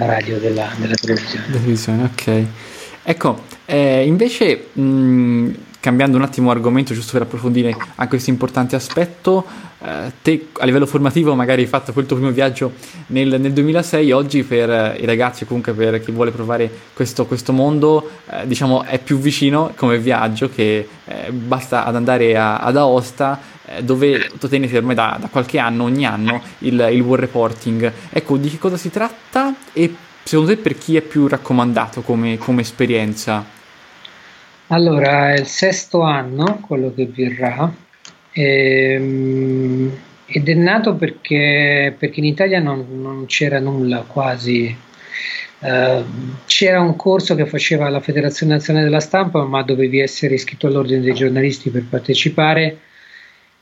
radio 0.07 0.39
della, 0.39 0.71
della 0.77 0.95
televisione. 0.95 1.47
Televisione, 1.47 2.03
ok. 2.05 2.45
Ecco, 3.03 3.45
eh, 3.67 4.05
invece 4.05 4.69
mh, 4.73 5.51
cambiando 5.81 6.17
un 6.17 6.23
attimo 6.23 6.51
argomento 6.51 6.95
giusto 6.95 7.13
per 7.13 7.23
approfondire 7.23 7.71
anche 7.71 8.09
questo 8.09 8.31
importante 8.31 8.77
aspetto, 8.77 9.45
eh, 9.83 10.13
te 10.23 10.49
a 10.59 10.65
livello 10.67 10.87
formativo 10.87 11.35
magari 11.35 11.63
hai 11.63 11.69
fatto 11.69 11.93
quel 11.93 12.07
tuo 12.07 12.17
primo 12.17 12.31
viaggio 12.31 12.73
nel, 13.09 13.41
nel 13.41 13.53
2006, 13.53 14.13
oggi 14.13 14.43
per 14.45 14.71
eh, 14.71 14.97
i 15.01 15.07
ragazzi 15.07 15.47
comunque 15.47 15.73
per 15.73 16.03
chi 16.03 16.13
vuole 16.13 16.31
provare 16.31 16.71
questo, 16.93 17.27
questo 17.27 17.53
mondo, 17.53 18.11
eh, 18.31 18.47
diciamo 18.47 18.83
è 18.85 18.99
più 18.99 19.19
vicino 19.19 19.73
come 19.75 19.99
viaggio 19.99 20.51
che 20.51 20.87
eh, 21.07 21.33
basta 21.33 21.85
ad 21.85 21.97
andare 21.97 22.37
a, 22.37 22.59
ad 22.59 22.77
Aosta 22.77 23.41
eh, 23.65 23.83
dove 23.83 24.31
tu 24.39 24.49
tenete 24.49 24.77
ormai 24.77 24.95
da, 24.95 25.17
da, 25.19 25.29
qualche 25.29 25.59
anno, 25.59 25.85
ogni 25.85 26.05
anno, 26.05 26.43
il, 26.59 26.89
il 26.93 27.01
war 27.01 27.21
reporting. 27.21 27.91
Ecco, 28.11 28.37
di 28.37 28.51
che 28.51 28.59
cosa 28.59 28.77
si 28.77 28.91
tratta 28.91 29.55
e 29.73 29.95
secondo 30.23 30.53
te 30.53 30.61
per 30.61 30.77
chi 30.77 30.97
è 30.97 31.01
più 31.01 31.27
raccomandato 31.27 32.03
come, 32.03 32.37
come 32.37 32.61
esperienza? 32.61 33.59
Allora, 34.73 35.33
è 35.35 35.41
il 35.41 35.47
sesto 35.47 36.03
anno, 36.03 36.61
quello 36.65 36.95
che 36.95 37.07
verrà, 37.07 37.73
ehm, 38.31 39.99
ed 40.27 40.49
è 40.49 40.55
nato 40.55 40.95
perché, 40.95 41.93
perché 41.99 42.21
in 42.21 42.27
Italia 42.27 42.61
non, 42.61 42.87
non, 42.91 43.27
c'era 43.27 43.59
nulla 43.59 44.03
quasi. 44.07 44.77
Uh, 45.59 46.05
c'era 46.47 46.81
un 46.81 46.95
corso 46.97 47.35
che 47.35 47.47
faceva 47.47 47.89
la 47.91 48.01
Federazione 48.01 48.55
Nazionale 48.55 48.85
della 48.87 49.01
Stampa, 49.01 49.43
ma 49.45 49.63
dovevi 49.63 49.99
essere 49.99 50.35
iscritto 50.35 50.69
all'ordine 50.69 51.01
dei 51.01 51.15
giornalisti 51.15 51.71
per 51.71 51.87
partecipare. 51.89 52.79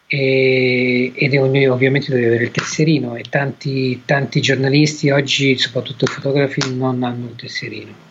E, 0.07 1.13
ed 1.15 1.35
ovviamente 1.37 2.09
dovevi 2.11 2.27
avere 2.27 2.45
il 2.45 2.51
tesserino 2.51 3.17
e 3.17 3.23
tanti, 3.31 4.03
tanti 4.05 4.41
giornalisti 4.43 5.11
oggi, 5.11 5.57
soprattutto 5.57 6.07
fotografi, 6.07 6.77
non 6.77 7.03
hanno 7.03 7.29
il 7.29 7.37
tesserino 7.37 8.08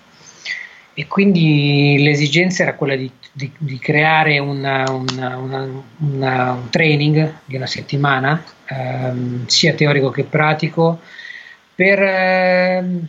e 0.99 1.05
quindi 1.05 1.97
l'esigenza 1.99 2.63
era 2.63 2.73
quella 2.73 2.95
di, 2.95 3.07
di, 3.31 3.51
di 3.59 3.77
creare 3.77 4.39
una, 4.39 4.83
una, 4.89 5.37
una, 5.37 6.51
un 6.53 6.69
training 6.71 7.33
di 7.45 7.55
una 7.55 7.67
settimana, 7.67 8.43
ehm, 8.65 9.45
sia 9.45 9.75
teorico 9.75 10.09
che 10.09 10.23
pratico, 10.23 10.99
per, 11.75 12.01
ehm, 12.01 13.07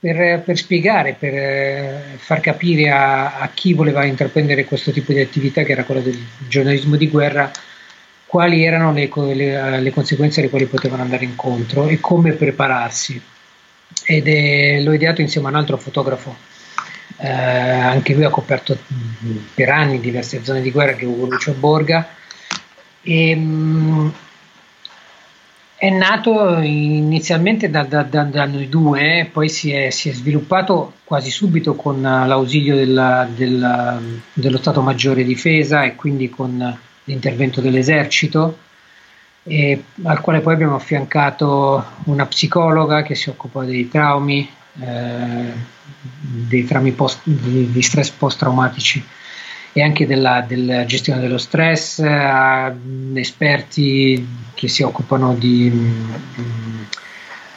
per, 0.00 0.40
per 0.46 0.56
spiegare, 0.56 1.12
per 1.12 1.34
eh, 1.34 2.02
far 2.16 2.40
capire 2.40 2.88
a, 2.88 3.36
a, 3.36 3.50
chi 3.52 3.74
voleva 3.74 4.06
intraprendere 4.06 4.64
questo 4.64 4.90
tipo 4.90 5.12
di 5.12 5.20
attività, 5.20 5.62
che 5.62 5.72
era 5.72 5.84
quella 5.84 6.00
del 6.00 6.18
giornalismo 6.48 6.96
di 6.96 7.10
guerra, 7.10 7.50
quali 8.24 8.64
erano 8.64 8.94
le, 8.94 9.10
le, 9.34 9.80
le 9.82 9.90
conseguenze 9.90 10.40
alle 10.40 10.48
quali 10.48 10.64
potevano 10.64 11.02
andare 11.02 11.26
incontro 11.26 11.86
e 11.86 12.00
come 12.00 12.32
prepararsi. 12.32 13.20
Ed 14.06 14.26
è, 14.26 14.80
l'ho 14.80 14.94
ideato 14.94 15.20
insieme 15.20 15.48
a 15.48 15.50
un 15.50 15.56
altro 15.56 15.76
fotografo 15.76 16.54
eh, 17.18 17.28
anche 17.28 18.14
lui 18.14 18.24
ha 18.24 18.30
coperto 18.30 18.76
per 19.54 19.70
anni 19.70 20.00
diverse 20.00 20.44
zone 20.44 20.60
di 20.60 20.70
guerra 20.70 20.94
che 20.94 21.06
Ugo 21.06 21.26
Lucio 21.26 21.52
Borga. 21.52 22.06
E, 23.02 23.30
ehm, 23.30 23.40
mh, 23.40 24.12
è 25.78 25.90
nato 25.90 26.58
inizialmente 26.58 27.68
da, 27.68 27.82
da, 27.84 28.02
da, 28.02 28.22
da, 28.22 28.46
noi 28.46 28.66
due, 28.68 29.28
poi 29.30 29.50
si 29.50 29.70
è, 29.72 29.90
si 29.90 30.08
è, 30.08 30.12
sviluppato 30.12 30.94
quasi 31.04 31.30
subito 31.30 31.74
con 31.74 32.00
l'ausilio 32.00 32.74
della, 32.74 33.28
della, 33.30 34.00
dello 34.32 34.56
Stato 34.56 34.80
Maggiore 34.80 35.22
Difesa 35.22 35.84
e 35.84 35.94
quindi 35.94 36.30
con 36.30 36.78
l'intervento 37.04 37.60
dell'esercito, 37.60 38.58
al 40.04 40.20
quale 40.22 40.40
poi 40.40 40.54
abbiamo 40.54 40.76
affiancato 40.76 41.84
una 42.04 42.24
psicologa 42.24 43.02
che 43.02 43.14
si 43.14 43.28
occupa 43.28 43.62
dei 43.64 43.86
traumi, 43.86 44.48
eh, 44.80 45.52
dei 46.20 46.64
traumi 46.64 46.92
post, 46.92 47.20
di, 47.24 47.70
di, 47.70 47.82
stress 47.82 48.10
post-traumatici 48.10 49.04
e 49.72 49.82
anche 49.82 50.06
della, 50.06 50.44
della 50.46 50.84
gestione 50.86 51.20
dello 51.20 51.38
stress, 51.38 51.98
a 51.98 52.74
esperti 53.14 54.26
che 54.54 54.68
si 54.68 54.82
occupano 54.82 55.34
di, 55.34 55.70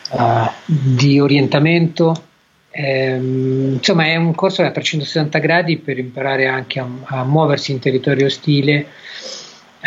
uh, 0.09 0.49
di 0.65 1.20
orientamento. 1.20 2.24
Eh, 2.72 3.15
insomma, 3.15 4.05
è 4.05 4.15
un 4.17 4.36
corso 4.36 4.63
a 4.63 4.72
360 4.72 5.39
gradi 5.39 5.78
per 5.78 5.97
imparare 5.97 6.47
anche 6.47 6.80
a, 6.80 6.88
a 7.05 7.24
muoversi 7.24 7.72
in 7.72 7.80
territorio 7.80 8.26
ostile, 8.26 8.88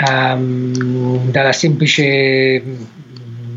um, 0.07 1.31
dalla 1.31 1.53
semplice 1.53 2.63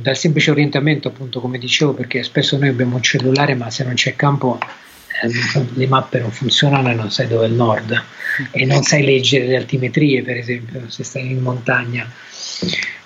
dal 0.05 0.15
semplice 0.15 0.51
orientamento, 0.51 1.07
appunto, 1.07 1.41
come 1.41 1.57
dicevo, 1.57 1.95
perché 1.95 2.21
spesso 2.21 2.59
noi 2.59 2.69
abbiamo 2.69 2.97
un 2.97 3.01
cellulare, 3.01 3.55
ma 3.55 3.71
se 3.71 3.83
non 3.83 3.95
c'è 3.95 4.15
campo 4.15 4.59
eh, 4.59 5.65
le 5.73 5.87
mappe 5.87 6.19
non 6.19 6.29
funzionano 6.29 6.91
e 6.91 6.93
non 6.93 7.09
sai 7.09 7.27
dove 7.27 7.45
è 7.45 7.49
il 7.49 7.55
nord 7.55 8.03
e 8.51 8.65
non 8.65 8.83
sai 8.83 9.03
leggere 9.03 9.47
le 9.47 9.55
altimetrie, 9.55 10.21
per 10.21 10.37
esempio, 10.37 10.83
se 10.89 11.03
stai 11.03 11.31
in 11.31 11.39
montagna. 11.39 12.07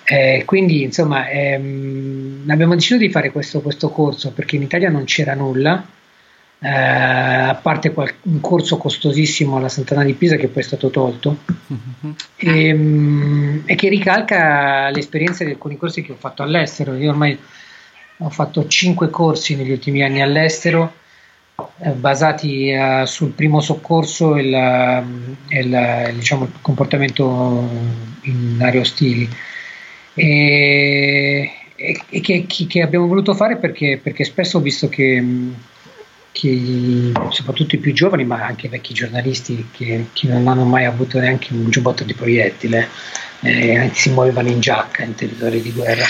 Eh, 0.04 0.42
quindi, 0.44 0.82
insomma, 0.82 1.30
ehm, 1.30 2.44
abbiamo 2.48 2.74
deciso 2.74 2.98
di 2.98 3.10
fare 3.10 3.32
questo, 3.32 3.62
questo 3.62 3.88
corso 3.88 4.32
perché 4.32 4.56
in 4.56 4.62
Italia 4.62 4.90
non 4.90 5.04
c'era 5.04 5.32
nulla 5.32 5.82
eh, 6.62 6.68
a 6.68 7.54
parte 7.54 7.92
qual- 7.92 8.12
un 8.22 8.40
corso 8.40 8.76
costosissimo 8.76 9.56
alla 9.56 9.70
Sant'Anna 9.70 10.04
di 10.04 10.12
Pisa 10.12 10.36
che 10.36 10.48
poi 10.48 10.62
è 10.62 10.66
stato 10.66 10.90
tolto 10.90 11.38
mm-hmm. 11.72 12.12
e, 12.36 12.72
um, 12.72 13.62
e, 13.64 13.74
che 13.76 13.88
ricalca 13.88 14.90
l'esperienza 14.90 15.42
di 15.42 15.52
alcuni 15.52 15.78
corsi 15.78 16.02
che 16.02 16.12
ho 16.12 16.16
fatto 16.16 16.42
all'estero. 16.42 16.94
Io 16.96 17.10
ormai 17.10 17.38
ho 18.18 18.28
fatto 18.28 18.66
cinque 18.66 19.08
corsi 19.08 19.56
negli 19.56 19.70
ultimi 19.70 20.02
anni 20.02 20.20
all'estero 20.20 20.92
eh, 21.78 21.90
basati 21.92 22.70
eh, 22.70 23.04
sul 23.06 23.30
primo 23.30 23.60
soccorso 23.60 24.36
e 24.36 24.42
il, 24.42 25.04
il, 25.48 26.12
diciamo, 26.14 26.44
il 26.44 26.52
comportamento 26.60 27.68
in 28.22 28.58
aree 28.60 28.80
ostili. 28.80 29.28
E, 30.12 31.50
e 31.74 32.20
che, 32.20 32.44
che, 32.46 32.82
abbiamo 32.82 33.06
voluto 33.06 33.32
fare 33.32 33.56
perché, 33.56 33.98
perché 34.02 34.24
spesso 34.24 34.58
ho 34.58 34.60
visto 34.60 34.90
che 34.90 35.24
che 36.40 37.12
soprattutto 37.28 37.74
i 37.74 37.78
più 37.78 37.92
giovani, 37.92 38.24
ma 38.24 38.42
anche 38.42 38.66
i 38.66 38.70
vecchi 38.70 38.94
giornalisti 38.94 39.68
che, 39.70 40.06
che 40.14 40.26
non 40.26 40.48
hanno 40.48 40.64
mai 40.64 40.86
avuto 40.86 41.18
neanche 41.18 41.52
un 41.52 41.68
giubbotto 41.68 42.02
di 42.02 42.14
proiettile, 42.14 42.88
eh, 43.40 43.90
si 43.92 44.10
muovevano 44.10 44.48
in 44.48 44.60
giacca 44.60 45.02
in 45.02 45.14
territori 45.14 45.60
di 45.60 45.72
guerra. 45.72 46.06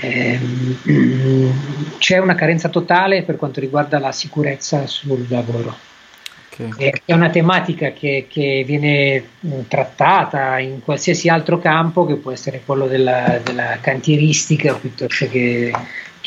Eh, 0.00 0.38
c'è 1.98 2.18
una 2.18 2.36
carenza 2.36 2.68
totale 2.68 3.24
per 3.24 3.34
quanto 3.34 3.58
riguarda 3.58 3.98
la 3.98 4.12
sicurezza 4.12 4.86
sul 4.86 5.26
lavoro. 5.28 5.76
Okay. 6.56 6.92
È 7.04 7.12
una 7.12 7.30
tematica 7.30 7.92
che, 7.92 8.26
che, 8.28 8.62
viene 8.66 9.30
trattata 9.66 10.58
in 10.58 10.80
qualsiasi 10.80 11.28
altro 11.28 11.58
campo, 11.58 12.06
che 12.06 12.16
può 12.16 12.30
essere 12.30 12.62
quello 12.64 12.86
della, 12.86 13.40
della 13.42 13.78
cantieristica 13.80 14.74
piuttosto 14.74 15.26
che 15.28 15.72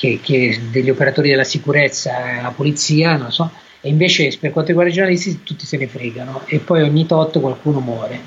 che, 0.03 0.19
che 0.21 0.59
degli 0.69 0.89
operatori 0.89 1.29
della 1.29 1.45
sicurezza, 1.45 2.41
la 2.41 2.51
polizia, 2.53 3.15
non 3.15 3.31
so, 3.31 3.49
e 3.79 3.87
invece 3.87 4.37
per 4.37 4.51
quanto 4.51 4.69
riguarda 4.71 4.91
i 4.91 4.95
giornalisti 4.95 5.43
tutti 5.43 5.65
se 5.65 5.77
ne 5.77 5.87
fregano. 5.87 6.41
E 6.45 6.59
poi 6.59 6.81
ogni 6.81 7.05
tot 7.05 7.39
qualcuno 7.39 7.79
muore, 7.79 8.19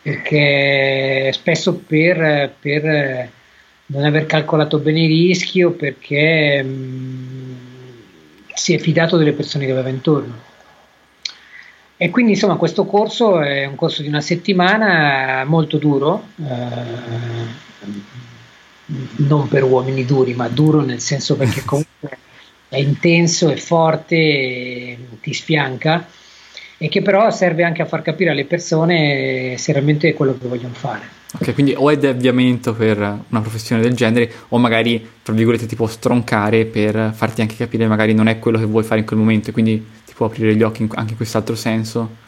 perché 0.00 1.30
spesso 1.34 1.74
per, 1.74 2.54
per 2.58 3.28
non 3.86 4.04
aver 4.04 4.24
calcolato 4.24 4.78
bene 4.78 5.00
i 5.00 5.06
rischi 5.06 5.62
o 5.62 5.72
perché 5.72 6.62
mh, 6.62 6.68
mm, 6.68 7.54
si 8.54 8.72
è 8.72 8.78
fidato 8.78 9.18
delle 9.18 9.34
persone 9.34 9.66
che 9.66 9.72
aveva 9.72 9.90
intorno. 9.90 10.52
E 11.98 12.08
quindi 12.08 12.32
insomma 12.32 12.56
questo 12.56 12.86
corso 12.86 13.40
è 13.42 13.66
un 13.66 13.74
corso 13.74 14.00
di 14.00 14.08
una 14.08 14.22
settimana 14.22 15.44
molto 15.44 15.76
duro, 15.76 16.28
eh, 16.38 17.62
non 18.86 19.48
per 19.48 19.64
uomini 19.64 20.04
duri, 20.04 20.34
ma 20.34 20.48
duro 20.48 20.82
nel 20.82 21.00
senso 21.00 21.36
perché 21.36 21.62
comunque 21.66 22.18
è 22.68 22.78
intenso, 22.78 23.50
è 23.50 23.56
forte, 23.56 24.98
ti 25.20 25.32
sfianca 25.32 26.06
e 26.76 26.88
che 26.88 27.02
però 27.02 27.30
serve 27.30 27.62
anche 27.64 27.82
a 27.82 27.86
far 27.86 28.02
capire 28.02 28.30
alle 28.30 28.44
persone 28.44 29.56
se 29.56 29.72
realmente 29.72 30.08
è 30.08 30.14
quello 30.14 30.36
che 30.38 30.48
vogliono 30.48 30.74
fare. 30.74 31.22
Ok, 31.40 31.52
quindi 31.52 31.74
o 31.76 31.90
è 31.90 32.06
avviamento 32.06 32.74
per 32.74 32.98
una 32.98 33.40
professione 33.40 33.82
del 33.82 33.94
genere 33.94 34.30
o 34.48 34.58
magari, 34.58 35.04
tra 35.22 35.32
virgolette, 35.32 35.66
ti 35.66 35.74
può 35.74 35.86
stroncare 35.86 36.64
per 36.64 37.12
farti 37.14 37.40
anche 37.40 37.56
capire 37.56 37.88
magari 37.88 38.14
non 38.14 38.28
è 38.28 38.38
quello 38.38 38.58
che 38.58 38.66
vuoi 38.66 38.84
fare 38.84 39.00
in 39.00 39.06
quel 39.06 39.18
momento 39.18 39.50
e 39.50 39.52
quindi 39.52 39.84
ti 40.04 40.12
può 40.14 40.26
aprire 40.26 40.54
gli 40.54 40.62
occhi 40.62 40.86
anche 40.94 41.12
in 41.12 41.16
quest'altro 41.16 41.56
senso. 41.56 42.22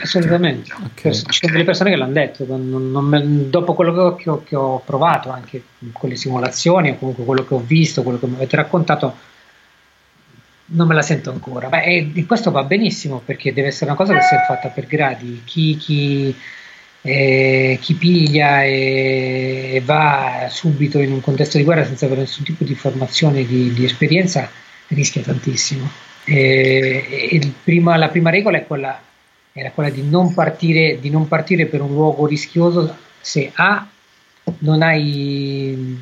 Assolutamente, 0.00 0.72
Ok. 0.72 1.10
ci 1.10 1.40
sono 1.40 1.52
delle 1.52 1.64
persone 1.64 1.90
che 1.90 1.96
l'hanno 1.96 2.12
detto, 2.12 2.44
non- 2.46 2.90
non 2.90 3.04
me- 3.04 3.48
dopo 3.50 3.74
quello 3.74 4.14
che 4.16 4.28
ho, 4.30 4.42
che 4.44 4.56
ho- 4.56 4.80
provato 4.84 5.30
anche 5.30 5.62
con 5.92 6.08
le 6.08 6.16
simulazioni 6.16 6.90
o 6.90 6.96
comunque 6.96 7.24
quello 7.24 7.44
che 7.46 7.54
ho 7.54 7.60
visto, 7.60 8.02
quello 8.02 8.18
che 8.18 8.26
mi 8.26 8.34
avete 8.34 8.56
raccontato, 8.56 9.16
non 10.66 10.86
me 10.86 10.94
la 10.94 11.02
sento 11.02 11.30
ancora. 11.30 11.68
Ma 11.68 11.82
e 11.82 12.24
questo 12.26 12.50
va 12.50 12.62
benissimo 12.64 13.20
perché 13.24 13.52
deve 13.52 13.68
essere 13.68 13.86
una 13.90 13.96
cosa 13.96 14.14
che 14.14 14.22
sia 14.22 14.40
fatta 14.46 14.68
per 14.68 14.86
gradi. 14.86 15.42
Chi, 15.44 15.76
chi, 15.76 16.34
eh, 17.02 17.78
chi 17.80 17.94
piglia 17.94 18.64
e, 18.64 19.72
e 19.74 19.80
va 19.84 20.46
subito 20.50 20.98
in 21.00 21.12
un 21.12 21.20
contesto 21.20 21.58
di 21.58 21.64
guerra 21.64 21.84
senza 21.84 22.06
avere 22.06 22.22
nessun 22.22 22.44
tipo 22.44 22.64
di 22.64 22.74
formazione, 22.74 23.44
di, 23.46 23.72
di 23.74 23.84
esperienza, 23.84 24.48
rischia 24.88 25.22
tantissimo. 25.22 25.88
E, 26.24 27.04
e 27.10 27.28
il 27.36 27.52
prima- 27.62 27.96
la 27.98 28.08
prima 28.08 28.30
regola 28.30 28.56
è 28.56 28.66
quella, 28.66 28.98
era 29.56 29.70
quella 29.70 29.90
di 29.90 30.02
non, 30.02 30.34
partire, 30.34 30.98
di 30.98 31.10
non 31.10 31.28
partire 31.28 31.66
per 31.66 31.80
un 31.80 31.92
luogo 31.92 32.26
rischioso 32.26 32.96
se 33.20 33.52
A 33.54 33.86
non 34.58 34.82
hai 34.82 35.96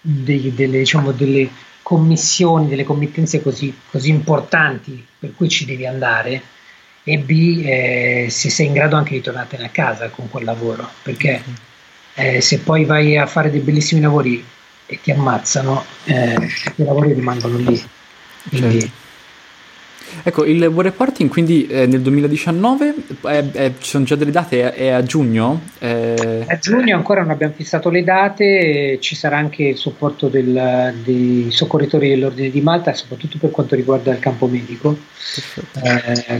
dei- 0.00 0.54
delle, 0.54 0.78
diciamo, 0.78 1.10
delle 1.10 1.50
commissioni, 1.82 2.68
delle 2.68 2.84
committenze 2.84 3.42
così, 3.42 3.76
così 3.90 4.10
importanti 4.10 5.04
per 5.18 5.34
cui 5.34 5.48
ci 5.48 5.64
devi 5.64 5.84
andare 5.84 6.42
e 7.02 7.18
B 7.18 7.62
eh, 7.64 8.26
se 8.30 8.48
sei 8.48 8.66
in 8.66 8.74
grado 8.74 8.94
anche 8.94 9.14
di 9.14 9.20
tornartene 9.20 9.64
a 9.64 9.70
casa 9.70 10.08
con 10.08 10.30
quel 10.30 10.44
lavoro 10.44 10.88
perché 11.02 11.42
eh, 12.14 12.40
se 12.40 12.60
poi 12.60 12.84
vai 12.84 13.18
a 13.18 13.26
fare 13.26 13.50
dei 13.50 13.58
bellissimi 13.58 14.00
lavori 14.00 14.44
e 14.86 15.00
ti 15.02 15.10
ammazzano 15.10 15.84
eh, 16.04 16.36
i 16.76 16.84
lavori 16.84 17.12
rimangono 17.14 17.56
lì 17.56 17.84
quindi 18.48 18.80
Certo. 18.80 19.01
Ecco, 20.22 20.44
il 20.44 20.64
War 20.66 20.84
Reporting 20.84 21.28
quindi 21.30 21.66
eh, 21.66 21.86
nel 21.86 22.00
2019, 22.00 22.94
eh, 23.26 23.50
eh, 23.52 23.72
ci 23.78 23.88
sono 23.88 24.04
già 24.04 24.14
delle 24.14 24.30
date, 24.30 24.72
è, 24.74 24.88
a 24.88 25.02
giugno? 25.02 25.60
Eh, 25.78 26.44
A 26.46 26.58
giugno 26.58 26.94
ancora 26.94 27.22
non 27.22 27.30
abbiamo 27.30 27.54
fissato 27.56 27.90
le 27.90 28.04
date, 28.04 28.98
ci 29.00 29.14
sarà 29.14 29.36
anche 29.36 29.64
il 29.64 29.76
supporto 29.76 30.28
del- 30.28 30.94
dei 31.02 31.48
soccorritori 31.50 32.08
dell'Ordine 32.08 32.50
di 32.50 32.60
Malta, 32.60 32.92
soprattutto 32.94 33.38
per 33.38 33.50
quanto 33.50 33.74
riguarda 33.74 34.12
il 34.12 34.18
campo 34.18 34.46
medico, 34.46 34.96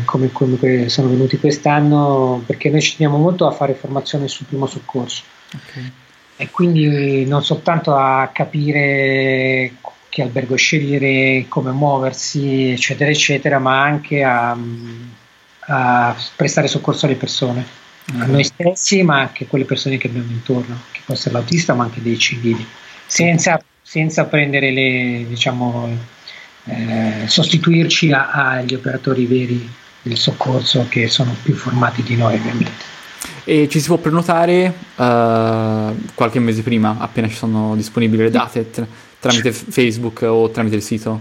come, 0.04 0.30
come 0.32 0.88
sono 0.88 1.08
venuti 1.08 1.38
quest'anno, 1.38 2.42
perché 2.46 2.70
noi 2.70 2.80
ci 2.80 2.96
teniamo 2.96 3.18
molto 3.18 3.46
a 3.46 3.52
fare 3.52 3.74
formazione 3.74 4.28
sul 4.28 4.46
primo 4.46 4.66
soccorso 4.66 5.22
ok. 5.54 5.90
e 6.36 6.50
quindi 6.50 7.24
non 7.26 7.42
soltanto 7.42 7.94
a 7.94 8.30
capire 8.32 9.72
che 10.12 10.20
albergo 10.20 10.56
scegliere, 10.56 11.46
come 11.48 11.70
muoversi, 11.70 12.68
eccetera, 12.68 13.10
eccetera, 13.10 13.58
ma 13.58 13.82
anche 13.82 14.22
a, 14.22 14.54
a 15.58 16.16
prestare 16.36 16.68
soccorso 16.68 17.06
alle 17.06 17.14
persone, 17.14 17.64
a 18.18 18.26
noi 18.26 18.44
stessi, 18.44 19.02
ma 19.02 19.20
anche 19.20 19.44
a 19.44 19.46
quelle 19.46 19.64
persone 19.64 19.96
che 19.96 20.08
abbiamo 20.08 20.30
intorno, 20.30 20.82
che 20.92 21.00
può 21.02 21.14
essere 21.14 21.32
l'autista, 21.32 21.72
ma 21.72 21.84
anche 21.84 22.02
dei 22.02 22.18
civili, 22.18 22.62
senza, 23.06 23.58
senza 23.80 24.26
prendere 24.26 24.70
le, 24.70 25.24
diciamo, 25.26 25.88
eh, 26.64 27.26
sostituirci 27.26 28.12
a- 28.12 28.32
agli 28.32 28.74
operatori 28.74 29.24
veri 29.24 29.66
del 30.02 30.18
soccorso 30.18 30.84
che 30.90 31.08
sono 31.08 31.34
più 31.42 31.54
formati 31.54 32.02
di 32.02 32.16
noi, 32.16 32.34
ovviamente. 32.34 32.90
E 33.44 33.66
ci 33.70 33.80
si 33.80 33.86
può 33.86 33.96
prenotare 33.96 34.74
eh, 34.94 35.94
qualche 36.14 36.38
mese 36.38 36.60
prima, 36.60 36.96
appena 36.98 37.28
ci 37.28 37.34
sono 37.34 37.74
disponibili 37.76 38.24
le 38.24 38.30
date, 38.30 38.60
tramite 39.22 39.52
Facebook 39.52 40.22
o 40.22 40.50
tramite 40.50 40.74
il 40.76 40.82
sito? 40.82 41.20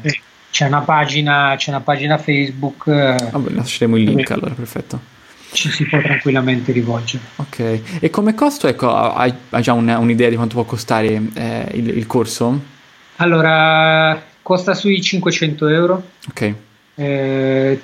C'è 0.50 0.66
una 0.66 0.82
pagina, 0.82 1.54
c'è 1.56 1.70
una 1.70 1.82
pagina 1.82 2.18
Facebook, 2.18 2.88
eh, 2.88 3.30
Vabbè, 3.32 3.52
lasceremo 3.52 3.96
il 3.96 4.04
link 4.04 4.32
allora, 4.32 4.54
perfetto. 4.54 5.00
ci 5.54 5.70
si 5.70 5.86
può 5.86 6.02
tranquillamente 6.02 6.72
rivolgere. 6.72 7.24
Ok, 7.38 7.80
e 8.00 8.10
come 8.10 8.34
costo, 8.34 8.68
ecco, 8.68 8.92
hai, 8.94 9.32
hai 9.52 9.62
già 9.62 9.74
un- 9.74 9.88
un'idea 9.88 10.30
di 10.30 10.36
quanto 10.36 10.56
può 10.56 10.64
costare 10.66 11.22
eh, 11.36 11.68
il, 11.74 11.90
il 11.90 12.08
corso? 12.08 12.60
Allora, 13.18 14.22
costa 14.42 14.74
sui 14.74 15.00
500 15.02 15.68
euro, 15.68 16.04
Ok, 16.30 16.54
eh, 16.96 17.82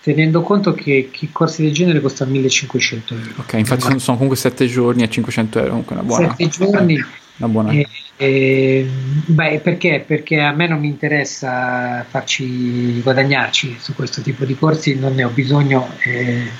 tenendo 0.00 0.42
conto 0.42 0.72
che, 0.72 1.08
che 1.10 1.28
corsi 1.32 1.62
del 1.64 1.72
genere 1.72 2.00
costano 2.00 2.30
1500 2.30 3.14
euro. 3.14 3.30
ok, 3.38 3.52
infatti 3.54 3.82
sono, 3.82 3.98
sono 3.98 4.16
comunque 4.16 4.38
7 4.38 4.66
giorni 4.68 5.02
a 5.02 5.08
500 5.08 5.58
euro, 5.58 5.68
comunque 5.70 5.94
una 5.96 6.04
buona... 6.04 6.28
Sette 6.38 6.48
giorni. 6.48 7.04
Una 7.38 7.48
buona... 7.48 7.72
E- 7.72 7.86
e- 8.16 8.86
beh, 9.26 9.60
perché? 9.60 10.02
Perché 10.06 10.40
a 10.40 10.52
me 10.52 10.66
non 10.68 10.80
mi 10.80 10.88
interessa 10.88 12.04
farci 12.08 13.00
guadagnarci 13.02 13.76
su 13.78 13.94
questo 13.94 14.22
tipo 14.22 14.44
di 14.44 14.54
corsi, 14.56 14.94
non 14.98 15.14
ne 15.14 15.24
ho 15.24 15.28
bisogno. 15.30 15.90
eh, 16.04 16.50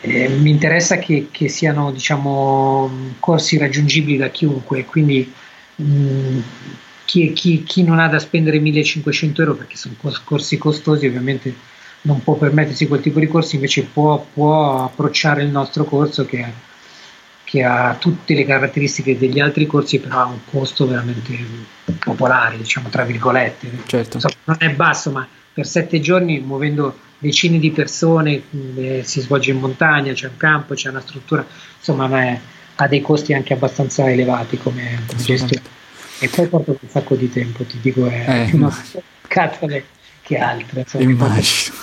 eh, 0.00 0.28
mi 0.28 0.50
interessa 0.50 0.98
che, 0.98 1.28
che 1.30 1.48
siano 1.48 1.90
diciamo, 1.90 2.90
corsi 3.20 3.56
raggiungibili 3.56 4.18
da 4.18 4.28
chiunque, 4.28 4.84
quindi 4.84 5.32
mh, 5.76 6.38
chi, 7.06 7.32
chi- 7.32 7.62
chi 7.64 7.82
non 7.84 7.98
ha 7.98 8.08
da 8.08 8.18
spendere 8.18 8.58
1500 8.58 9.40
euro 9.42 9.54
perché 9.54 9.76
sono 9.76 9.94
corsi 10.24 10.58
costosi 10.58 11.06
ovviamente 11.06 11.54
non 12.02 12.22
può 12.22 12.34
permettersi 12.34 12.86
quel 12.86 13.00
tipo 13.00 13.18
di 13.18 13.26
corsi, 13.26 13.54
invece 13.54 13.84
può, 13.84 14.24
può 14.32 14.84
approcciare 14.84 15.42
il 15.42 15.48
nostro 15.50 15.84
corso 15.84 16.26
che 16.26 16.44
che 17.54 17.62
ha 17.62 17.94
tutte 18.00 18.34
le 18.34 18.44
caratteristiche 18.44 19.16
degli 19.16 19.38
altri 19.38 19.64
corsi, 19.64 20.00
però 20.00 20.18
ha 20.18 20.24
un 20.24 20.40
costo 20.50 20.88
veramente 20.88 21.38
popolare, 22.00 22.56
diciamo 22.56 22.88
tra 22.88 23.04
virgolette. 23.04 23.70
Certo. 23.86 24.16
Insomma, 24.16 24.34
non 24.46 24.56
è 24.58 24.70
basso, 24.70 25.12
ma 25.12 25.24
per 25.52 25.64
sette 25.64 26.00
giorni 26.00 26.40
muovendo 26.40 26.98
decine 27.16 27.60
di 27.60 27.70
persone, 27.70 28.42
eh, 28.74 29.02
si 29.04 29.20
svolge 29.20 29.52
in 29.52 29.58
montagna, 29.60 30.12
c'è 30.12 30.26
un 30.26 30.36
campo, 30.36 30.74
c'è 30.74 30.88
una 30.88 31.00
struttura, 31.00 31.46
insomma 31.78 32.08
è- 32.24 32.40
ha 32.74 32.88
dei 32.88 33.00
costi 33.00 33.32
anche 33.34 33.52
abbastanza 33.52 34.10
elevati 34.10 34.58
come 34.58 34.98
gestione. 35.14 35.62
E 36.18 36.28
poi 36.28 36.48
porta 36.48 36.72
un 36.72 36.88
sacco 36.88 37.14
di 37.14 37.30
tempo, 37.30 37.62
ti 37.62 37.78
dico, 37.80 38.04
è 38.08 38.24
Eh, 38.46 38.48
più 38.48 38.58
una 38.58 38.76
scatola 39.28 39.76
che 40.22 40.38
altre. 40.38 40.80
insomma. 40.80 41.04
Immagino. 41.04 41.76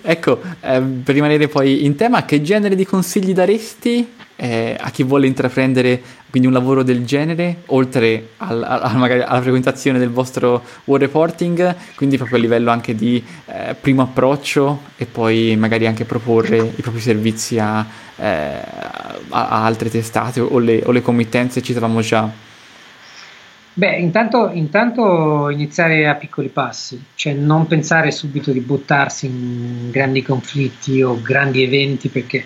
ecco, 0.00 0.40
eh, 0.62 0.80
per 0.80 1.14
rimanere 1.14 1.48
poi 1.48 1.84
in 1.84 1.96
tema, 1.96 2.24
che 2.24 2.40
genere 2.40 2.74
di 2.74 2.86
consigli 2.86 3.34
daresti 3.34 4.12
eh, 4.42 4.74
a 4.80 4.90
chi 4.90 5.02
vuole 5.02 5.26
intraprendere 5.26 6.00
quindi 6.30 6.48
un 6.48 6.54
lavoro 6.54 6.82
del 6.82 7.04
genere, 7.04 7.62
oltre 7.66 8.30
al- 8.38 8.62
al- 8.62 9.24
alla 9.26 9.42
frequentazione 9.42 9.98
del 9.98 10.08
vostro 10.08 10.62
war 10.84 10.98
reporting, 10.98 11.74
quindi 11.94 12.16
proprio 12.16 12.38
a 12.38 12.40
livello 12.40 12.70
anche 12.70 12.94
di 12.94 13.22
eh, 13.46 13.74
primo 13.78 14.02
approccio 14.02 14.80
e 14.96 15.04
poi 15.04 15.56
magari 15.56 15.86
anche 15.86 16.04
proporre 16.06 16.56
i 16.56 16.80
propri 16.80 17.00
servizi 17.00 17.58
a, 17.58 17.84
eh, 18.16 18.24
a- 18.24 19.48
a 19.48 19.64
altre 19.64 19.90
testate 19.90 20.40
o 20.40 20.58
le, 20.58 20.82
o 20.86 20.90
le 20.90 21.02
committenze, 21.02 21.60
citavamo 21.60 22.00
già. 22.00 22.30
Beh, 23.72 23.96
intanto, 23.98 24.50
intanto 24.52 25.48
iniziare 25.50 26.08
a 26.08 26.14
piccoli 26.14 26.48
passi, 26.48 27.02
cioè 27.14 27.34
non 27.34 27.66
pensare 27.66 28.10
subito 28.10 28.52
di 28.52 28.60
buttarsi 28.60 29.26
in 29.26 29.90
grandi 29.90 30.22
conflitti 30.22 31.02
o 31.02 31.20
grandi 31.22 31.62
eventi, 31.62 32.08
perché 32.08 32.44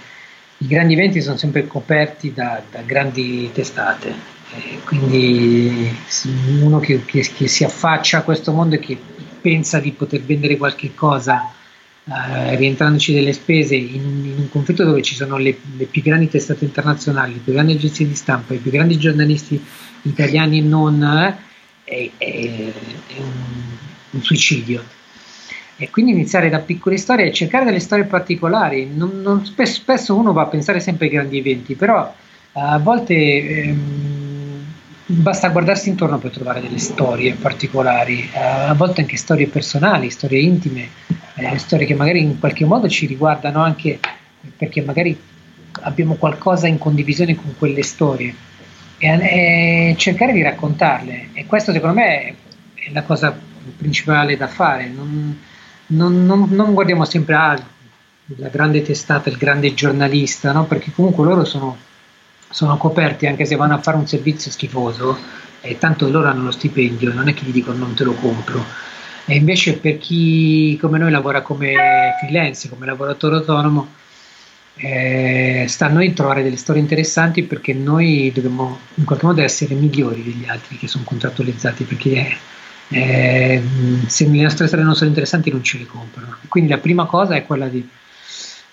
i 0.64 0.66
grandi 0.66 0.94
eventi 0.94 1.20
sono 1.20 1.36
sempre 1.36 1.66
coperti 1.66 2.32
da, 2.32 2.62
da 2.70 2.80
grandi 2.82 3.50
testate. 3.52 4.32
Quindi 4.84 5.92
uno 6.60 6.78
che, 6.78 7.04
che- 7.04 7.28
che 7.34 7.48
si 7.48 7.64
affaccia 7.64 8.18
a 8.18 8.22
questo 8.22 8.52
mondo 8.52 8.76
e 8.76 8.78
che 8.78 8.96
pensa 9.40 9.80
di 9.80 9.90
poter 9.92 10.22
vendere 10.22 10.56
qualche 10.56 10.94
cosa 10.94 11.52
eh, 12.06 12.56
rientrandoci 12.56 13.12
delle 13.12 13.32
spese 13.32 13.74
in, 13.74 14.24
in 14.26 14.34
un 14.38 14.48
conflitto 14.48 14.84
dove 14.84 15.02
ci 15.02 15.14
sono 15.14 15.36
le, 15.38 15.58
le 15.76 15.86
più 15.86 16.02
grandi 16.02 16.28
testate 16.28 16.64
internazionali, 16.64 17.34
le 17.34 17.40
più 17.40 17.52
grandi 17.52 17.72
agenzie 17.72 18.06
di 18.06 18.14
stampa, 18.14 18.54
i 18.54 18.58
più 18.58 18.70
grandi 18.70 18.96
giornalisti 18.98 19.62
italiani 20.02 20.58
e 20.58 20.62
non, 20.62 21.02
eh, 21.02 21.36
è, 21.84 22.10
è- 22.16 22.72
è 23.06 23.18
un, 23.18 23.32
un 24.10 24.22
suicidio. 24.22 24.84
E 25.76 25.90
quindi 25.90 26.12
iniziare 26.12 26.48
da 26.48 26.58
piccole 26.60 26.96
storie 26.96 27.26
e 27.26 27.32
cercare 27.32 27.64
delle 27.64 27.80
storie 27.80 28.04
particolari. 28.04 28.88
Non- 28.92 29.20
non- 29.22 29.44
spesso, 29.44 29.74
spesso 29.74 30.16
uno 30.16 30.32
va 30.32 30.42
a 30.42 30.46
pensare 30.46 30.80
sempre 30.80 31.06
ai 31.06 31.12
grandi 31.12 31.38
eventi, 31.38 31.74
però 31.74 32.12
a 32.52 32.78
volte 32.78 33.14
ehm, 33.14 34.64
basta 35.06 35.48
guardarsi 35.48 35.88
intorno 35.88 36.18
per 36.18 36.30
trovare 36.30 36.60
delle 36.60 36.78
storie 36.78 37.34
particolari, 37.34 38.30
eh, 38.32 38.38
a 38.38 38.74
volte 38.74 39.00
anche 39.02 39.16
storie 39.16 39.48
personali, 39.48 40.10
storie 40.10 40.40
intime, 40.40 40.88
eh, 41.34 41.58
storie 41.58 41.86
che 41.86 41.94
magari 41.94 42.20
in 42.22 42.38
qualche 42.38 42.64
modo 42.64 42.88
ci 42.88 43.06
riguardano 43.06 43.62
anche 43.62 43.98
perché 44.56 44.82
magari 44.82 45.18
abbiamo 45.82 46.14
qualcosa 46.14 46.66
in 46.68 46.78
condivisione 46.78 47.34
con 47.34 47.54
quelle 47.58 47.82
storie 47.82 48.34
e, 48.98 49.08
e 49.08 49.94
cercare 49.98 50.32
di 50.32 50.42
raccontarle. 50.42 51.28
E 51.32 51.46
questo 51.46 51.72
secondo 51.72 51.96
me 51.96 52.06
è, 52.22 52.34
è 52.74 52.92
la 52.92 53.02
cosa 53.02 53.36
principale 53.76 54.36
da 54.36 54.46
fare. 54.46 54.88
Non, 54.88 55.38
non- 55.94 56.24
non- 56.26 56.48
non 56.50 56.74
guardiamo 56.74 57.04
sempre 57.04 57.34
ah, 57.34 57.58
la 58.36 58.48
grande 58.48 58.82
testata, 58.82 59.28
il 59.28 59.36
grande 59.36 59.74
giornalista, 59.74 60.52
no? 60.52 60.64
perché 60.66 60.92
comunque 60.92 61.24
loro 61.24 61.44
sono, 61.44 61.76
sono 62.50 62.76
coperti 62.76 63.26
anche 63.26 63.44
se 63.44 63.56
vanno 63.56 63.74
a 63.74 63.78
fare 63.82 63.96
un 63.96 64.06
servizio 64.06 64.50
schifoso 64.50 65.18
e 65.60 65.78
tanto 65.78 66.08
loro 66.10 66.28
hanno 66.28 66.44
lo 66.44 66.50
stipendio, 66.50 67.12
non 67.12 67.28
è 67.28 67.34
che 67.34 67.44
gli 67.44 67.52
dicono 67.52 67.78
non 67.78 67.94
te 67.94 68.04
lo 68.04 68.14
compro. 68.14 68.64
E 69.26 69.36
invece 69.36 69.78
per 69.78 69.98
chi 69.98 70.76
come 70.80 70.98
noi 70.98 71.10
lavora 71.10 71.40
come 71.42 71.72
freelance, 72.20 72.68
come 72.68 72.86
lavoratore 72.86 73.36
autonomo, 73.36 73.88
Eh, 74.76 75.66
sta 75.68 75.86
a 75.86 75.88
noi 75.88 76.12
trovare 76.14 76.42
delle 76.42 76.56
storie 76.56 76.82
interessanti 76.82 77.44
perché 77.44 77.72
noi 77.72 78.32
dobbiamo 78.34 78.80
in 78.96 79.04
qualche 79.04 79.24
modo 79.24 79.40
essere 79.40 79.74
migliori 79.76 80.24
degli 80.24 80.46
altri 80.48 80.76
che 80.78 80.88
sono 80.88 81.04
contrattualizzati 81.04 81.84
perché 81.84 82.36
eh, 82.88 83.62
se 84.06 84.28
le 84.28 84.42
nostre 84.42 84.66
storie 84.66 84.84
non 84.84 84.94
sono 84.94 85.08
interessanti 85.08 85.50
non 85.50 85.62
ce 85.62 85.78
le 85.78 85.86
comprano. 85.86 86.36
Quindi 86.48 86.70
la 86.70 86.78
prima 86.78 87.06
cosa 87.06 87.34
è 87.34 87.44
quella 87.44 87.68
di, 87.68 87.86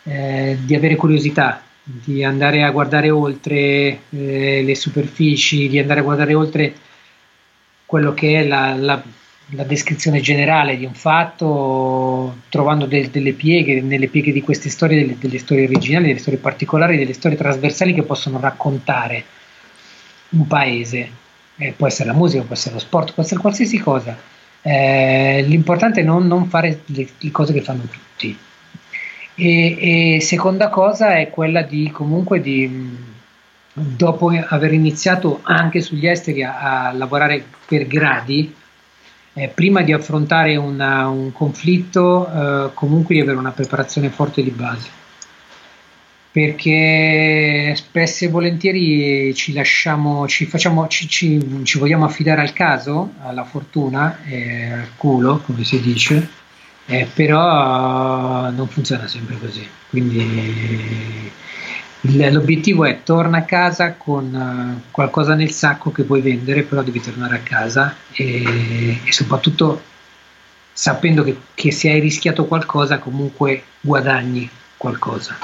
eh, 0.04 0.58
di 0.62 0.76
avere 0.76 0.96
curiosità, 0.96 1.64
di 1.84 2.24
andare 2.24 2.64
a 2.64 2.72
guardare 2.72 3.10
oltre 3.10 4.02
eh, 4.10 4.64
le 4.64 4.76
superfici, 4.76 5.68
di 5.68 5.80
andare 5.80 6.02
a 6.02 6.04
guardare 6.04 6.34
oltre 6.34 6.74
quello 7.86 8.14
che 8.14 8.42
è 8.42 8.48
la, 8.48 8.76
la, 8.76 9.02
la 9.50 9.64
descrizione 9.64 10.22
generale 10.22 10.78
di 10.78 10.86
un 10.86 10.94
fatto, 10.94 12.38
trovando 12.50 12.86
de, 12.86 13.10
delle 13.10 13.34
pieghe, 13.34 13.82
nelle 13.82 14.08
pieghe 14.08 14.32
di 14.32 14.42
queste 14.42 14.70
storie, 14.70 15.02
delle, 15.02 15.18
delle 15.18 15.40
storie 15.40 15.66
originali, 15.66 16.08
delle 16.08 16.20
storie 16.20 16.40
particolari, 16.40 16.98
delle 16.98 17.14
storie 17.14 17.38
trasversali 17.38 17.94
che 17.94 18.04
possono 18.04 18.40
raccontare 18.40 19.24
un 20.30 20.48
paese 20.48 21.10
eh, 21.62 21.74
può 21.78 21.86
essere 21.86 22.10
la 22.10 22.16
musica, 22.16 22.42
può 22.42 22.56
essere 22.56 22.74
lo 22.74 22.80
sport, 22.80 23.14
può 23.14 23.22
essere 23.22 23.40
qualsiasi 23.40 23.78
cosa. 23.78 24.18
Eh, 24.64 25.44
l'importante 25.48 26.02
è 26.02 26.04
non, 26.04 26.26
non 26.26 26.48
fare 26.48 26.82
le, 26.88 27.08
le, 27.20 27.32
cose 27.32 27.54
che 27.54 27.62
fanno 27.62 27.84
tutti. 27.84 28.36
E, 29.36 30.16
e, 30.16 30.22
seconda 30.22 30.70
cosa 30.70 31.18
è 31.18 31.30
quella 31.30 31.62
di 31.62 31.92
comunque 31.92 32.42
di 32.42 33.10
dopo 33.74 34.32
aver 34.48 34.74
iniziato 34.74 35.40
anche 35.44 35.82
sugli 35.82 36.08
esteri 36.08 36.44
a, 36.44 36.88
a 36.88 36.92
lavorare 36.94 37.44
per 37.66 37.86
gradi, 37.86 38.54
eh, 39.34 39.48
prima 39.48 39.84
di 39.84 39.94
affrontare 39.94 40.56
una, 40.58 41.08
un 41.08 41.32
conflitto, 41.32 42.28
eh, 42.28 42.72
comunque 42.74 43.14
di 43.16 43.22
avere 43.22 43.38
una 43.38 43.52
preparazione 43.52 44.10
forte 44.10 44.42
di 44.42 44.50
base 44.50 45.00
perché 46.32 47.74
spesso 47.76 48.24
e 48.24 48.30
volentieri 48.30 49.34
ci 49.36 49.52
lasciamo, 49.52 50.28
ci, 50.28 50.46
facciamo, 50.46 50.88
ci, 50.88 51.08
ci, 51.08 51.62
ci 51.64 51.78
vogliamo 51.78 52.06
affidare 52.06 52.42
al 52.42 52.54
caso, 52.54 53.14
alla 53.22 53.44
fortuna, 53.44 54.24
eh, 54.24 54.72
al 54.72 54.96
culo, 54.96 55.42
come 55.46 55.66
si 55.66 55.82
dice, 55.82 56.30
eh, 56.86 57.06
però 57.14 58.50
non 58.50 58.68
funziona 58.70 59.08
sempre 59.08 59.38
così. 59.38 59.68
Quindi 59.90 61.30
l'obiettivo 62.04 62.86
è 62.86 63.04
torna 63.04 63.40
a 63.40 63.44
casa 63.44 63.94
con 63.94 64.34
uh, 64.34 64.90
qualcosa 64.90 65.36
nel 65.36 65.52
sacco 65.52 65.92
che 65.92 66.04
puoi 66.04 66.22
vendere, 66.22 66.64
però 66.64 66.82
devi 66.82 67.02
tornare 67.02 67.36
a 67.36 67.40
casa 67.40 67.96
e, 68.14 69.02
e 69.04 69.12
soprattutto 69.12 69.84
sapendo 70.72 71.24
che, 71.24 71.38
che 71.54 71.72
se 71.74 71.90
hai 71.90 72.00
rischiato 72.00 72.46
qualcosa 72.46 73.00
comunque 73.00 73.64
guadagni 73.82 74.50
qualcosa 74.78 75.38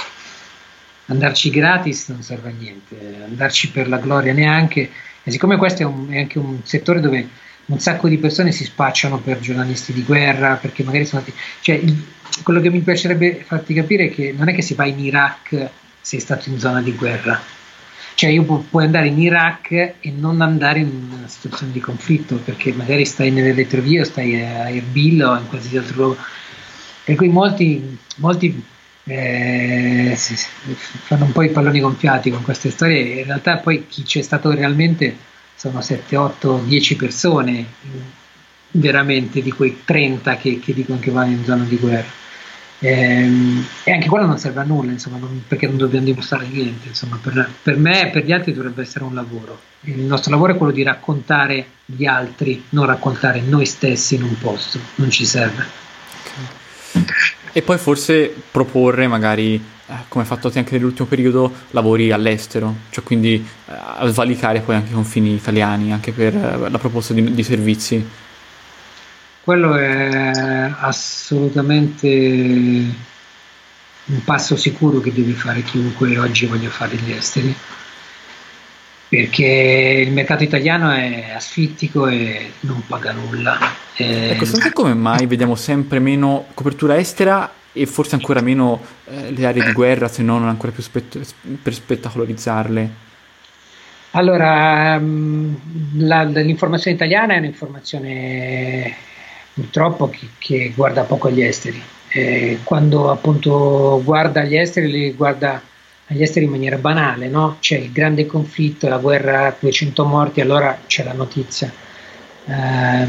andarci 1.07 1.49
gratis 1.49 2.07
non 2.09 2.21
serve 2.21 2.49
a 2.49 2.53
niente, 2.57 2.95
andarci 3.25 3.71
per 3.71 3.87
la 3.87 3.97
gloria 3.97 4.33
neanche. 4.33 4.89
E 5.23 5.31
siccome 5.31 5.57
questo 5.57 5.81
è, 5.81 5.85
un, 5.85 6.07
è, 6.09 6.19
anche 6.19 6.39
un 6.39 6.59
settore 6.63 6.99
dove 6.99 7.27
un 7.65 7.79
sacco 7.79 8.07
di 8.07 8.17
persone 8.17 8.51
si 8.51 8.63
spacciano 8.63 9.19
per 9.19 9.39
giornalisti 9.39 9.91
di 9.91 10.03
guerra, 10.03 10.55
perché 10.55 10.83
magari 10.83 11.05
sono 11.05 11.21
stati... 11.21 11.37
Cioè, 11.59 11.75
il, 11.75 12.05
quello 12.43 12.61
che 12.61 12.69
mi 12.69 12.79
piacerebbe 12.79 13.43
farti 13.45 13.73
capire 13.73 14.05
è 14.05 14.13
che 14.13 14.33
non 14.37 14.47
è 14.49 14.53
che 14.53 14.61
si 14.61 14.73
va 14.73 14.85
in 14.85 14.99
Iraq 14.99 15.49
se 15.49 15.69
sei 16.01 16.19
stato 16.19 16.49
in 16.49 16.59
zona 16.59 16.81
di 16.81 16.93
guerra. 16.93 17.41
Cioè, 18.13 18.29
io 18.29 18.43
pu- 18.43 18.69
puoi 18.69 18.85
andare 18.85 19.07
in 19.07 19.19
Iraq 19.19 19.71
e 19.71 20.13
non 20.15 20.41
andare 20.41 20.79
in 20.79 21.09
una 21.17 21.27
situazione 21.27 21.71
di 21.71 21.79
conflitto, 21.79 22.37
perché 22.37 22.71
magari 22.73 23.05
stai 23.05 23.31
nelle 23.31 23.53
retrovie 23.53 24.01
o 24.01 24.03
stai 24.05 24.41
a 24.41 24.69
Erbil 24.69 25.23
o 25.23 25.37
in 25.37 25.47
qualsiasi 25.47 25.77
altro 25.77 25.95
luogo. 25.95 26.17
Per 27.03 27.15
cui 27.15 27.29
molti, 27.29 27.97
molti 28.17 28.63
eh, 29.07 30.13
si, 30.17 30.35
si, 30.35 30.47
fanno 30.65 31.25
un 31.25 31.31
po' 31.31 31.41
i 31.41 31.49
palloni 31.49 31.79
gonfiati 31.79 32.29
con 32.29 32.43
queste 32.43 32.69
storie. 32.69 33.19
In 33.19 33.25
realtà, 33.25 33.57
poi 33.57 33.87
chi 33.87 34.03
c'è 34.03 34.21
stato 34.21 34.51
realmente 34.51 35.15
sono 35.55 35.81
7, 35.81 36.15
8, 36.15 36.63
10 36.65 36.95
persone 36.95 37.65
veramente 38.71 39.41
di 39.41 39.51
quei 39.51 39.81
30 39.85 40.37
che, 40.37 40.59
che 40.59 40.73
dicono 40.73 40.99
che 40.99 41.11
vanno 41.11 41.31
in 41.31 41.43
zona 41.45 41.63
di 41.63 41.77
guerra. 41.77 42.25
Ehm, 42.79 43.65
e 43.83 43.91
anche 43.91 44.07
quello 44.07 44.27
non 44.27 44.37
serve 44.37 44.59
a 44.59 44.63
nulla, 44.63 44.91
insomma, 44.91 45.17
non, 45.17 45.43
perché 45.47 45.65
non 45.65 45.77
dobbiamo 45.77 46.05
dimostrare 46.05 46.45
niente. 46.47 46.89
Insomma, 46.89 47.17
per, 47.21 47.49
per, 47.63 47.77
me 47.77 48.07
e 48.07 48.11
per 48.11 48.25
gli 48.25 48.31
altri 48.31 48.53
dovrebbe 48.53 48.81
essere 48.81 49.05
un 49.05 49.15
lavoro. 49.15 49.59
Il 49.81 50.01
nostro 50.01 50.31
lavoro 50.31 50.53
è 50.53 50.57
quello 50.57 50.73
di 50.73 50.83
raccontare 50.83 51.65
gli 51.85 52.05
altri, 52.05 52.65
non 52.69 52.85
raccontare 52.85 53.41
noi 53.41 53.65
stessi 53.65 54.15
in 54.15 54.23
un 54.23 54.37
posto, 54.37 54.79
non 54.95 55.09
ci 55.09 55.25
serve. 55.25 55.65
Okay. 56.91 57.36
E 57.51 57.61
poi 57.61 57.77
forse 57.77 58.33
proporre 58.51 59.07
magari, 59.07 59.55
eh, 59.55 59.93
come 60.07 60.23
hai 60.23 60.29
fatto 60.29 60.51
anche 60.53 60.75
nell'ultimo 60.75 61.07
periodo, 61.07 61.53
lavori 61.71 62.11
all'estero, 62.11 62.75
cioè 62.89 63.03
quindi 63.03 63.45
eh, 63.67 64.07
svalicare 64.09 64.59
poi 64.61 64.75
anche 64.75 64.91
i 64.91 64.93
confini 64.93 65.33
italiani, 65.33 65.91
anche 65.91 66.11
per 66.11 66.35
eh, 66.35 66.69
la 66.69 66.77
proposta 66.77 67.13
di, 67.13 67.33
di 67.33 67.43
servizi. 67.43 68.05
Quello 69.43 69.75
è 69.75 70.71
assolutamente 70.79 72.07
un 74.05 74.23
passo 74.23 74.55
sicuro 74.55 74.99
che 74.99 75.13
deve 75.13 75.33
fare 75.33 75.63
chiunque 75.63 76.17
oggi 76.17 76.45
voglia 76.45 76.69
fare 76.69 76.95
gli 76.95 77.11
esteri 77.11 77.55
perché 79.09 80.03
il 80.05 80.11
mercato 80.11 80.43
italiano 80.43 80.91
è 80.91 81.31
asfittico 81.35 82.07
e 82.07 82.51
non 82.61 82.83
paga 82.87 83.13
nulla. 83.13 83.57
E... 83.95 84.31
Ecco, 84.31 84.45
secondo 84.45 84.65
te 84.65 84.73
come 84.73 84.93
mai 84.93 85.25
vediamo 85.25 85.55
sempre 85.55 85.99
meno 85.99 86.47
copertura 86.53 86.97
estera 86.97 87.51
e 87.71 87.85
forse 87.85 88.15
ancora 88.15 88.41
meno 88.41 88.81
eh, 89.05 89.31
le 89.31 89.45
aree 89.45 89.63
di 89.63 89.71
guerra, 89.71 90.07
se 90.07 90.23
non 90.23 90.47
ancora 90.47 90.71
più 90.71 90.83
spett- 90.83 91.19
per 91.61 91.73
spettacolarizzarle? 91.73 93.05
Allora, 94.11 94.97
mm, 94.99 95.53
la, 95.99 96.23
l'informazione 96.23 96.95
italiana 96.95 97.35
è 97.35 97.37
un'informazione 97.37 98.95
purtroppo 99.53 100.09
che, 100.09 100.27
che 100.37 100.73
guarda 100.75 101.03
poco 101.03 101.27
agli 101.27 101.41
esteri. 101.41 101.81
Eh, 102.09 102.59
quando 102.63 103.11
appunto 103.11 104.01
guarda 104.03 104.41
agli 104.41 104.57
esteri, 104.57 104.89
li 104.89 105.13
guarda 105.13 105.61
agli 106.07 106.21
esteri 106.21 106.45
in 106.45 106.51
maniera 106.51 106.77
banale, 106.77 107.27
no? 107.27 107.57
C'è 107.59 107.77
il 107.77 107.91
grande 107.91 108.25
conflitto, 108.25 108.87
la 108.87 108.97
guerra, 108.97 109.55
200 109.59 110.05
morti, 110.05 110.41
allora 110.41 110.79
c'è 110.87 111.03
la 111.03 111.13
notizia. 111.13 111.71
Eh, 112.45 113.07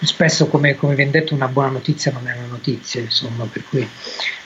spesso, 0.00 0.48
come, 0.48 0.74
come 0.74 0.94
vi 0.94 1.08
detto, 1.08 1.34
una 1.34 1.48
buona 1.48 1.70
notizia 1.70 2.12
non 2.12 2.28
è 2.28 2.36
una 2.36 2.46
notizia, 2.46 3.00
insomma, 3.00 3.46
per 3.50 3.64
cui 3.68 3.88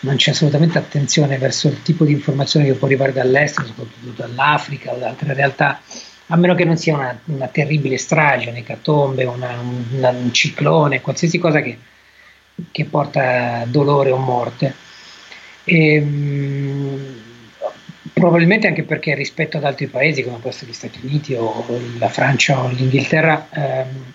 non 0.00 0.16
c'è 0.16 0.30
assolutamente 0.30 0.78
attenzione 0.78 1.36
verso 1.36 1.66
il 1.66 1.82
tipo 1.82 2.04
di 2.04 2.12
informazione 2.12 2.66
che 2.66 2.74
può 2.74 2.86
arrivare 2.86 3.12
dall'estero, 3.12 3.66
soprattutto 3.66 4.12
dall'Africa 4.14 4.92
o 4.92 4.98
da 4.98 5.08
altre 5.08 5.34
realtà, 5.34 5.80
a 6.28 6.36
meno 6.36 6.54
che 6.54 6.64
non 6.64 6.76
sia 6.76 6.94
una, 6.94 7.18
una 7.24 7.48
terribile 7.48 7.98
strage, 7.98 8.50
un'ecatombe, 8.50 9.24
una, 9.24 9.58
una, 9.90 10.10
un 10.10 10.32
ciclone, 10.32 11.00
qualsiasi 11.00 11.38
cosa 11.38 11.60
che, 11.60 11.76
che 12.70 12.84
porta 12.84 13.64
dolore 13.66 14.12
o 14.12 14.18
morte. 14.18 14.74
E, 15.64 15.94
ehm, 15.94 17.17
probabilmente 18.18 18.66
anche 18.66 18.82
perché 18.82 19.14
rispetto 19.14 19.56
ad 19.56 19.64
altri 19.64 19.86
paesi 19.86 20.22
come 20.22 20.38
essere 20.42 20.70
gli 20.70 20.74
Stati 20.74 21.00
Uniti 21.02 21.34
o 21.34 21.64
la 21.98 22.08
Francia 22.08 22.62
o 22.62 22.68
l'Inghilterra 22.68 23.48
ehm, 23.50 24.14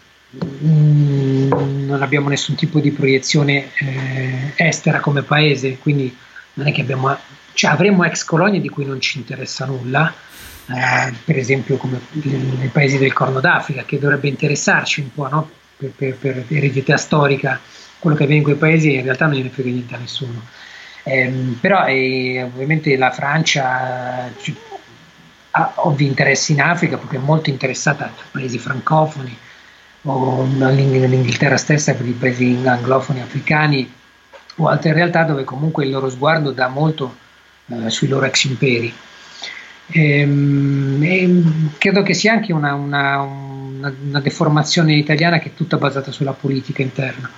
non 1.85 2.01
abbiamo 2.01 2.29
nessun 2.29 2.55
tipo 2.55 2.79
di 2.79 2.91
proiezione 2.91 3.69
eh, 3.77 4.53
estera 4.55 4.99
come 4.99 5.21
paese, 5.21 5.77
quindi 5.77 6.15
non 6.53 6.67
è 6.67 6.71
che 6.71 6.81
abbiamo, 6.81 7.15
cioè 7.53 7.71
avremo 7.71 8.03
ex 8.03 8.23
colonie 8.23 8.59
di 8.59 8.69
cui 8.69 8.85
non 8.85 8.99
ci 8.99 9.19
interessa 9.19 9.65
nulla, 9.65 10.11
eh, 10.67 11.13
per 11.23 11.37
esempio 11.37 11.77
come 11.77 11.99
nei 12.11 12.69
paesi 12.71 12.97
del 12.97 13.13
Corno 13.13 13.39
d'Africa, 13.39 13.83
che 13.83 13.99
dovrebbe 13.99 14.27
interessarci 14.27 15.01
un 15.01 15.13
po' 15.13 15.27
no? 15.27 15.49
per, 15.77 15.91
per, 15.91 16.15
per 16.15 16.45
eredità 16.49 16.97
storica, 16.97 17.59
quello 17.99 18.15
che 18.15 18.23
avviene 18.23 18.41
in 18.41 18.47
quei 18.47 18.59
paesi 18.59 18.93
in 18.93 19.03
realtà 19.03 19.25
non 19.25 19.35
gliene 19.35 19.49
frega 19.49 19.69
niente 19.69 19.95
a 19.95 19.99
nessuno. 19.99 20.41
Eh, 21.03 21.57
però 21.59 21.85
eh, 21.85 22.43
ovviamente 22.43 22.95
la 22.95 23.11
Francia 23.11 24.31
ha 25.51 25.71
ovvi 25.75 26.05
interessi 26.05 26.53
in 26.53 26.61
Africa 26.61 26.97
perché 26.97 27.17
è 27.17 27.19
molto 27.19 27.49
interessata 27.49 28.05
ai 28.05 28.11
paesi 28.31 28.57
francofoni 28.57 29.37
o 30.03 30.43
l'Inghilterra 30.43 31.57
stessa 31.57 31.93
per 31.93 32.07
i 32.07 32.11
paesi 32.11 32.57
anglofoni 32.65 33.21
africani 33.21 33.91
o 34.57 34.67
altre 34.67 34.93
realtà 34.93 35.23
dove 35.23 35.43
comunque 35.43 35.85
il 35.85 35.91
loro 35.91 36.09
sguardo 36.09 36.51
dà 36.51 36.67
molto 36.67 37.15
eh, 37.67 37.89
sui 37.89 38.07
loro 38.07 38.25
ex 38.25 38.45
imperi. 38.45 38.93
Ehm, 39.87 41.71
credo 41.77 42.01
che 42.01 42.13
sia 42.13 42.31
anche 42.33 42.53
una, 42.53 42.73
una, 42.73 43.19
una, 43.19 43.93
una 44.01 44.19
deformazione 44.21 44.93
italiana 44.95 45.39
che 45.39 45.49
è 45.49 45.53
tutta 45.53 45.77
basata 45.77 46.11
sulla 46.11 46.31
politica 46.33 46.81
interna 46.81 47.29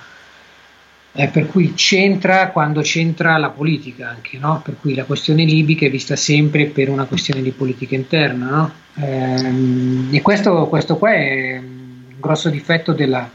eh, 1.18 1.28
per 1.28 1.46
cui 1.46 1.72
c'entra 1.72 2.50
quando 2.50 2.82
c'entra 2.82 3.38
la 3.38 3.48
politica 3.48 4.10
anche, 4.10 4.36
no? 4.38 4.60
per 4.62 4.76
cui 4.78 4.94
la 4.94 5.04
questione 5.04 5.44
libica 5.44 5.86
è 5.86 5.90
vista 5.90 6.14
sempre 6.14 6.66
per 6.66 6.90
una 6.90 7.06
questione 7.06 7.40
di 7.40 7.52
politica 7.52 7.94
interna. 7.94 8.50
No? 8.50 8.72
Ehm, 9.02 10.08
e 10.12 10.20
questo, 10.20 10.66
questo, 10.68 10.96
qua 10.98 11.12
è 11.14 11.56
un 11.56 12.20
grosso 12.20 12.50
difetto 12.50 12.92
della, 12.92 13.28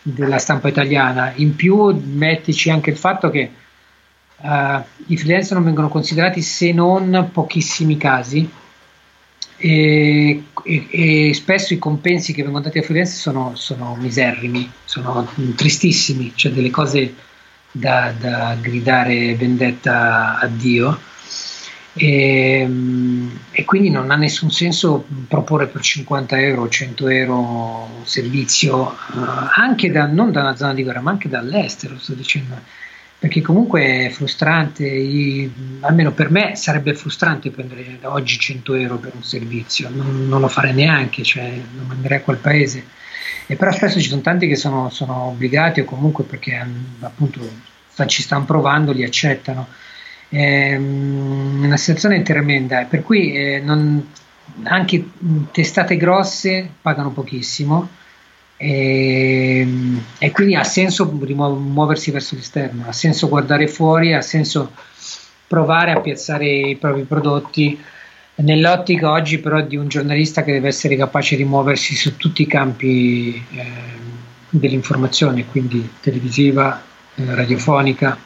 della, 0.00 0.38
stampa 0.38 0.68
italiana. 0.68 1.32
In 1.36 1.54
più 1.54 1.94
mettici 2.02 2.70
anche 2.70 2.90
il 2.90 2.96
fatto 2.96 3.28
che 3.28 3.50
uh, 4.36 4.82
i 5.08 5.16
freelance 5.18 5.52
non 5.52 5.64
vengono 5.64 5.88
considerati 5.88 6.40
se 6.40 6.72
non 6.72 7.28
pochissimi 7.30 7.98
casi 7.98 8.48
e, 9.60 10.44
e, 10.62 10.86
e, 11.28 11.34
spesso 11.34 11.74
i 11.74 11.78
compensi 11.78 12.32
che 12.32 12.42
vengono 12.42 12.62
dati 12.62 12.78
ai 12.78 12.84
freelance 12.84 13.16
sono, 13.16 13.52
sono 13.56 13.96
miserrimi, 13.96 14.70
sono 14.84 15.28
tristissimi, 15.56 16.32
cioè 16.36 16.52
delle 16.52 16.70
cose 16.70 17.14
da, 17.72 18.12
da 18.16 18.56
gridare 18.60 19.34
vendetta 19.34 20.38
a 20.38 20.46
Dio. 20.46 20.98
E, 21.94 22.68
e, 23.50 23.64
quindi 23.64 23.90
non 23.90 24.12
ha 24.12 24.16
nessun 24.16 24.52
senso 24.52 25.04
proporre 25.26 25.66
per 25.66 25.80
50 25.80 26.38
euro 26.40 26.68
100 26.68 27.08
euro 27.08 27.38
un 27.40 28.04
servizio 28.06 28.76
uh, 28.82 28.94
anche 29.56 29.90
da, 29.90 30.06
non 30.06 30.30
da 30.30 30.42
una 30.42 30.54
zona 30.54 30.74
di 30.74 30.84
guerra 30.84 31.00
ma 31.00 31.10
anche 31.10 31.28
dall'estero 31.28 31.98
sto 31.98 32.12
dicendo 32.12 32.54
perché 33.18 33.40
comunque 33.40 34.06
è 34.06 34.10
frustrante, 34.10 34.86
io, 34.86 35.50
almeno 35.80 36.12
per 36.12 36.30
me 36.30 36.54
sarebbe 36.54 36.94
frustrante 36.94 37.50
prendere 37.50 37.98
oggi 38.02 38.38
100 38.38 38.74
euro 38.74 38.96
per 38.98 39.12
un 39.14 39.24
servizio, 39.24 39.88
non, 39.88 40.28
non 40.28 40.40
lo 40.40 40.46
farei 40.46 40.72
neanche, 40.72 41.24
cioè 41.24 41.50
lo 41.50 41.82
manderei 41.84 42.18
a 42.18 42.22
quel 42.22 42.36
paese. 42.36 42.84
E 43.46 43.56
però 43.56 43.72
spesso 43.72 44.00
ci 44.00 44.08
sono 44.08 44.20
tanti 44.20 44.46
che 44.46 44.54
sono, 44.54 44.88
sono 44.90 45.24
obbligati 45.24 45.80
o 45.80 45.84
comunque 45.84 46.22
perché 46.24 46.64
appunto 47.00 47.40
ci 48.06 48.22
stanno 48.22 48.44
provando, 48.44 48.92
li 48.92 49.02
accettano. 49.02 49.66
È 50.28 50.76
una 50.76 51.76
situazione 51.76 52.22
tremenda, 52.22 52.84
per 52.84 53.02
cui 53.02 53.32
eh, 53.32 53.60
non, 53.60 54.06
anche 54.64 55.04
testate 55.50 55.96
grosse 55.96 56.70
pagano 56.80 57.10
pochissimo 57.10 57.88
e, 58.58 59.60
ehm, 59.60 60.04
e, 60.18 60.32
quindi 60.32 60.56
ha 60.56 60.64
senso 60.64 61.06
muoversi 61.10 62.10
verso 62.10 62.34
l'esterno, 62.34 62.84
ha 62.88 62.92
senso 62.92 63.28
guardare 63.28 63.68
fuori, 63.68 64.12
ha 64.12 64.20
senso 64.20 64.72
provare 65.46 65.92
a 65.92 66.00
piazzare 66.00 66.46
i 66.46 66.76
propri 66.76 67.04
prodotti 67.04 67.80
nell'ottica 68.36 69.10
oggi 69.10 69.38
però 69.38 69.60
di 69.62 69.76
un 69.76 69.88
giornalista 69.88 70.42
che 70.42 70.52
deve 70.52 70.68
essere 70.68 70.96
capace 70.96 71.36
di 71.36 71.44
muoversi 71.44 71.94
su 71.94 72.16
tutti 72.16 72.42
i 72.42 72.46
campi 72.46 73.42
eh, 73.52 73.66
dell'informazione, 74.50 75.46
quindi 75.46 75.88
televisiva, 76.00 76.82
eh, 77.14 77.34
radiofonica 77.34 78.18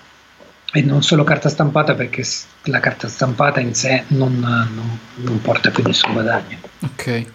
e 0.75 0.81
non 0.81 1.03
solo 1.03 1.23
carta 1.23 1.51
stampata 1.51 1.95
perché 1.95 2.25
la 2.65 2.81
carta 2.81 3.07
stampata 3.07 3.61
in 3.61 3.75
sé 3.75 4.05
non, 4.09 4.39
non, 4.39 4.99
non 5.17 5.41
porta 5.43 5.71
più 5.71 5.83
nessun 5.85 6.13
guadagno. 6.13 6.59
Ok. 6.81 7.27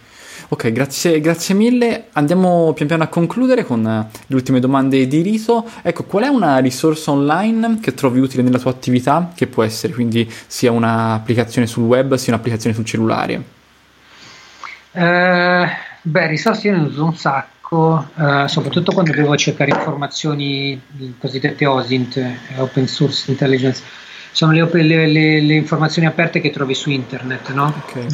Ok, 0.49 0.71
grazie, 0.71 1.19
grazie 1.19 1.53
mille. 1.53 2.05
Andiamo 2.13 2.71
pian 2.71 2.87
piano 2.87 3.03
a 3.03 3.07
concludere 3.07 3.65
con 3.65 3.85
eh, 3.85 4.07
le 4.27 4.35
ultime 4.35 4.61
domande 4.61 5.05
di 5.05 5.21
Riso. 5.21 5.65
Ecco, 5.81 6.05
qual 6.05 6.23
è 6.23 6.27
una 6.27 6.59
risorsa 6.59 7.11
online 7.11 7.79
che 7.81 7.93
trovi 7.93 8.19
utile 8.21 8.43
nella 8.43 8.57
tua 8.57 8.71
attività, 8.71 9.31
che 9.35 9.47
può 9.47 9.63
essere 9.63 9.91
quindi 9.91 10.31
sia 10.47 10.71
un'applicazione 10.71 11.67
sul 11.67 11.83
web 11.83 12.15
sia 12.15 12.31
un'applicazione 12.31 12.73
sul 12.73 12.85
cellulare? 12.85 13.43
Uh, 14.91 15.67
beh, 16.01 16.27
risorse 16.27 16.69
io 16.69 16.77
ne 16.77 16.83
uso 16.87 17.03
un 17.03 17.15
sacco, 17.17 18.07
uh, 18.15 18.47
soprattutto 18.47 18.93
quando 18.93 19.11
devo 19.11 19.35
cercare 19.35 19.71
informazioni 19.71 20.81
cosiddette 21.19 21.65
OSINT, 21.65 22.23
Open 22.55 22.87
Source 22.87 23.29
Intelligence 23.29 23.83
sono 24.37 24.51
le, 24.51 24.69
le, 24.71 25.07
le, 25.07 25.41
le, 25.41 25.55
informazioni 25.55 26.07
aperte 26.07 26.39
che 26.39 26.51
trovi 26.51 26.75
su 26.75 26.91
internet, 26.91 27.51
no? 27.53 27.73
okay. 27.87 28.05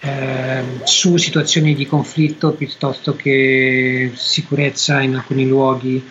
eh, 0.00 0.64
su 0.82 1.16
situazioni 1.18 1.76
di 1.76 1.86
conflitto 1.86 2.50
piuttosto 2.50 3.14
che 3.14 4.10
sicurezza 4.12 5.00
in 5.00 5.14
alcuni 5.14 5.46
luoghi. 5.46 6.04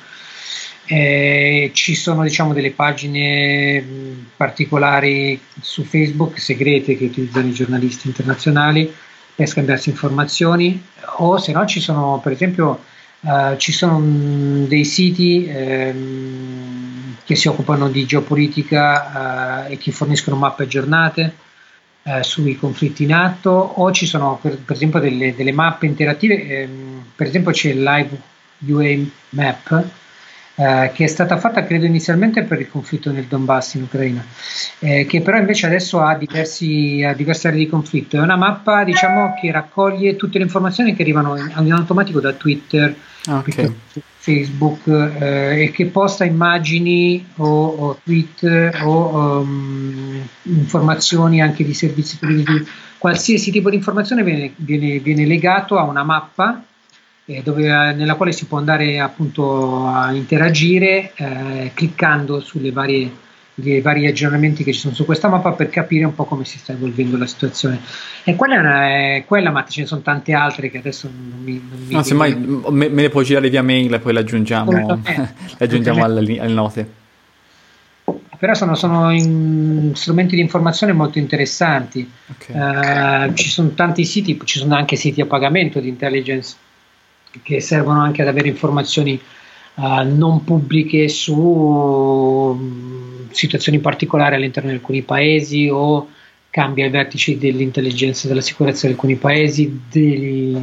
Eh, 0.85 1.71
ci 1.73 1.95
sono 1.95 2.23
diciamo 2.23 2.53
delle 2.53 2.71
pagine 2.71 3.83
particolari 4.37 5.37
su 5.59 5.83
Facebook 5.83 6.39
segrete 6.39 6.95
che 6.95 7.03
utilizzano 7.03 7.47
i 7.47 7.51
giornalisti 7.51 8.07
internazionali 8.07 8.89
per 9.35 9.49
scambiarsi 9.49 9.89
informazioni 9.89 10.81
o 11.17 11.37
se 11.39 11.51
no 11.51 11.65
ci 11.65 11.81
sono 11.81 12.21
per 12.23 12.31
esempio 12.31 12.85
uh, 13.27 13.57
ci 13.57 13.71
sono 13.71 13.99
dei 14.65 14.85
siti 14.85 15.45
ehm, 15.45 17.15
che 17.23 17.35
si 17.35 17.47
occupano 17.47 17.89
di 17.89 18.05
geopolitica 18.05 19.67
eh, 19.67 19.73
e 19.73 19.77
che 19.77 19.91
forniscono 19.91 20.37
mappe 20.37 20.63
aggiornate 20.63 21.35
eh, 22.03 22.23
sui 22.23 22.57
conflitti 22.57 23.03
in 23.03 23.13
atto 23.13 23.49
o 23.49 23.91
ci 23.91 24.05
sono 24.05 24.39
per, 24.41 24.57
per 24.57 24.75
esempio 24.77 24.99
delle, 24.99 25.35
delle, 25.35 25.51
mappe 25.51 25.87
interattive, 25.87 26.47
ehm, 26.47 27.05
per 27.13 27.27
esempio 27.27 27.51
c'è 27.51 27.71
il 27.71 27.83
Live 27.83 28.17
UA 28.65 28.95
Map 29.31 29.85
eh, 30.59 30.91
che 30.91 31.03
è 31.03 31.07
stata 31.07 31.37
fatta 31.37 31.63
credo 31.65 31.85
inizialmente 31.85 32.41
per 32.41 32.59
il 32.59 32.67
conflitto 32.67 33.11
nel 33.11 33.25
Donbass 33.25 33.75
in 33.75 33.83
Ucraina, 33.83 34.25
eh, 34.79 35.05
che 35.05 35.21
però 35.21 35.37
invece 35.37 35.67
adesso 35.67 35.99
ha, 36.01 36.15
diversi, 36.15 37.03
ha 37.03 37.13
diverse 37.13 37.49
aree 37.49 37.59
di 37.59 37.69
conflitto. 37.69 38.17
È 38.17 38.21
una 38.21 38.37
mappa 38.37 38.83
diciamo, 38.83 39.35
che 39.39 39.51
raccoglie 39.51 40.15
tutte 40.15 40.39
le 40.39 40.45
informazioni 40.45 40.95
che 40.95 41.03
arrivano 41.03 41.37
in, 41.37 41.53
in 41.57 41.73
automatico 41.73 42.19
da 42.19 42.33
Twitter, 42.33 42.95
okay. 43.27 43.73
Facebook 44.17 44.87
eh, 44.87 45.63
e 45.63 45.71
che 45.71 45.85
posta 45.85 46.25
immagini 46.25 47.25
o, 47.37 47.67
o 47.67 47.99
tweet 48.03 48.71
o 48.83 49.39
um, 49.39 50.27
informazioni 50.43 51.41
anche 51.41 51.63
di 51.63 51.73
servizi 51.73 52.17
pubblici. 52.17 52.65
Qualsiasi 52.97 53.51
tipo 53.51 53.69
di 53.69 53.75
informazione 53.75 54.23
viene, 54.23 54.51
viene, 54.55 54.99
viene 54.99 55.25
legato 55.25 55.77
a 55.77 55.83
una 55.83 56.03
mappa 56.03 56.63
eh, 57.25 57.41
dove, 57.43 57.65
eh, 57.65 57.93
nella 57.93 58.15
quale 58.15 58.31
si 58.31 58.45
può 58.45 58.57
andare 58.57 58.99
appunto 58.99 59.85
a 59.85 60.11
interagire 60.11 61.11
eh, 61.15 61.71
cliccando 61.73 62.39
sulle 62.39 62.71
varie 62.71 63.25
dei 63.59 63.81
vari 63.81 64.05
aggiornamenti 64.05 64.63
che 64.63 64.71
ci 64.71 64.79
sono 64.79 64.93
su 64.93 65.03
questa 65.03 65.29
mappa 65.29 65.51
per 65.53 65.69
capire 65.69 66.05
un 66.05 66.13
po' 66.13 66.25
come 66.25 66.45
si 66.45 66.59
sta 66.59 66.73
evolvendo 66.73 67.17
la 67.17 67.25
situazione. 67.25 67.81
E 68.23 68.35
quella 68.35 68.53
è, 68.53 68.59
una, 68.59 68.85
è 68.85 69.23
quella, 69.25 69.49
ma 69.49 69.65
ce 69.65 69.81
ne 69.81 69.87
sono 69.87 70.01
tante 70.01 70.33
altre 70.33 70.69
che 70.69 70.77
adesso 70.77 71.09
non 71.11 71.39
mi. 71.41 71.53
Non 71.53 71.79
mi 71.87 71.93
no, 71.93 72.03
semmai 72.03 72.35
me, 72.35 72.87
me, 72.89 73.01
le 73.01 73.09
puoi 73.09 73.25
girare 73.25 73.49
via 73.49 73.63
mail 73.63 73.91
e 73.91 73.99
poi 73.99 74.13
le 74.13 74.19
aggiungiamo, 74.19 74.71
le 75.01 75.33
aggiungiamo 75.57 76.03
alle, 76.03 76.39
alle, 76.39 76.53
note. 76.53 76.89
Però 78.37 78.53
sono, 78.53 78.75
sono 78.75 79.11
strumenti 79.95 80.35
di 80.35 80.41
informazione 80.41 80.93
molto 80.93 81.17
interessanti. 81.17 82.07
Okay. 82.37 83.29
Uh, 83.29 83.33
ci 83.33 83.49
sono 83.49 83.69
tanti 83.69 84.05
siti, 84.05 84.39
ci 84.43 84.59
sono 84.59 84.75
anche 84.75 84.95
siti 84.95 85.19
a 85.19 85.25
pagamento 85.25 85.79
di 85.79 85.87
intelligence 85.87 86.55
che 87.41 87.59
servono 87.59 88.01
anche 88.01 88.21
ad 88.21 88.27
avere 88.27 88.49
informazioni 88.49 89.19
uh, 89.77 90.03
non 90.03 90.43
pubbliche 90.43 91.07
su 91.07 92.57
situazioni 93.31 93.79
particolari 93.79 94.35
all'interno 94.35 94.69
di 94.69 94.75
alcuni 94.75 95.01
paesi 95.01 95.69
o 95.71 96.09
cambia 96.49 96.85
i 96.85 96.89
vertici 96.89 97.37
dell'intelligenza 97.37 98.25
e 98.25 98.29
della 98.29 98.41
sicurezza 98.41 98.87
di 98.87 98.93
alcuni 98.93 99.15
paesi, 99.15 99.81
degli, 99.91 100.57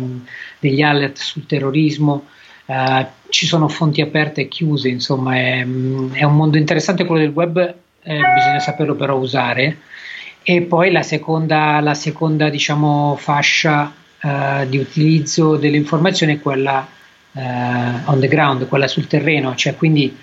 degli 0.59 0.83
alert 0.83 1.19
sul 1.19 1.47
terrorismo. 1.47 2.27
Uh, 2.67 3.07
ci 3.29 3.47
sono 3.47 3.69
fonti 3.69 4.01
aperte 4.01 4.43
e 4.43 4.49
chiuse, 4.49 4.89
insomma 4.89 5.37
è, 5.37 5.59
è 5.61 6.25
un 6.25 6.35
mondo 6.35 6.57
interessante 6.57 7.05
quello 7.05 7.23
del 7.23 7.33
web, 7.33 7.59
eh, 7.59 8.21
bisogna 8.35 8.59
saperlo 8.59 8.95
però 8.95 9.17
usare. 9.17 9.79
E 10.43 10.62
poi 10.62 10.91
la 10.91 11.03
seconda, 11.03 11.79
la 11.81 11.95
seconda 11.95 12.49
diciamo, 12.49 13.17
fascia 13.17 13.93
uh, 14.21 14.67
di 14.67 14.79
utilizzo 14.79 15.57
delle 15.57 15.77
informazioni 15.77 16.37
è 16.37 16.41
quella 16.41 16.87
uh, 17.35 18.11
on 18.11 18.20
the 18.20 18.28
ground, 18.28 18.66
quella 18.68 18.89
sul 18.89 19.07
terreno, 19.07 19.55
cioè 19.55 19.76
quindi 19.76 20.16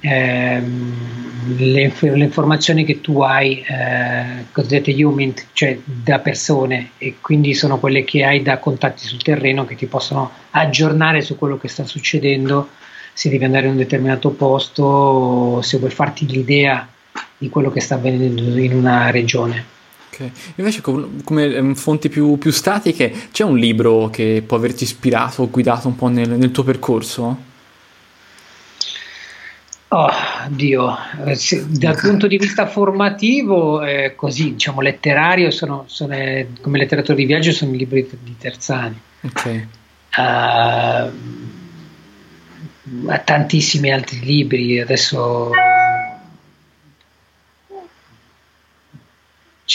ehm, 0.00 1.56
le, 1.58 1.92
le, 1.98 2.24
informazioni 2.24 2.84
che 2.84 3.00
tu 3.00 3.20
hai, 3.20 3.64
eh, 3.66 4.46
cosiddette 4.52 4.92
human, 5.02 5.32
cioè 5.52 5.78
da 5.84 6.18
persone, 6.18 6.90
e 6.98 7.16
quindi 7.20 7.54
sono 7.54 7.78
quelle 7.78 8.04
che 8.04 8.24
hai 8.24 8.42
da 8.42 8.58
contatti 8.58 9.06
sul 9.06 9.22
terreno 9.22 9.64
che 9.64 9.76
ti 9.76 9.86
possono 9.86 10.30
aggiornare 10.50 11.20
su 11.20 11.36
quello 11.36 11.58
che 11.58 11.68
sta 11.68 11.84
succedendo, 11.84 12.70
se 13.12 13.28
devi 13.28 13.44
andare 13.44 13.66
in 13.66 13.72
un 13.72 13.78
determinato 13.78 14.30
posto, 14.30 15.60
se 15.62 15.78
vuoi 15.78 15.90
farti 15.90 16.26
l'idea 16.26 16.88
di 17.36 17.48
quello 17.48 17.70
che 17.70 17.80
sta 17.80 17.96
avvenendo 17.96 18.56
in 18.58 18.74
una 18.74 19.10
regione. 19.10 19.71
Okay. 20.12 20.30
Invece, 20.56 20.82
come 20.82 21.54
ehm, 21.54 21.74
fonti 21.74 22.10
più, 22.10 22.36
più, 22.36 22.50
statiche, 22.50 23.28
c'è 23.32 23.44
un 23.44 23.56
libro 23.56 24.10
che 24.10 24.44
può 24.46 24.58
averti 24.58 24.84
ispirato 24.84 25.42
o 25.42 25.48
guidato 25.48 25.88
un 25.88 25.96
po' 25.96 26.08
nel, 26.08 26.28
nel 26.28 26.50
tuo 26.50 26.64
percorso? 26.64 27.50
Oh, 29.88 30.10
Dio, 30.48 30.94
eh, 31.24 31.34
se, 31.34 31.64
dal 31.66 31.96
punto 31.98 32.26
di 32.26 32.36
vista 32.36 32.66
formativo, 32.66 33.82
eh, 33.82 34.14
così 34.14 34.52
diciamo 34.52 34.82
letterario, 34.82 35.50
sono, 35.50 35.84
sono 35.86 36.14
eh, 36.14 36.48
come 36.60 36.78
letteratura 36.78 37.16
di 37.16 37.24
viaggio, 37.24 37.52
sono 37.52 37.72
i 37.74 37.78
libri 37.78 38.06
di 38.22 38.36
Terzani. 38.36 39.00
Ok. 39.22 39.66
Uh, 40.14 41.10
tantissimi 43.24 43.90
altri 43.90 44.20
libri, 44.20 44.78
adesso 44.78 45.50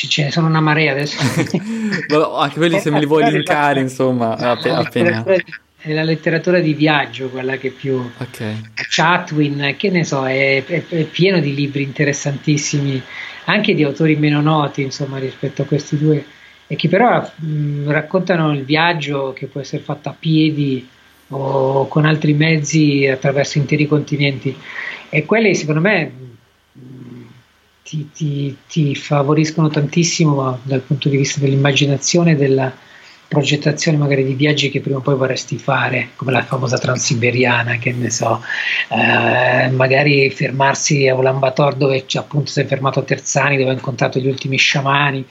ce 0.06 0.26
ne 0.26 0.32
sono 0.32 0.46
una 0.48 0.60
marea 0.60 0.92
adesso. 0.92 1.18
anche 2.38 2.58
quelli 2.58 2.80
se 2.80 2.92
me 2.92 3.00
li 3.00 3.06
vuoi 3.08 3.32
linkare, 3.32 3.80
insomma, 3.80 4.36
appena. 4.36 5.24
è 5.80 5.94
la 5.94 6.04
letteratura 6.04 6.60
di 6.60 6.74
viaggio, 6.74 7.30
quella 7.30 7.58
che 7.58 7.70
più 7.70 7.96
Ok. 8.18 8.44
Chatwin, 8.90 9.76
che 9.78 9.90
ne 9.90 10.04
so, 10.04 10.28
è, 10.28 10.64
è- 10.64 10.86
è 10.88 11.04
pieno 11.06 11.40
di 11.40 11.56
libri 11.56 11.84
interessantissimi, 11.84 13.02
anche 13.46 13.74
di 13.74 13.84
autori 13.84 14.16
meno 14.18 14.42
noti, 14.42 14.82
insomma, 14.82 15.18
rispetto 15.18 15.62
a 15.64 15.66
questi 15.66 15.98
due, 15.98 16.24
e 16.68 16.76
che 16.76 16.90
però 16.90 17.20
mh, 17.36 17.90
raccontano 17.90 18.52
il 18.54 18.64
viaggio 18.66 19.34
che 19.34 19.48
può 19.48 19.62
essere 19.62 19.82
fatto 19.82 20.10
a 20.10 20.16
piedi 20.18 20.88
o 21.30 21.88
con 21.88 22.06
altri 22.06 22.34
mezzi 22.34 23.08
attraverso 23.08 23.58
interi 23.58 23.88
continenti. 23.88 24.56
E 25.10 25.26
quelli, 25.26 25.56
secondo 25.56 25.80
me, 25.82 26.12
ti, 27.88 28.10
ti- 28.12 28.58
ti 28.68 28.96
favoriscono 28.96 29.70
tantissimo 29.70 30.60
dal 30.64 30.82
punto 30.82 31.08
di 31.08 31.16
vista 31.16 31.40
dell'immaginazione 31.40 32.32
e 32.32 32.36
della 32.36 32.74
progettazione 33.30 33.98
magari 33.98 34.24
di 34.26 34.34
viaggi 34.34 34.70
che 34.70 34.80
prima 34.82 34.98
o 34.98 35.02
poi 35.02 35.16
vorresti 35.16 35.58
fare, 35.58 36.10
come 36.16 36.32
la 36.32 36.44
famosa 36.44 36.78
transiberiana, 36.78 37.78
che 37.78 37.92
ne 37.94 38.10
so, 38.10 38.42
eh, 38.90 39.70
magari 39.70 40.30
fermarsi 40.30 41.08
a 41.08 41.16
Ulaanbaatar 41.16 41.76
dove 41.76 42.06
c'è, 42.06 42.20
appunto 42.20 42.52
sei 42.52 42.66
fermato 42.66 43.00
a 43.00 43.04
Terzani 43.04 43.58
dove 43.58 43.70
hai 43.70 43.76
incontrato 43.76 44.20
gli 44.20 44.28
ultimi 44.28 44.58
sciamani, 44.58 45.26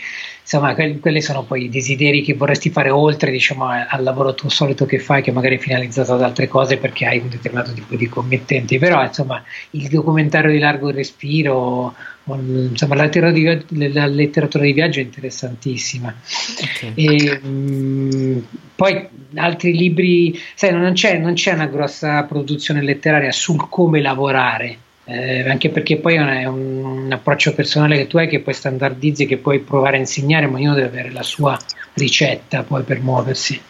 insomma 0.46 0.74
que- 0.74 1.00
quelli 1.00 1.20
sono 1.20 1.42
poi 1.42 1.64
i 1.64 1.68
desideri 1.68 2.22
che 2.22 2.34
vorresti 2.34 2.70
fare 2.70 2.90
oltre 2.90 3.32
diciamo, 3.32 3.66
al 3.66 4.02
lavoro 4.04 4.32
tuo 4.32 4.48
solito 4.48 4.86
che 4.86 5.00
fai 5.00 5.20
che 5.20 5.32
magari 5.32 5.56
è 5.56 5.58
finalizzato 5.58 6.14
ad 6.14 6.22
altre 6.22 6.46
cose 6.46 6.76
perché 6.76 7.04
hai 7.04 7.18
un 7.18 7.28
determinato 7.28 7.72
tipo 7.72 7.96
di 7.96 8.08
committenti, 8.08 8.78
però 8.78 9.02
insomma 9.02 9.42
il 9.70 9.88
documentario 9.88 10.52
di 10.52 10.60
largo 10.60 10.92
respiro, 10.92 11.92
insomma 12.26 12.94
la 12.94 13.02
letteratura 13.02 13.32
di, 13.66 13.92
la 13.92 14.06
letteratura 14.06 14.62
di 14.62 14.72
viaggio 14.72 15.00
è 15.00 15.02
interessantissima. 15.02 16.14
ok. 16.14 16.92
E, 16.94 17.40
mm, 17.44 18.38
poi 18.76 19.08
altri 19.34 19.76
libri, 19.76 20.38
sai, 20.54 20.72
non 20.72 20.92
c'è, 20.92 21.18
non 21.18 21.34
c'è 21.34 21.54
una 21.54 21.66
grossa 21.66 22.22
produzione 22.22 22.82
letteraria 22.82 23.32
sul 23.32 23.68
come 23.68 24.00
lavorare, 24.00 24.78
eh, 25.06 25.48
anche 25.48 25.70
perché 25.70 25.98
poi 25.98 26.14
è 26.16 26.44
un, 26.46 26.84
un- 26.84 27.12
approccio 27.12 27.54
personale 27.54 27.96
che 27.96 28.06
tu 28.06 28.18
hai 28.18 28.28
che 28.28 28.40
poi 28.40 28.54
standardizzi, 28.54 29.26
che 29.26 29.38
puoi 29.38 29.60
provare 29.60 29.96
a 29.96 30.00
insegnare, 30.00 30.46
ma 30.46 30.58
ognuno 30.58 30.74
deve 30.74 30.88
avere 30.88 31.12
la 31.12 31.22
sua 31.22 31.64
ricetta 31.94 32.62
poi 32.64 32.82
per 32.84 33.00
muoversi. 33.00 33.60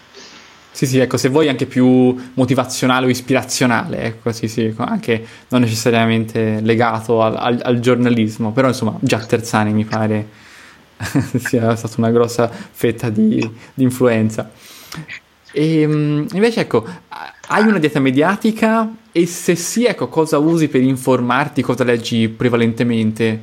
Sì, 0.70 0.84
sì, 0.86 0.98
ecco, 0.98 1.16
se 1.16 1.30
vuoi 1.30 1.48
anche 1.48 1.64
più 1.66 2.14
motivazionale 2.34 3.06
o 3.06 3.08
ispirazionale, 3.08 4.02
ecco, 4.02 4.30
sì, 4.32 4.46
sì, 4.46 4.74
anche 4.76 5.26
non 5.48 5.62
necessariamente 5.62 6.60
legato 6.60 7.22
al, 7.22 7.34
al- 7.36 7.60
al 7.64 7.80
giornalismo, 7.80 8.52
però 8.52 8.68
insomma 8.68 8.98
già 9.00 9.18
Terzani 9.24 9.72
mi 9.72 9.86
pare 9.86 10.28
sia 11.38 11.74
stata 11.76 11.94
una 11.96 12.10
grossa 12.10 12.48
fetta 12.50 13.08
di, 13.08 13.38
di 13.72 13.82
influenza. 13.84 14.50
E 15.58 15.86
mm, 15.86 16.26
invece, 16.34 16.60
ecco, 16.60 16.86
hai 17.48 17.66
una 17.66 17.78
dieta 17.78 17.98
mediatica 17.98 18.94
e 19.10 19.24
se 19.24 19.54
sì, 19.56 19.86
ecco, 19.86 20.08
cosa 20.08 20.36
usi 20.36 20.68
per 20.68 20.82
informarti, 20.82 21.62
cosa 21.62 21.82
leggi 21.82 22.28
prevalentemente? 22.28 23.42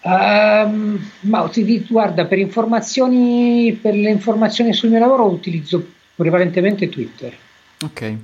Ehm, 0.00 1.10
ma 1.20 1.42
utilizzo- 1.42 1.92
guarda, 1.92 2.24
per 2.24 2.38
informazioni, 2.38 3.78
per 3.80 3.94
le 3.94 4.10
informazioni 4.10 4.72
sul 4.72 4.88
mio 4.88 4.98
lavoro 4.98 5.26
utilizzo 5.26 5.92
prevalentemente 6.16 6.88
Twitter. 6.88 7.36
Ok, 7.84 8.16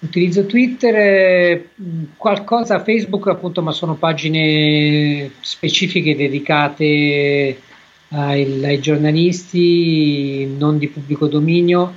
Utilizzo 0.00 0.44
Twitter, 0.46 0.94
eh, 0.96 1.68
qualcosa 2.16 2.82
Facebook 2.82 3.28
appunto, 3.28 3.62
ma 3.62 3.70
sono 3.70 3.94
pagine 3.94 5.30
specifiche 5.40 6.16
dedicate 6.16 7.56
ai, 8.12 8.64
ai 8.64 8.80
giornalisti, 8.80 10.46
non 10.58 10.78
di 10.78 10.88
pubblico 10.88 11.26
dominio. 11.26 11.92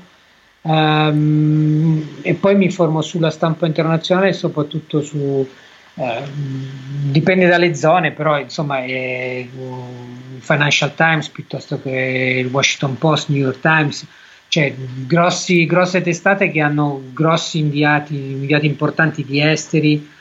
Ehm, 0.61 2.19
e 2.21 2.33
poi 2.33 2.55
mi 2.55 2.65
informo 2.65 3.01
sulla 3.01 3.29
stampa 3.29 3.65
internazionale 3.67 4.33
soprattutto 4.33 5.01
su, 5.01 5.47
ehm, 5.95 7.11
dipende 7.11 7.47
dalle 7.47 7.75
zone, 7.75 8.11
però 8.11 8.39
insomma 8.39 8.83
è, 8.83 9.45
mm, 9.45 10.35
il 10.35 10.41
Financial 10.41 10.93
Times 10.95 11.29
piuttosto 11.29 11.81
che 11.81 12.37
il 12.39 12.47
Washington 12.47 12.97
Post, 12.97 13.29
New 13.29 13.41
York 13.41 13.59
Times 13.59 14.05
cioè 14.47 14.73
grossi, 15.05 15.65
grosse 15.65 16.01
testate 16.01 16.49
che 16.49 16.61
hanno 16.61 17.01
grossi 17.11 17.59
inviati, 17.59 18.15
inviati 18.15 18.65
importanti 18.65 19.25
di 19.25 19.41
esteri 19.41 20.13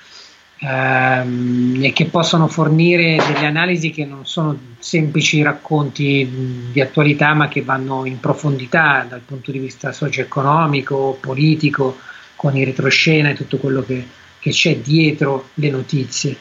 ehm, 0.64 1.78
e 1.82 1.92
che 1.92 2.06
possono 2.06 2.48
fornire 2.48 3.16
delle 3.16 3.46
analisi 3.46 3.90
che 3.90 4.04
non 4.06 4.24
sono 4.24 4.58
semplici 4.78 5.42
racconti 5.42 6.68
di 6.72 6.80
attualità 6.80 7.34
ma 7.34 7.48
che 7.48 7.62
vanno 7.62 8.04
in 8.06 8.18
profondità 8.20 9.04
dal 9.08 9.20
punto 9.20 9.50
di 9.50 9.58
vista 9.58 9.92
socio-economico, 9.92 11.18
politico, 11.20 11.98
con 12.36 12.56
i 12.56 12.64
retroscena 12.64 13.30
e 13.30 13.34
tutto 13.34 13.58
quello 13.58 13.84
che, 13.84 14.06
che 14.38 14.50
c'è 14.50 14.78
dietro 14.78 15.50
le 15.54 15.70
notizie. 15.70 16.36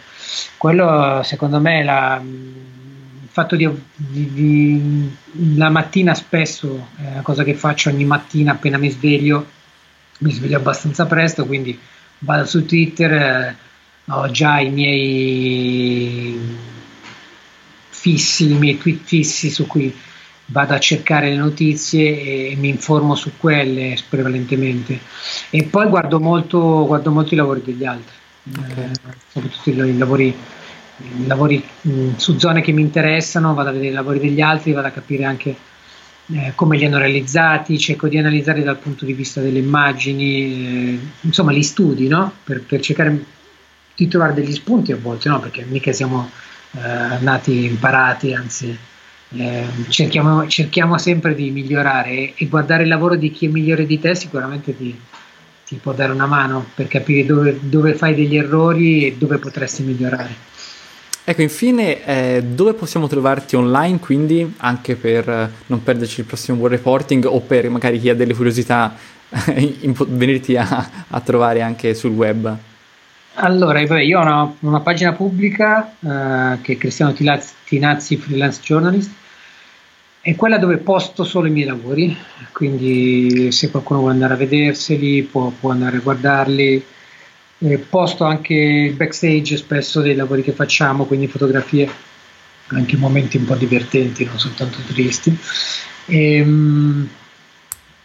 Quello 0.57 1.21
secondo 1.24 1.59
me 1.59 1.82
è 1.82 2.19
il 2.21 3.30
fatto 3.30 3.55
di, 3.55 3.69
di- 3.95 4.34
di- 4.34 5.15
la 5.55 5.69
mattina 5.69 6.13
spesso 6.13 6.88
è 6.97 7.07
una 7.11 7.21
cosa 7.21 7.43
che 7.43 7.55
faccio 7.55 7.89
ogni 7.89 8.05
mattina 8.05 8.53
appena 8.53 8.78
mi 8.78 8.89
sveglio, 8.89 9.45
mi 10.19 10.32
sveglio 10.32 10.57
abbastanza 10.57 11.05
presto, 11.05 11.45
quindi 11.45 11.78
vado 12.19 12.45
su 12.45 12.65
Twitter, 12.65 13.11
eh, 13.11 13.55
ho 14.08 14.30
già 14.32 14.60
i 14.60 14.70
miei 14.70 16.38
fissi, 17.89 18.51
i 18.51 18.56
miei 18.56 18.78
tweet 18.78 19.01
fissi 19.04 19.49
su 19.49 19.66
cui 19.66 19.93
vado 20.47 20.74
a 20.74 20.80
cercare 20.80 21.30
le 21.30 21.38
notizie 21.38 22.49
e 22.49 22.56
mi 22.58 22.68
informo 22.68 23.16
su 23.16 23.32
quelle 23.38 23.97
prevalentemente 24.10 24.99
e 25.49 25.64
poi 25.64 25.88
guardo 25.88 26.20
molto, 26.20 26.86
guardo 26.86 27.12
molto 27.12 27.34
i 27.34 27.38
lavori 27.38 27.62
degli 27.64 27.86
altri, 27.86 28.16
eh, 28.76 28.91
soprattutto 29.32 29.70
i, 29.70 29.97
lavori, 29.97 30.36
lavori 31.26 31.64
mh, 31.82 32.16
su 32.18 32.38
zone 32.38 32.62
che 32.62 32.74
mi 32.74 32.82
interessano, 32.82 33.54
vado 33.54 33.70
a 33.70 33.72
vedere 33.72 33.91
i 33.91 33.95
lavori 33.95 34.20
degli 34.20 34.41
altri, 34.41 34.74
vado 34.74 34.88
a 34.88 34.91
capire 34.91 35.24
anche 35.24 35.56
eh, 36.34 36.51
come 36.56 36.78
li 36.78 36.86
hanno 36.86 36.97
realizzati, 36.97 37.80
cerco 37.80 38.10
di 38.10 38.18
analizzare 38.18 38.64
dal 38.64 38.78
punto 38.78 39.06
di 39.06 39.14
vista 39.14 39.39
delle 39.39 39.60
immagini, 39.60 40.95
eh, 40.95 40.99
insomma 41.22 41.54
li 41.54 41.64
studi 41.64 42.08
no? 42.08 42.34
per, 42.43 42.64
per 42.64 42.82
cercare 42.82 43.26
di 43.96 44.08
trovare 44.08 44.34
degli 44.34 44.54
spunti 44.54 44.91
a 44.91 44.98
volte, 44.98 45.30
no? 45.30 45.39
perché 45.39 45.64
mica 45.68 45.91
siamo 45.91 46.30
eh, 46.72 47.18
nati 47.20 47.66
imparati, 47.66 48.34
anzi 48.34 48.78
eh, 49.36 49.66
cerchiamo, 49.89 50.48
cerchiamo 50.48 50.98
sempre 50.98 51.36
di 51.36 51.50
migliorare 51.52 52.10
e, 52.10 52.34
e 52.36 52.48
guardare 52.48 52.84
il 52.84 52.89
lavoro 52.89 53.16
di 53.16 53.32
chi 53.32 53.48
è 53.48 53.50
migliore 53.50 53.86
di 53.86 54.00
te 54.00 54.16
sicuramente 54.16 54.76
ti, 54.78 54.98
ti 55.66 55.76
può 55.76 55.94
dare 55.94 56.12
una 56.12 56.26
mano 56.26 56.66
per 56.74 56.88
capire 56.88 57.26
dove, 57.26 57.58
dove 57.62 57.96
fai 57.96 58.16
degli 58.16 58.38
errori 58.38 59.06
e 59.06 59.16
dove 59.18 59.38
potresti 59.38 59.84
migliorare. 59.84 60.52
Ecco, 61.26 61.41
infine, 61.41 62.06
eh, 62.06 62.44
dove 62.44 62.74
possiamo 62.74 63.08
trovarti 63.08 63.56
online, 63.56 63.98
quindi 64.00 64.56
anche 64.58 64.96
per 64.96 65.30
eh, 65.30 65.50
non 65.68 65.82
perderci 65.82 66.20
il 66.20 66.26
prossimo 66.26 66.58
World 66.58 66.76
Reporting 66.76 67.26
o 67.26 67.39
per 67.39 67.70
magari 67.70 67.98
chi 68.00 68.10
ha 68.10 68.16
delle 68.16 68.34
curiosità 68.34 68.94
venirti 70.10 70.58
a, 70.58 71.06
a 71.08 71.20
trovare 71.22 71.62
anche 71.62 71.94
sul 71.94 72.12
web? 72.12 72.58
Allora, 73.36 73.80
io 73.80 74.20
ho 74.20 74.22
una, 74.22 74.56
una 74.60 74.80
pagina 74.82 75.14
pubblica 75.14 75.96
eh, 76.00 76.62
che 76.62 76.74
è 76.74 76.78
Cristiano 76.78 77.14
Tinazzi 77.14 78.18
Freelance 78.18 78.62
Journalist, 78.62 79.12
è 80.22 80.36
quella 80.36 80.60
dove 80.60 80.78
posto 80.78 81.24
solo 81.24 81.48
i 81.48 81.52
miei 81.52 81.66
lavori, 81.66 82.16
quindi 82.52 83.52
se 83.52 83.72
qualcuno 83.72 84.00
vuole 84.00 84.14
andare 84.14 84.36
a 84.36 84.38
vederseli 84.38 85.24
può, 85.24 85.50
può 85.50 85.72
andare 85.72 85.98
a 85.98 86.02
guardarli. 86.02 86.86
Eh, 87.58 87.78
posto 87.78 88.24
anche 88.24 88.54
il 88.54 88.94
backstage 88.94 89.58
spesso 89.58 90.02
dei 90.02 90.16
lavori 90.16 90.44
che 90.44 90.52
facciamo, 90.52 91.06
quindi 91.06 91.28
fotografie, 91.28 91.90
anche 92.68 92.98
momenti 92.98 93.38
un 93.38 93.46
po' 93.46 93.56
divertenti, 93.56 94.26
non 94.26 94.38
soltanto 94.38 94.78
tristi. 94.88 95.36
Ehm, 96.06 97.10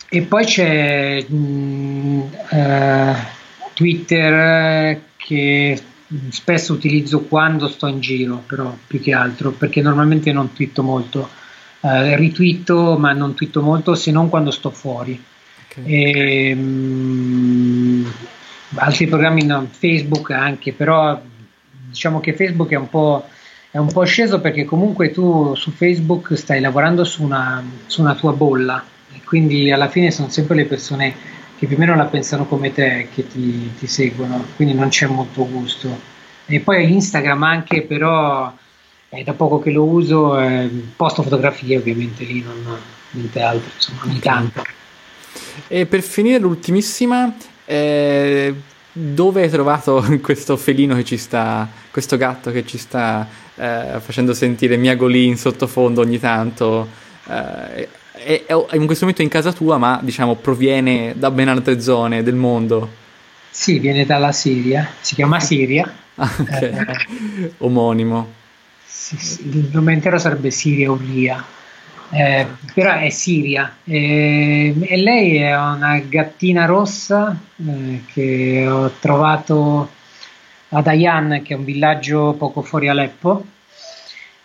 e 0.09 0.23
poi 0.23 0.45
c'è 0.45 1.23
mh, 1.23 2.31
eh, 2.51 3.15
Twitter 3.75 5.07
che 5.29 5.79
spesso 6.31 6.73
utilizzo 6.73 7.21
quando 7.21 7.69
sto 7.69 7.87
in 7.87 8.01
giro, 8.01 8.43
però 8.47 8.75
più 8.87 8.99
che 8.99 9.13
altro, 9.13 9.51
perché 9.51 9.83
normalmente 9.83 10.33
non 10.33 10.55
twitto 10.55 10.83
molto. 10.83 11.29
Eh, 11.81 12.17
ritwitto, 12.17 12.97
ma 12.99 13.13
non 13.13 13.35
twitto 13.35 13.61
molto 13.61 13.95
se 13.95 14.11
non 14.11 14.31
quando 14.31 14.51
sto 14.51 14.71
fuori. 14.71 15.23
E, 15.85 16.55
mm, 16.55 18.07
altri 18.77 19.07
programmi 19.07 19.45
no, 19.45 19.69
Facebook 19.71 20.31
anche, 20.31 20.73
però 20.73 21.21
diciamo 21.89 22.21
che 22.21 22.33
Facebook 22.33 22.71
è 22.71 22.77
un 22.77 22.89
po', 22.89 23.29
è 23.71 23.77
un 23.77 23.93
po' 23.93 24.05
sceso 24.05 24.41
perché 24.41 24.65
comunque 24.65 25.11
tu 25.11 25.55
su 25.55 25.71
Facebook 25.73 26.39
stai 26.39 26.61
lavorando 26.61 27.05
su 27.05 27.23
una, 27.23 27.63
su 27.87 28.01
una 28.01 28.15
tua 28.15 28.33
bolla 28.33 28.83
e 29.13 29.21
quindi 29.25 29.71
alla 29.71 29.89
fine 29.89 30.11
sono 30.11 30.31
sempre 30.31 30.57
le 30.57 30.65
persone 30.65 31.15
che 31.59 31.67
più 31.67 31.77
o 31.77 31.79
meno 31.79 31.97
la 31.97 32.05
pensano 32.05 32.47
come 32.47 32.73
te 32.73 33.09
che 33.13 33.27
ti, 33.27 33.73
ti 33.79 33.87
seguono, 33.87 34.45
quindi 34.57 34.75
non 34.75 34.89
c'è 34.89 35.07
molto 35.07 35.47
gusto. 35.49 36.17
E 36.47 36.61
poi 36.61 36.91
Instagram 36.93 37.43
anche, 37.43 37.83
però 37.83 38.53
è 39.09 39.23
da 39.23 39.33
poco 39.33 39.59
che 39.59 39.71
lo 39.71 39.85
uso, 39.85 40.39
eh, 40.39 40.71
posto 40.95 41.23
fotografie 41.23 41.77
ovviamente 41.77 42.25
lì, 42.25 42.43
non 42.43 42.79
niente 43.11 43.41
altro, 43.41 43.71
insomma 43.75 44.03
ogni 44.05 44.21
tanto. 44.21 44.63
E 45.67 45.87
per 45.87 46.03
finire 46.03 46.39
l'ultimissima, 46.39 47.35
eh, 47.65 48.55
dove 48.93 49.43
hai 49.43 49.51
trovato 49.51 50.05
questo 50.23 50.57
felino 50.57 50.95
che 50.95 51.05
ci 51.05 51.17
sta, 51.17 51.69
questo 51.91 52.17
gatto 52.17 52.53
che 52.53 52.65
ci 52.65 52.79
sta 52.79 53.27
eh, 53.57 53.99
facendo 53.99 54.33
sentire 54.33 54.77
miagolì 54.77 55.27
in 55.27 55.37
sottofondo 55.37 56.01
ogni 56.01 56.21
tanto? 56.21 56.89
Eh, 57.27 57.89
è, 58.29 58.45
è, 58.45 58.77
in 58.77 58.85
questo 58.85 59.07
momento 59.07 59.23
in 59.23 59.31
casa 59.31 59.55
tua, 59.55 59.79
ma 59.79 59.99
diciamo 60.03 60.35
proviene 60.35 61.15
da 61.17 61.31
ben 61.31 61.49
altre 61.49 61.81
zone 61.81 62.23
del 62.23 62.35
mondo. 62.35 63.07
Sì, 63.49 63.79
viene 63.79 64.05
dalla 64.05 64.33
Siria, 64.33 64.87
si 65.01 65.15
chiama 65.15 65.41
Siria. 65.41 65.91
Ah, 66.21 66.35
ok, 66.37 66.63
eh, 66.63 67.53
omonimo. 67.59 68.33
Sì, 68.85 69.17
sì, 69.19 69.49
il 69.49 69.71
nome 69.73 69.93
intero 69.93 70.19
sarebbe 70.19 70.51
Siria 70.51 70.91
Uria, 70.91 71.45
eh, 72.11 72.45
però 72.75 72.95
è 72.95 73.09
Siria 73.11 73.77
eh, 73.85 74.75
e 74.81 74.97
lei 74.97 75.37
è 75.37 75.57
una 75.57 76.01
gattina 76.01 76.65
rossa 76.65 77.39
eh, 77.65 78.03
che 78.13 78.67
ho 78.67 78.91
trovato 78.99 79.89
ad 80.71 80.89
Ayan, 80.89 81.41
che 81.45 81.55
è 81.55 81.57
un 81.57 81.65
villaggio 81.65 82.35
poco 82.37 82.63
fuori 82.63 82.89
Aleppo. 82.89 83.47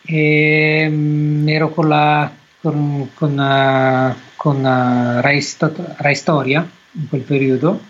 E, 0.06 0.86
um, 0.88 1.46
ero 1.48 1.70
con 1.70 1.88
la 1.88 2.32
con, 2.64 3.10
con, 3.14 3.38
uh, 3.38 4.16
con 4.38 4.62
Rai, 4.64 5.42
Sto- 5.42 5.96
Rai 5.98 6.16
Storia 6.16 6.66
in 6.92 7.10
quel 7.10 7.22
periodo 7.22 7.82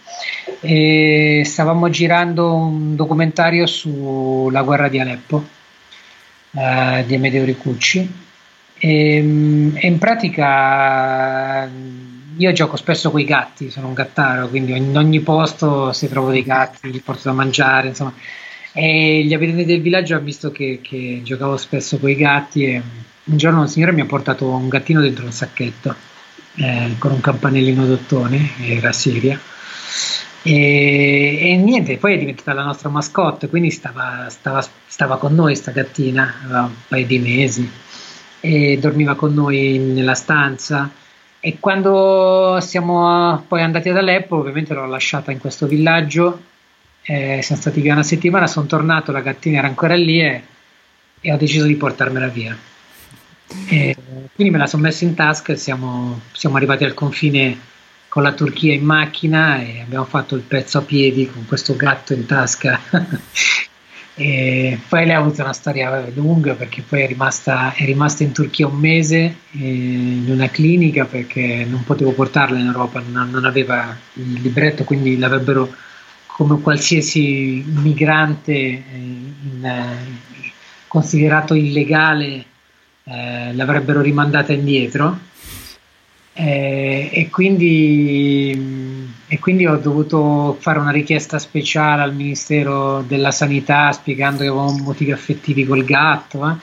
e 0.61 1.43
stavamo 1.45 1.89
girando 1.91 2.55
un 2.55 2.95
documentario 2.95 3.67
sulla 3.67 4.63
guerra 4.63 4.87
di 4.87 4.99
Aleppo 4.99 5.45
uh, 6.51 7.05
di 7.05 7.13
Amedeo 7.13 7.45
Ricucci 7.45 8.11
e, 8.79 9.17
e, 9.75 9.87
in 9.87 9.97
pratica 9.99 11.69
io 12.35 12.51
gioco 12.51 12.75
spesso 12.75 13.11
con 13.11 13.19
i 13.19 13.25
gatti, 13.25 13.69
sono 13.69 13.85
un 13.87 13.93
gattaro, 13.93 14.49
quindi 14.49 14.75
in 14.75 14.97
ogni 14.97 15.19
posto 15.19 15.93
se 15.93 16.09
trovo 16.09 16.31
dei 16.31 16.43
gatti 16.43 16.89
li 16.89 16.99
porto 16.99 17.21
da 17.25 17.33
mangiare, 17.33 17.89
insomma. 17.89 18.13
E 18.73 19.23
gli 19.23 19.35
abitanti 19.35 19.65
del 19.65 19.81
villaggio 19.81 20.15
hanno 20.15 20.23
visto 20.23 20.51
che, 20.51 20.79
che 20.81 21.21
giocavo 21.23 21.57
spesso 21.57 21.99
con 21.99 22.09
i 22.09 22.15
gatti 22.15 22.65
e 22.65 22.81
un 23.25 23.37
giorno 23.37 23.61
un 23.61 23.67
signore 23.67 23.93
mi 23.93 24.01
ha 24.01 24.05
portato 24.05 24.47
un 24.47 24.67
gattino 24.67 24.99
dentro 24.99 25.25
un 25.25 25.31
sacchetto 25.31 25.95
eh, 26.55 26.95
con 26.97 27.11
un 27.11 27.21
campanellino 27.21 27.85
d'ottone, 27.85 28.51
era 28.59 28.91
Siria. 28.91 29.39
E, 30.45 31.39
e, 31.41 31.57
niente, 31.57 31.97
poi 31.97 32.15
è 32.15 32.17
diventata 32.17 32.53
la 32.53 32.63
nostra 32.63 32.89
mascotte, 32.89 33.47
quindi 33.47 33.71
stava, 33.71 34.27
stava, 34.29 34.65
stava 34.87 35.17
con 35.17 35.33
noi 35.33 35.55
sta 35.55 35.71
gattina, 35.71 36.41
aveva 36.43 36.63
un 36.63 36.73
paio 36.87 37.05
di 37.05 37.19
mesi 37.19 37.71
e 38.41 38.77
dormiva 38.79 39.15
con 39.15 39.33
noi 39.33 39.77
nella 39.77 40.15
stanza. 40.15 40.91
E 41.39 41.57
quando 41.59 42.57
siamo 42.61 43.43
poi 43.47 43.61
andati 43.61 43.89
ad 43.89 43.97
Aleppo, 43.97 44.37
ovviamente 44.37 44.73
l'ho 44.73 44.85
lasciata 44.85 45.31
in 45.31 45.39
questo 45.39 45.65
villaggio, 45.65 46.41
eh, 47.01 47.41
siamo 47.41 47.61
stati 47.61 47.81
via 47.81 47.93
una 47.93 48.03
settimana, 48.03 48.47
sono 48.47 48.65
tornato, 48.65 49.11
la 49.11 49.21
gattina 49.21 49.59
era 49.59 49.67
ancora 49.67 49.95
lì 49.95 50.21
e, 50.21 50.43
e 51.19 51.33
ho 51.33 51.37
deciso 51.37 51.65
di 51.65 51.75
portarmela 51.75 52.27
via. 52.27 52.57
E 53.67 53.95
quindi 54.33 54.53
me 54.53 54.59
la 54.59 54.67
sono 54.67 54.83
messa 54.83 55.05
in 55.05 55.13
tasca 55.13 55.53
e 55.53 55.57
siamo, 55.57 56.21
siamo 56.31 56.55
arrivati 56.55 56.83
al 56.83 56.93
confine 56.93 57.57
con 58.07 58.23
la 58.23 58.33
Turchia 58.33 58.73
in 58.73 58.83
macchina 58.83 59.61
e 59.61 59.81
abbiamo 59.81 60.05
fatto 60.05 60.35
il 60.35 60.41
pezzo 60.41 60.77
a 60.77 60.81
piedi 60.81 61.29
con 61.29 61.45
questo 61.45 61.75
gatto 61.75 62.13
in 62.13 62.25
tasca. 62.25 62.79
E 64.15 64.79
poi 64.87 65.05
lei 65.07 65.15
ha 65.15 65.19
avuto 65.19 65.41
una 65.41 65.53
storia 65.53 66.05
lunga 66.13 66.53
perché 66.53 66.83
poi 66.87 67.01
è 67.01 67.07
rimasta, 67.07 67.73
è 67.73 67.83
rimasta 67.83 68.21
in 68.21 68.31
Turchia 68.31 68.67
un 68.67 68.77
mese 68.77 69.37
in 69.53 70.27
una 70.27 70.49
clinica 70.49 71.05
perché 71.05 71.65
non 71.67 71.83
potevo 71.83 72.11
portarla 72.11 72.59
in 72.59 72.67
Europa, 72.67 73.01
non, 73.03 73.31
non 73.31 73.45
aveva 73.45 73.97
il 74.13 74.33
libretto, 74.33 74.83
quindi 74.83 75.17
l'avrebbero 75.17 75.67
come 76.27 76.61
qualsiasi 76.61 77.63
migrante 77.67 78.53
eh, 78.53 78.83
in, 78.91 79.65
eh, 79.65 80.51
considerato 80.87 81.55
illegale, 81.55 82.45
eh, 83.05 83.53
l'avrebbero 83.53 84.01
rimandata 84.01 84.53
indietro 84.53 85.31
eh, 86.35 87.09
e, 87.13 87.29
quindi, 87.29 88.51
e, 89.27 89.39
quindi, 89.39 89.67
ho 89.67 89.77
dovuto 89.77 90.57
fare 90.59 90.79
una 90.79 90.89
richiesta 90.89 91.37
speciale 91.37 92.01
al 92.01 92.15
Ministero 92.15 93.03
della 93.07 93.29
Sanità 93.29 93.91
spiegando 93.91 94.39
che 94.39 94.47
avevo 94.47 94.71
motivi 94.71 95.11
affettivi 95.11 95.63
col 95.63 95.83
gatto. 95.83 96.49
Eh, 96.49 96.55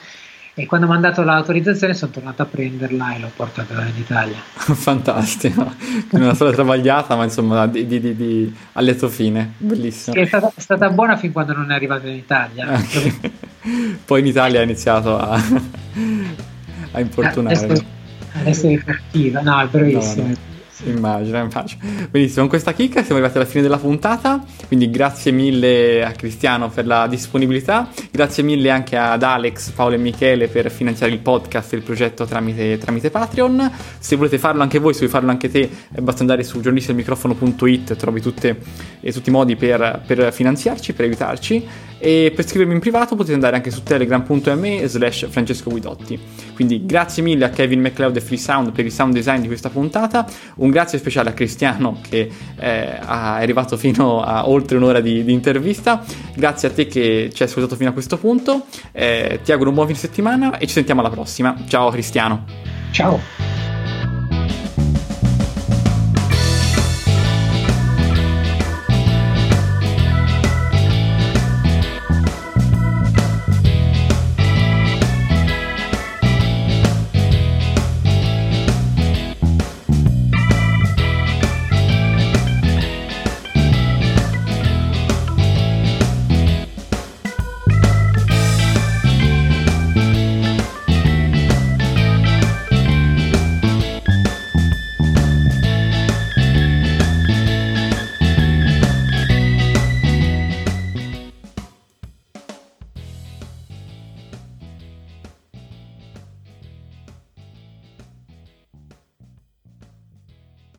e 0.53 0.65
quando 0.65 0.85
mi 0.85 0.91
hanno 0.91 1.03
dato 1.03 1.23
l'autorizzazione 1.23 1.93
sono 1.93 2.11
tornato 2.11 2.41
a 2.41 2.45
prenderla 2.45 3.15
e 3.15 3.19
l'ho 3.19 3.31
portata 3.33 3.73
in 3.85 3.97
Italia. 3.97 4.35
Fantastico, 4.53 5.73
una 6.11 6.33
storia 6.33 6.53
travagliata 6.53 7.15
ma 7.15 7.23
insomma 7.23 7.65
di, 7.67 7.87
di, 7.87 8.01
di, 8.01 8.15
di, 8.15 8.55
a 8.73 8.81
lieto 8.81 9.07
fine, 9.07 9.53
bellissimo. 9.57 10.17
È 10.17 10.25
stata, 10.25 10.51
è 10.53 10.59
stata, 10.59 10.89
buona 10.89 11.15
fin 11.15 11.31
quando 11.31 11.53
non 11.53 11.71
è 11.71 11.75
arrivata 11.75 12.07
in 12.07 12.15
Italia. 12.15 12.67
Poi 14.05 14.19
in 14.19 14.25
Italia 14.25 14.59
ha 14.59 14.63
iniziato 14.63 15.17
a, 15.17 15.35
a 16.91 16.99
importunare. 16.99 17.55
Adesso 17.55 17.85
essere 18.43 18.83
cattiva, 18.83 19.41
no, 19.41 19.61
è 19.61 19.67
bravissimo. 19.67 20.23
No, 20.23 20.29
no. 20.29 20.50
Immagino, 20.85 21.39
immagino. 21.39 21.81
Benissimo, 22.09 22.41
con 22.41 22.49
questa 22.49 22.73
chicca 22.73 23.01
siamo 23.03 23.19
arrivati 23.19 23.37
alla 23.37 23.47
fine 23.47 23.61
della 23.61 23.77
puntata, 23.77 24.43
quindi 24.67 24.89
grazie 24.89 25.31
mille 25.31 26.03
a 26.03 26.11
Cristiano 26.11 26.69
per 26.69 26.85
la 26.85 27.07
disponibilità, 27.07 27.89
grazie 28.09 28.43
mille 28.43 28.69
anche 28.69 28.97
ad 28.97 29.23
Alex, 29.23 29.71
Paolo 29.71 29.95
e 29.95 29.97
Michele 29.97 30.47
per 30.47 30.71
finanziare 30.71 31.11
il 31.11 31.19
podcast 31.19 31.73
e 31.73 31.77
il 31.77 31.83
progetto 31.83 32.25
tramite, 32.25 32.77
tramite 32.77 33.09
Patreon. 33.09 33.71
Se 33.99 34.15
volete 34.15 34.37
farlo 34.37 34.61
anche 34.61 34.79
voi, 34.79 34.93
se 34.93 34.99
vuoi 34.99 35.11
farlo 35.11 35.29
anche 35.29 35.49
te, 35.49 35.69
basta 35.99 36.21
andare 36.21 36.43
su 36.43 36.59
giornalistidelmicrofono.it, 36.59 37.95
trovi 37.95 38.21
tutte, 38.21 38.59
eh, 38.99 39.11
tutti 39.11 39.29
i 39.29 39.31
modi 39.31 39.55
per, 39.55 40.01
per 40.05 40.33
finanziarci, 40.33 40.93
per 40.93 41.05
aiutarci. 41.05 41.67
E 42.03 42.33
per 42.35 42.47
scrivermi 42.47 42.73
in 42.73 42.79
privato 42.79 43.15
potete 43.15 43.35
andare 43.35 43.55
anche 43.55 43.69
su 43.69 43.83
telegram.me 43.83 44.87
slash 44.87 45.27
Francesco. 45.29 45.69
Quindi 46.61 46.85
grazie 46.85 47.23
mille 47.23 47.45
a 47.45 47.49
Kevin 47.49 47.81
McLeod 47.81 48.15
e 48.17 48.21
Freesound 48.21 48.71
per 48.71 48.85
il 48.85 48.91
sound 48.91 49.13
design 49.13 49.41
di 49.41 49.47
questa 49.47 49.69
puntata. 49.69 50.27
Un 50.57 50.69
grazie 50.69 50.99
speciale 50.99 51.29
a 51.29 51.33
Cristiano 51.33 51.97
che 52.07 52.29
eh, 52.55 52.99
è 52.99 52.99
arrivato 53.01 53.77
fino 53.77 54.21
a 54.21 54.47
oltre 54.47 54.77
un'ora 54.77 54.99
di, 54.99 55.23
di, 55.23 55.33
intervista. 55.33 56.03
Grazie 56.35 56.67
a 56.67 56.71
te 56.71 56.85
che 56.85 57.31
ci 57.33 57.41
hai 57.41 57.49
ascoltato 57.49 57.75
fino 57.75 57.89
a 57.89 57.93
questo 57.93 58.19
punto. 58.19 58.65
Eh, 58.91 59.39
ti 59.43 59.51
auguro 59.51 59.69
un 59.69 59.75
buon 59.75 59.87
fine 59.87 59.97
settimana 59.97 60.59
e 60.59 60.67
ci 60.67 60.73
sentiamo 60.73 60.99
alla 60.99 61.09
prossima. 61.09 61.55
Ciao 61.67 61.89
Cristiano. 61.89 62.45
Ciao. 62.91 63.70